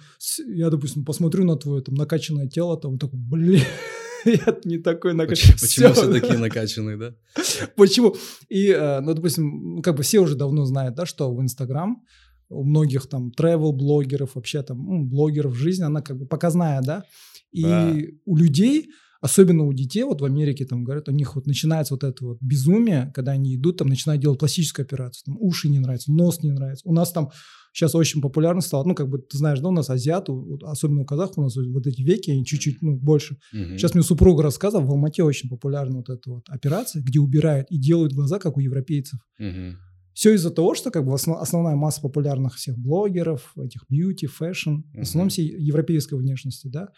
я, 0.47 0.69
допустим, 0.69 1.05
посмотрю 1.05 1.45
на 1.45 1.55
твое 1.55 1.81
там 1.81 1.95
накачанное 1.95 2.47
тело, 2.47 2.79
там, 2.79 2.99
такой, 2.99 3.19
блин, 3.19 3.63
я 4.25 4.57
не 4.63 4.77
такой 4.77 5.13
накачанный. 5.13 5.53
Почему 5.53 5.93
все, 5.93 5.93
все 5.93 6.11
такие 6.11 6.37
накачанные, 6.37 6.97
да? 6.97 7.15
Почему? 7.75 8.15
И, 8.49 8.67
э, 8.69 8.99
ну, 9.01 9.13
допустим, 9.13 9.81
как 9.81 9.95
бы 9.95 10.03
все 10.03 10.19
уже 10.19 10.35
давно 10.35 10.65
знают, 10.65 10.95
да, 10.95 11.05
что 11.05 11.33
в 11.33 11.41
Инстаграм 11.41 12.03
у 12.49 12.63
многих 12.63 13.07
там 13.07 13.31
travel-блогеров, 13.37 14.31
вообще 14.35 14.61
там 14.63 15.07
блогеров 15.07 15.55
жизнь, 15.55 15.83
она 15.83 16.01
как 16.01 16.17
бы 16.17 16.25
показная, 16.25 16.81
да? 16.81 17.03
И 17.51 17.63
да. 17.63 17.95
у 18.25 18.35
людей 18.35 18.89
особенно 19.23 19.63
у 19.63 19.71
детей, 19.71 20.03
вот 20.03 20.19
в 20.19 20.25
Америке 20.25 20.65
там 20.65 20.83
говорят, 20.83 21.07
у 21.07 21.13
них 21.13 21.35
вот 21.35 21.47
начинается 21.47 21.93
вот 21.93 22.03
это 22.03 22.25
вот 22.25 22.37
безумие, 22.41 23.09
когда 23.15 23.31
они 23.31 23.55
идут, 23.55 23.77
там 23.77 23.87
начинают 23.87 24.21
делать 24.21 24.37
пластическую 24.37 24.83
операцию, 24.83 25.23
там 25.25 25.37
уши 25.39 25.69
не 25.69 25.79
нравятся, 25.79 26.11
нос 26.11 26.43
не 26.43 26.51
нравится. 26.51 26.85
У 26.85 26.93
нас 26.93 27.13
там 27.13 27.31
сейчас 27.71 27.95
очень 27.95 28.21
популярно 28.21 28.59
стало, 28.59 28.83
ну, 28.83 28.93
как 28.93 29.07
бы, 29.07 29.19
ты 29.19 29.37
знаешь, 29.37 29.61
да, 29.61 29.69
у 29.69 29.71
нас 29.71 29.89
азиаты, 29.89 30.33
особенно 30.63 31.01
у 31.01 31.05
казахов, 31.05 31.37
у 31.37 31.43
нас 31.43 31.55
вот 31.55 31.87
эти 31.87 32.01
веки, 32.01 32.31
они 32.31 32.45
чуть-чуть, 32.45 32.81
ну, 32.81 32.97
больше. 32.97 33.37
Угу. 33.53 33.77
Сейчас 33.77 33.93
мне 33.93 34.03
супруга 34.03 34.43
рассказывала, 34.43 34.85
в 34.85 34.91
Алмате 34.91 35.23
очень 35.23 35.49
популярна 35.49 35.99
вот 35.99 36.09
эта 36.09 36.29
вот 36.29 36.43
операция, 36.49 37.01
где 37.01 37.19
убирают 37.19 37.67
и 37.71 37.77
делают 37.77 38.11
глаза, 38.11 38.39
как 38.39 38.57
у 38.57 38.59
европейцев. 38.59 39.21
Угу. 39.39 39.77
Все 40.13 40.33
из-за 40.33 40.51
того, 40.51 40.75
что 40.75 40.91
как 40.91 41.05
бы 41.05 41.13
основная 41.13 41.75
масса 41.75 42.01
популярных 42.01 42.55
всех 42.55 42.77
блогеров, 42.77 43.53
этих 43.57 43.85
beauty, 43.89 44.27
fashion, 44.27 44.81
в 44.93 44.99
основном 44.99 45.29
все 45.29 45.43
европейской 45.45 46.15
внешности, 46.15 46.67
да, 46.67 46.89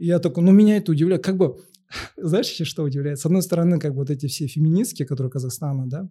и 0.00 0.06
я 0.06 0.18
такой, 0.18 0.42
ну, 0.42 0.50
меня 0.50 0.78
это 0.78 0.92
удивляет. 0.92 1.22
Как 1.22 1.36
бы, 1.36 1.56
знаешь, 2.16 2.50
еще 2.50 2.64
что 2.64 2.82
удивляет? 2.82 3.18
С 3.18 3.26
одной 3.26 3.42
стороны, 3.42 3.78
как 3.78 3.92
бы 3.92 3.98
вот 3.98 4.10
эти 4.10 4.26
все 4.26 4.46
феминистки, 4.46 5.04
которые 5.04 5.30
Казахстана, 5.30 5.86
да, 5.86 6.08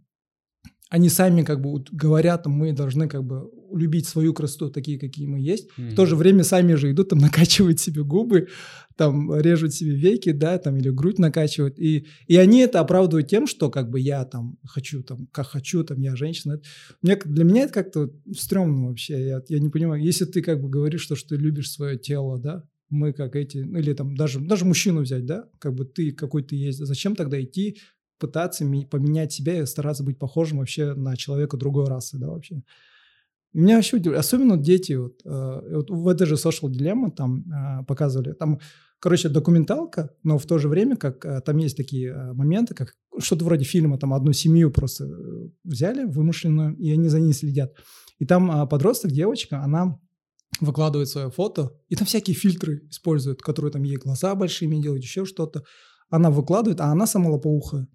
они 0.89 1.09
сами 1.09 1.43
как 1.43 1.61
бы 1.61 1.83
говорят, 1.91 2.47
мы 2.47 2.73
должны 2.73 3.07
как 3.07 3.23
бы 3.23 3.49
любить 3.71 4.07
свою 4.07 4.33
красоту 4.33 4.71
такие, 4.71 4.99
какие 4.99 5.27
мы 5.27 5.39
есть. 5.39 5.69
Mm-hmm. 5.77 5.89
В 5.91 5.95
то 5.95 6.05
же 6.07 6.15
время 6.15 6.43
сами 6.43 6.73
же 6.73 6.91
идут 6.91 7.09
там 7.09 7.19
накачивают 7.19 7.79
себе 7.79 8.03
губы, 8.03 8.47
там 8.95 9.33
режут 9.39 9.73
себе 9.73 9.95
веки, 9.95 10.31
да, 10.31 10.57
там 10.57 10.77
или 10.77 10.89
грудь 10.89 11.19
накачивают. 11.19 11.79
И, 11.79 12.07
и 12.27 12.35
они 12.37 12.59
это 12.59 12.79
оправдывают 12.79 13.27
тем, 13.27 13.45
что 13.45 13.69
как 13.69 13.89
бы 13.89 13.99
я 13.99 14.25
там 14.25 14.57
хочу, 14.65 15.03
там, 15.03 15.27
как 15.31 15.47
хочу, 15.47 15.83
там, 15.83 15.99
я 15.99 16.15
женщина. 16.15 16.59
Мне, 17.01 17.15
для 17.23 17.43
меня 17.43 17.63
это 17.63 17.73
как-то 17.73 18.11
стрёмно 18.35 18.87
вообще. 18.87 19.27
Я, 19.27 19.41
я 19.47 19.59
не 19.59 19.69
понимаю, 19.69 20.03
если 20.03 20.25
ты 20.25 20.41
как 20.41 20.61
бы 20.61 20.69
говоришь, 20.69 21.01
что, 21.01 21.15
что 21.15 21.29
ты 21.29 21.35
любишь 21.35 21.71
свое 21.71 21.97
тело, 21.97 22.39
да, 22.39 22.63
мы 22.89 23.13
как 23.13 23.35
эти, 23.35 23.59
ну 23.59 23.79
или 23.79 23.93
там 23.93 24.15
даже, 24.15 24.39
даже 24.39 24.65
мужчину 24.65 25.01
взять, 25.01 25.25
да, 25.25 25.45
как 25.59 25.75
бы 25.75 25.85
ты 25.85 26.11
какой 26.11 26.43
ты 26.43 26.55
есть, 26.55 26.79
зачем 26.79 27.15
тогда 27.15 27.41
идти 27.41 27.77
пытаться 28.19 28.65
поменять 28.89 29.31
себя 29.31 29.61
и 29.61 29.65
стараться 29.65 30.03
быть 30.03 30.19
похожим 30.19 30.59
вообще 30.59 30.93
на 30.93 31.15
человека 31.15 31.57
другой 31.57 31.85
расы, 31.85 32.17
да, 32.17 32.27
вообще. 32.27 32.61
Меня 33.53 33.77
вообще 33.77 33.97
удивляет, 33.97 34.25
особенно 34.25 34.57
дети, 34.57 34.93
вот, 34.93 35.21
э, 35.25 35.75
вот 35.75 35.89
в 35.89 36.07
этой 36.07 36.27
же 36.27 36.35
social 36.35 36.69
dilemma 36.69 37.09
там 37.09 37.45
э, 37.49 37.85
показывали, 37.85 38.33
там, 38.33 38.59
короче, 38.99 39.29
документалка, 39.29 40.11
но 40.23 40.37
в 40.37 40.45
то 40.45 40.59
же 40.59 40.67
время, 40.67 40.97
как 40.97 41.25
э, 41.25 41.41
там 41.41 41.57
есть 41.57 41.75
такие 41.75 42.11
э, 42.11 42.33
моменты, 42.33 42.75
как 42.75 42.93
что-то 43.17 43.45
вроде 43.45 43.65
фильма, 43.65 43.97
там 43.97 44.13
одну 44.13 44.33
семью 44.33 44.69
просто 44.69 45.05
э, 45.05 45.49
взяли 45.63 46.03
вымышленную, 46.03 46.75
и 46.77 46.91
они 46.91 47.07
за 47.07 47.19
ней 47.19 47.33
следят. 47.33 47.73
И 48.19 48.25
там 48.25 48.51
э, 48.51 48.67
подросток, 48.67 49.11
девочка, 49.11 49.63
она 49.63 49.99
выкладывает 50.61 51.09
свое 51.09 51.29
фото, 51.29 51.71
и 51.87 51.95
там 51.95 52.05
всякие 52.05 52.35
фильтры 52.35 52.87
используют, 52.89 53.41
которые 53.41 53.71
там 53.71 53.83
ей 53.83 53.97
глаза 53.97 54.35
большими 54.35 54.81
делают, 54.81 55.03
еще 55.03 55.25
что-то. 55.25 55.63
Она 56.09 56.29
выкладывает, 56.31 56.81
а 56.81 56.91
она 56.91 57.07
сама 57.07 57.29
лопоухая. 57.29 57.87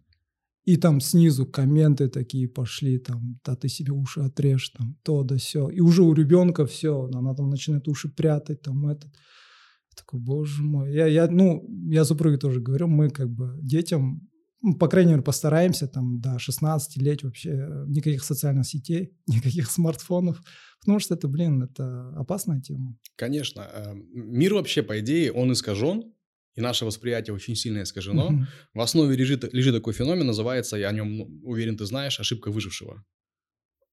И 0.64 0.76
там 0.76 1.00
снизу 1.00 1.44
комменты 1.46 2.08
такие 2.08 2.48
пошли, 2.48 2.98
там, 2.98 3.38
да 3.44 3.54
ты 3.54 3.68
себе 3.68 3.92
уши 3.92 4.20
отрежь, 4.20 4.70
там, 4.70 4.96
то 5.02 5.22
да 5.22 5.36
все. 5.36 5.68
И 5.68 5.80
уже 5.80 6.02
у 6.02 6.14
ребенка 6.14 6.64
все, 6.64 7.10
она 7.12 7.34
там 7.34 7.50
начинает 7.50 7.86
уши 7.86 8.08
прятать, 8.08 8.62
там, 8.62 8.86
этот. 8.86 9.12
Я 9.12 9.96
такой, 9.96 10.20
боже 10.20 10.62
мой. 10.62 10.94
Я, 10.94 11.06
я, 11.06 11.28
ну, 11.28 11.66
я 11.90 12.04
супруге 12.04 12.38
тоже 12.38 12.60
говорю, 12.60 12.86
мы 12.86 13.10
как 13.10 13.28
бы 13.30 13.58
детям, 13.60 14.26
по 14.72 14.88
крайней 14.88 15.12
мере, 15.12 15.22
постараемся 15.22 15.86
там 15.86 16.20
до 16.20 16.38
16 16.38 16.96
лет 16.96 17.22
вообще 17.22 17.50
э, 17.50 17.84
никаких 17.86 18.24
социальных 18.24 18.66
сетей, 18.66 19.12
никаких 19.26 19.70
смартфонов, 19.70 20.40
потому 20.80 20.98
что 21.00 21.14
это, 21.14 21.28
блин, 21.28 21.62
это 21.62 22.10
опасная 22.16 22.60
тема. 22.60 22.96
Конечно. 23.16 23.60
Э, 23.72 23.94
мир 24.12 24.54
вообще, 24.54 24.82
по 24.82 24.98
идее, 25.00 25.32
он 25.32 25.52
искажен, 25.52 26.14
и 26.54 26.60
наше 26.60 26.84
восприятие 26.84 27.34
очень 27.34 27.56
сильно 27.56 27.82
искажено. 27.82 28.26
Угу. 28.26 28.46
В 28.74 28.80
основе 28.80 29.16
лежит, 29.16 29.52
лежит 29.52 29.74
такой 29.74 29.92
феномен, 29.92 30.26
называется, 30.26 30.76
я 30.76 30.88
о 30.88 30.92
нем 30.92 31.16
ну, 31.16 31.40
уверен, 31.42 31.76
ты 31.76 31.84
знаешь, 31.84 32.20
ошибка 32.20 32.50
выжившего. 32.50 33.04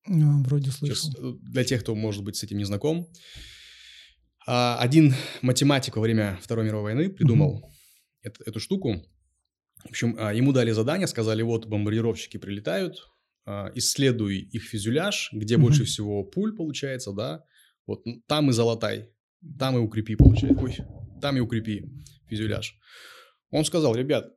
Ну, 0.08 0.44
вроде 0.44 0.72
слышал. 0.72 0.96
Сейчас, 0.96 1.16
э, 1.20 1.34
для 1.42 1.64
тех, 1.64 1.82
кто, 1.82 1.96
может 1.96 2.24
быть, 2.24 2.36
с 2.36 2.44
этим 2.44 2.58
не 2.58 2.66
знаком. 2.66 3.12
А, 4.48 4.78
один 4.80 5.14
математик 5.42 5.96
во 5.98 6.02
время 6.02 6.40
Второй 6.42 6.66
мировой 6.66 6.94
войны 6.94 7.10
придумал 7.10 7.58
угу. 7.58 7.72
эту, 8.22 8.44
эту 8.44 8.60
штуку. 8.60 9.04
В 9.84 9.90
общем, 9.90 10.16
а, 10.20 10.34
ему 10.34 10.52
дали 10.54 10.72
задание, 10.72 11.08
сказали, 11.08 11.42
вот 11.42 11.66
бомбардировщики 11.66 12.38
прилетают, 12.38 13.08
а, 13.46 13.72
исследуй 13.76 14.40
их 14.40 14.64
фюзеляж, 14.64 15.30
где 15.34 15.56
угу. 15.56 15.64
больше 15.64 15.86
всего 15.86 16.24
пуль 16.24 16.56
получается, 16.56 17.12
да, 17.14 17.44
вот 17.88 18.04
там 18.28 18.50
и 18.50 18.54
залатай, 18.54 19.10
там 19.58 19.76
и 19.78 19.80
укрепи, 19.80 20.16
получается. 20.16 20.64
Ой, 20.64 20.78
там 21.22 21.38
и 21.38 21.40
укрепи 21.40 21.86
фюзеляж. 22.30 22.76
Он 23.50 23.66
сказал, 23.66 23.96
ребят, 23.96 24.34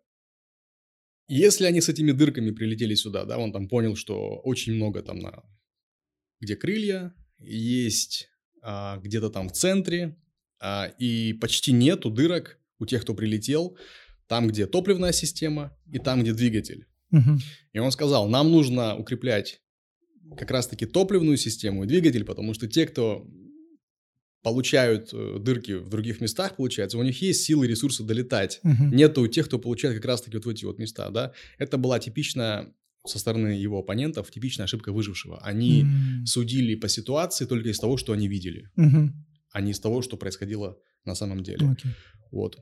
если 1.28 1.64
они 1.64 1.80
с 1.80 1.88
этими 1.88 2.12
дырками 2.12 2.50
прилетели 2.50 2.94
сюда, 2.94 3.24
да, 3.24 3.38
он 3.38 3.52
там 3.52 3.68
понял, 3.68 3.96
что 3.96 4.40
очень 4.44 4.74
много 4.74 5.02
там 5.02 5.18
на... 5.20 5.42
Где 6.40 6.56
крылья, 6.56 7.14
есть 7.38 8.28
а, 8.62 8.98
где-то 8.98 9.30
там 9.30 9.48
в 9.48 9.52
центре, 9.52 10.18
а, 10.60 10.86
и 10.98 11.32
почти 11.34 11.72
нету 11.72 12.10
дырок 12.10 12.58
у 12.78 12.86
тех, 12.86 13.02
кто 13.02 13.14
прилетел, 13.14 13.78
там, 14.34 14.48
где 14.48 14.66
топливная 14.66 15.12
система 15.12 15.70
и 15.92 16.00
там, 16.00 16.22
где 16.22 16.32
двигатель. 16.32 16.88
Угу. 17.12 17.38
И 17.72 17.78
он 17.78 17.92
сказал, 17.92 18.28
нам 18.28 18.50
нужно 18.50 18.96
укреплять 18.96 19.60
как 20.36 20.50
раз-таки 20.50 20.86
топливную 20.86 21.36
систему 21.36 21.84
и 21.84 21.86
двигатель, 21.86 22.24
потому 22.24 22.52
что 22.52 22.66
те, 22.66 22.84
кто 22.84 23.24
получают 24.42 25.10
э, 25.12 25.38
дырки 25.38 25.74
в 25.74 25.88
других 25.88 26.20
местах, 26.20 26.56
получается, 26.56 26.98
у 26.98 27.04
них 27.04 27.22
есть 27.22 27.44
силы, 27.44 27.68
ресурсы 27.68 28.02
долетать. 28.02 28.58
Угу. 28.64 28.86
Нету 28.92 29.22
у 29.22 29.28
тех, 29.28 29.46
кто 29.46 29.60
получает 29.60 29.94
как 29.94 30.04
раз-таки 30.04 30.36
вот 30.36 30.46
в 30.46 30.48
эти 30.48 30.64
вот 30.64 30.80
места, 30.80 31.10
да. 31.10 31.32
Это 31.58 31.78
была 31.78 32.00
типичная 32.00 32.74
со 33.06 33.20
стороны 33.20 33.50
его 33.66 33.78
оппонентов 33.78 34.32
типичная 34.32 34.64
ошибка 34.64 34.90
выжившего. 34.92 35.38
Они 35.42 35.84
mm. 35.84 36.26
судили 36.26 36.74
по 36.74 36.88
ситуации 36.88 37.44
только 37.44 37.68
из 37.68 37.78
того, 37.78 37.98
что 37.98 38.14
они 38.14 38.28
видели, 38.28 38.70
mm-hmm. 38.78 39.08
а 39.52 39.60
не 39.60 39.70
из 39.70 39.78
того, 39.78 40.02
что 40.02 40.16
происходило 40.16 40.78
на 41.04 41.14
самом 41.14 41.42
деле. 41.42 41.66
Okay. 41.66 41.90
Вот. 42.32 42.58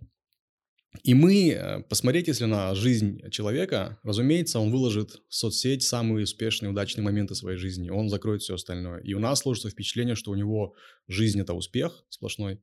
И 1.02 1.14
мы, 1.14 1.50
э, 1.50 1.82
посмотреть, 1.88 2.28
если 2.28 2.44
на 2.44 2.74
жизнь 2.74 3.28
человека, 3.30 3.98
разумеется, 4.02 4.60
он 4.60 4.70
выложит 4.70 5.22
в 5.28 5.34
соцсеть 5.34 5.82
самые 5.82 6.24
успешные, 6.24 6.70
удачные 6.70 7.02
моменты 7.02 7.34
своей 7.34 7.56
жизни, 7.56 7.88
он 7.88 8.08
закроет 8.08 8.42
все 8.42 8.54
остальное. 8.54 9.00
И 9.00 9.14
у 9.14 9.18
нас 9.18 9.40
сложится 9.40 9.70
впечатление, 9.70 10.14
что 10.14 10.30
у 10.30 10.34
него 10.34 10.74
жизнь– 11.08 11.40
это 11.42 11.54
успех 11.54 12.04
сплошной, 12.10 12.60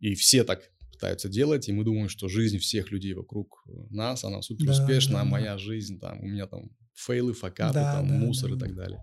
и 0.00 0.14
все 0.14 0.44
так 0.44 0.70
пытаются 0.92 1.28
делать, 1.28 1.68
и 1.68 1.72
мы 1.72 1.84
думаем, 1.84 2.08
что 2.08 2.28
жизнь 2.28 2.58
всех 2.58 2.92
людей 2.92 3.14
вокруг 3.14 3.64
нас, 3.90 4.22
она 4.22 4.42
супер 4.42 4.70
успешная, 4.70 5.16
да, 5.16 5.24
да, 5.24 5.30
моя 5.30 5.58
жизнь, 5.58 5.98
там, 5.98 6.20
у 6.20 6.26
меня 6.26 6.46
там 6.46 6.70
фейлы, 6.94 7.32
факапы, 7.32 7.74
да, 7.74 7.94
там, 7.94 8.08
да, 8.08 8.14
мусор 8.14 8.50
да, 8.50 8.56
и 8.56 8.58
так 8.58 8.76
далее. 8.76 9.02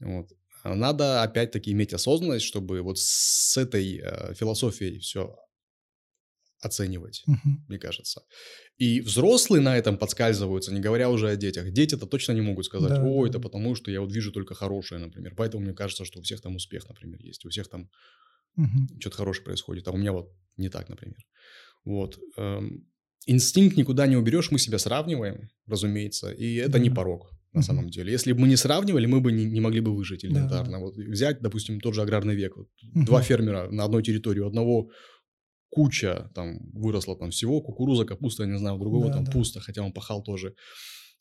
Вот. 0.00 0.32
А 0.64 0.74
надо 0.74 1.22
опять-таки 1.22 1.72
иметь 1.72 1.92
осознанность, 1.92 2.46
чтобы 2.46 2.80
вот 2.80 2.98
с 2.98 3.56
этой 3.58 4.00
э, 4.02 4.34
философией 4.34 4.98
все 4.98 5.36
оценивать, 6.64 7.24
uh-huh. 7.28 7.50
мне 7.68 7.78
кажется. 7.78 8.22
И 8.76 9.00
взрослые 9.00 9.62
на 9.62 9.76
этом 9.76 9.98
подскальзываются, 9.98 10.72
не 10.72 10.80
говоря 10.80 11.10
уже 11.10 11.30
о 11.30 11.36
детях. 11.36 11.70
Дети-то 11.72 12.06
точно 12.06 12.32
не 12.32 12.40
могут 12.40 12.66
сказать, 12.66 12.90
да, 12.90 13.02
о, 13.04 13.26
это 13.26 13.38
потому, 13.40 13.74
что 13.74 13.90
я 13.90 14.00
вот 14.00 14.12
вижу 14.12 14.32
только 14.32 14.54
хорошее, 14.54 15.00
например. 15.00 15.34
Поэтому 15.36 15.64
мне 15.64 15.74
кажется, 15.74 16.04
что 16.04 16.18
у 16.18 16.22
всех 16.22 16.40
там 16.40 16.56
успех, 16.56 16.88
например, 16.88 17.20
есть, 17.20 17.44
у 17.44 17.48
всех 17.48 17.68
там 17.68 17.90
uh-huh. 18.58 19.00
что-то 19.00 19.16
хорошее 19.16 19.44
происходит, 19.44 19.88
а 19.88 19.92
у 19.92 19.96
меня 19.96 20.12
вот 20.12 20.32
не 20.56 20.68
так, 20.68 20.88
например. 20.88 21.18
Вот. 21.84 22.18
Эм, 22.36 22.86
инстинкт 23.26 23.76
никуда 23.76 24.06
не 24.06 24.16
уберешь, 24.16 24.50
мы 24.50 24.58
себя 24.58 24.78
сравниваем, 24.78 25.50
разумеется, 25.66 26.30
и 26.30 26.56
это 26.56 26.72
да. 26.72 26.78
не 26.78 26.90
порог 26.90 27.30
на 27.54 27.62
самом 27.62 27.88
деле. 27.88 28.12
Если 28.12 28.32
бы 28.32 28.40
мы 28.40 28.48
не 28.48 28.56
сравнивали, 28.56 29.06
мы 29.06 29.20
бы 29.20 29.30
не, 29.30 29.44
не 29.44 29.60
могли 29.60 29.80
бы 29.80 29.94
выжить 29.94 30.24
элементарно. 30.24 30.72
Да. 30.72 30.78
Вот 30.78 30.96
взять, 30.96 31.40
допустим, 31.40 31.80
тот 31.80 31.94
же 31.94 32.02
аграрный 32.02 32.34
век. 32.34 32.56
Вот, 32.56 32.66
uh-huh. 32.66 33.04
Два 33.04 33.22
фермера 33.22 33.70
на 33.70 33.84
одной 33.84 34.02
территории, 34.02 34.40
у 34.40 34.46
одного 34.46 34.90
куча 35.74 36.30
там 36.34 36.70
выросла 36.72 37.16
там 37.16 37.30
всего, 37.30 37.60
кукуруза, 37.60 38.04
капуста, 38.04 38.44
я 38.44 38.48
не 38.48 38.58
знаю, 38.58 38.78
другого 38.78 39.08
да, 39.08 39.14
там 39.14 39.24
да. 39.24 39.32
пусто, 39.32 39.60
хотя 39.60 39.82
он 39.82 39.92
пахал 39.92 40.22
тоже. 40.22 40.54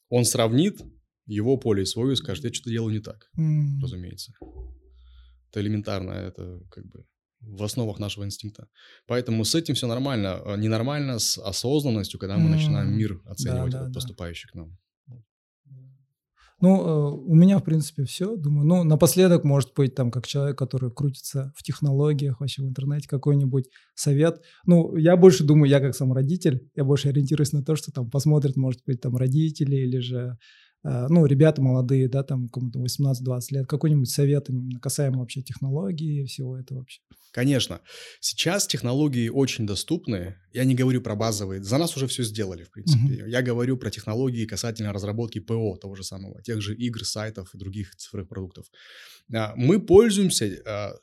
Он 0.10 0.26
сравнит 0.26 0.80
его 1.26 1.58
поле 1.58 1.82
и 1.82 1.86
свое 1.86 2.14
и 2.14 2.16
скажет, 2.16 2.43
я 2.43 2.54
что-то 2.54 2.70
делаю 2.70 2.93
не 2.93 2.99
так, 2.99 3.32
mm. 3.38 3.82
разумеется. 3.82 4.32
Это 5.49 5.62
элементарно, 5.62 6.12
это 6.12 6.60
как 6.70 6.86
бы 6.86 7.06
в 7.39 7.64
основах 7.64 7.99
нашего 7.99 8.26
инстинкта. 8.26 8.68
Поэтому 9.08 9.43
с 9.43 9.56
этим 9.56 9.74
все 9.74 9.88
нормально. 9.88 10.41
А 10.45 10.56
ненормально 10.56 11.20
с 11.20 11.38
осознанностью, 11.38 12.20
когда 12.20 12.38
мы 12.38 12.49
mm. 12.49 12.54
начинаем 12.54 12.95
мир 12.95 13.22
оценивать, 13.26 13.72
да, 13.72 13.86
да, 13.86 13.93
поступающий 13.93 14.47
да. 14.47 14.51
к 14.51 14.56
нам. 14.56 14.78
Ну, 16.64 16.80
э, 16.80 17.16
у 17.26 17.36
меня, 17.36 17.59
в 17.59 17.64
принципе, 17.66 18.05
все. 18.05 18.38
Думаю, 18.38 18.66
ну, 18.66 18.84
напоследок, 18.86 19.43
может 19.43 19.74
быть, 19.76 19.95
там, 19.95 20.11
как 20.11 20.26
человек, 20.26 20.57
который 20.57 20.89
крутится 20.91 21.51
в 21.57 21.61
технологиях, 21.61 22.39
вообще 22.39 22.61
в 22.61 22.68
интернете, 22.68 23.09
какой-нибудь 23.09 23.66
совет. 23.95 24.41
Ну, 24.66 24.95
я 24.95 25.18
больше 25.18 25.43
думаю, 25.43 25.70
я 25.70 25.82
как 25.82 25.93
сам 25.93 26.14
родитель, 26.14 26.70
я 26.74 26.86
больше 26.86 27.09
ориентируюсь 27.09 27.51
на 27.51 27.66
то, 27.66 27.76
что 27.76 27.91
там 27.91 28.09
посмотрят, 28.09 28.55
может 28.55 28.80
быть, 28.88 29.01
там 29.01 29.18
родители 29.18 29.76
или 29.76 29.99
же 29.99 30.38
ну, 30.84 31.25
ребята 31.25 31.61
молодые, 31.61 32.09
да, 32.09 32.23
там, 32.23 32.49
кому-то 32.49 32.79
18-20 32.79 33.41
лет, 33.51 33.67
какой-нибудь 33.67 34.09
совет 34.09 34.49
именно 34.49 34.79
касаемо 34.79 35.19
вообще 35.19 35.41
технологии 35.41 36.23
и 36.23 36.25
всего 36.25 36.57
этого 36.57 36.79
вообще? 36.79 37.01
Конечно. 37.34 37.81
Сейчас 38.19 38.67
технологии 38.67 39.27
очень 39.27 39.65
доступны. 39.65 40.36
Я 40.53 40.65
не 40.65 40.75
говорю 40.75 41.01
про 41.01 41.15
базовые. 41.15 41.63
За 41.63 41.79
нас 41.79 41.97
уже 41.97 42.05
все 42.05 42.21
сделали, 42.23 42.63
в 42.63 42.69
принципе. 42.69 43.23
Uh-huh. 43.23 43.29
Я 43.29 43.41
говорю 43.41 43.75
про 43.75 43.89
технологии 43.89 44.45
касательно 44.45 44.93
разработки 44.93 45.39
ПО, 45.39 45.75
того 45.77 45.95
же 45.95 46.03
самого, 46.03 46.43
тех 46.43 46.61
же 46.61 46.75
игр, 46.75 47.03
сайтов 47.03 47.55
и 47.55 47.57
других 47.57 47.95
цифровых 47.95 48.29
продуктов. 48.29 48.67
А, 49.34 49.53
мы 49.55 49.81
пользуемся 49.81 50.45
а, 50.65 50.93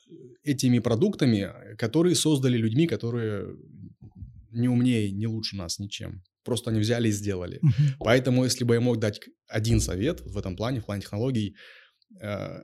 этими 0.43 0.79
продуктами, 0.79 1.51
которые 1.77 2.15
создали 2.15 2.55
людьми, 2.57 2.87
которые 2.87 3.57
не 4.51 4.69
умнее, 4.69 5.11
не 5.11 5.27
лучше 5.27 5.57
нас 5.57 5.79
ничем. 5.79 6.23
Просто 6.43 6.71
они 6.71 6.79
взяли 6.79 7.09
и 7.09 7.11
сделали. 7.11 7.59
Uh-huh. 7.63 7.95
Поэтому, 7.99 8.43
если 8.43 8.63
бы 8.63 8.73
я 8.73 8.81
мог 8.81 8.99
дать 8.99 9.19
один 9.47 9.79
совет 9.79 10.21
в 10.21 10.37
этом 10.37 10.55
плане, 10.55 10.79
в 10.79 10.85
плане 10.85 11.01
технологий, 11.01 11.55
э, 12.21 12.61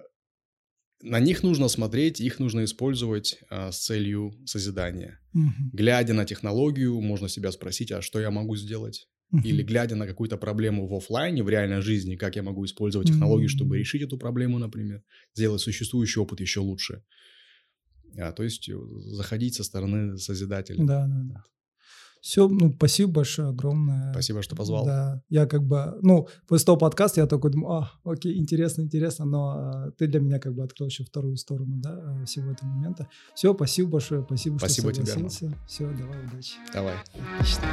на 1.04 1.20
них 1.20 1.44
нужно 1.44 1.68
смотреть, 1.68 2.20
их 2.20 2.40
нужно 2.40 2.64
использовать 2.64 3.38
э, 3.50 3.72
с 3.72 3.78
целью 3.86 4.32
созидания. 4.46 5.20
Uh-huh. 5.36 5.70
Глядя 5.74 6.14
на 6.14 6.26
технологию, 6.26 7.00
можно 7.02 7.30
себя 7.30 7.52
спросить, 7.52 7.92
а 7.92 8.02
что 8.02 8.20
я 8.20 8.32
могу 8.32 8.56
сделать? 8.56 9.08
Uh-huh. 9.34 9.44
Или 9.44 9.62
глядя 9.64 9.96
на 9.96 10.08
какую-то 10.08 10.38
проблему 10.38 10.88
в 10.88 10.96
офлайне, 10.96 11.44
в 11.44 11.50
реальной 11.50 11.82
жизни, 11.82 12.16
как 12.16 12.36
я 12.36 12.44
могу 12.44 12.66
использовать 12.66 13.08
технологии, 13.08 13.48
чтобы 13.48 13.78
решить 13.78 14.02
эту 14.02 14.18
проблему, 14.18 14.58
например, 14.58 15.04
сделать 15.36 15.62
существующий 15.62 16.20
опыт 16.20 16.40
еще 16.40 16.62
лучше. 16.62 17.04
А, 18.20 18.32
то 18.32 18.44
есть 18.44 18.70
э, 18.70 18.76
заходить 19.12 19.56
со 19.56 19.64
стороны 19.64 20.18
созидателя. 20.18 20.84
Да, 20.86 21.08
да, 21.08 21.22
да. 21.24 21.44
Все, 22.22 22.48
ну, 22.48 22.74
спасибо 22.74 23.14
большое, 23.14 23.50
огромное. 23.50 24.12
Спасибо, 24.12 24.42
что 24.42 24.56
позвал. 24.56 24.86
Да, 24.86 25.22
я 25.30 25.46
как 25.46 25.64
бы, 25.64 25.98
ну, 26.02 26.28
после 26.48 26.66
того 26.66 26.78
подкаста 26.78 27.22
я 27.22 27.28
такой 27.28 27.52
думаю, 27.52 27.72
а, 27.72 27.92
окей, 28.04 28.38
интересно, 28.38 28.82
интересно, 28.82 29.26
но 29.26 29.50
а, 29.50 29.92
ты 29.98 30.08
для 30.08 30.20
меня 30.20 30.40
как 30.40 30.54
бы 30.56 30.64
открыл 30.64 30.88
еще 30.88 31.04
вторую 31.04 31.38
сторону, 31.38 31.78
да, 31.78 31.92
а, 31.92 32.26
всего 32.26 32.52
этого 32.52 32.70
момента. 32.70 33.08
Все, 33.36 33.54
спасибо 33.54 33.92
большое, 33.92 34.24
спасибо, 34.24 34.58
спасибо 34.58 34.94
что 34.94 35.06
согласился. 35.06 35.48
Тебе, 35.48 35.58
Все, 35.68 35.94
давай, 35.98 36.26
удачи. 36.26 36.54
Давай. 36.74 36.96
Отлично. 37.40 37.68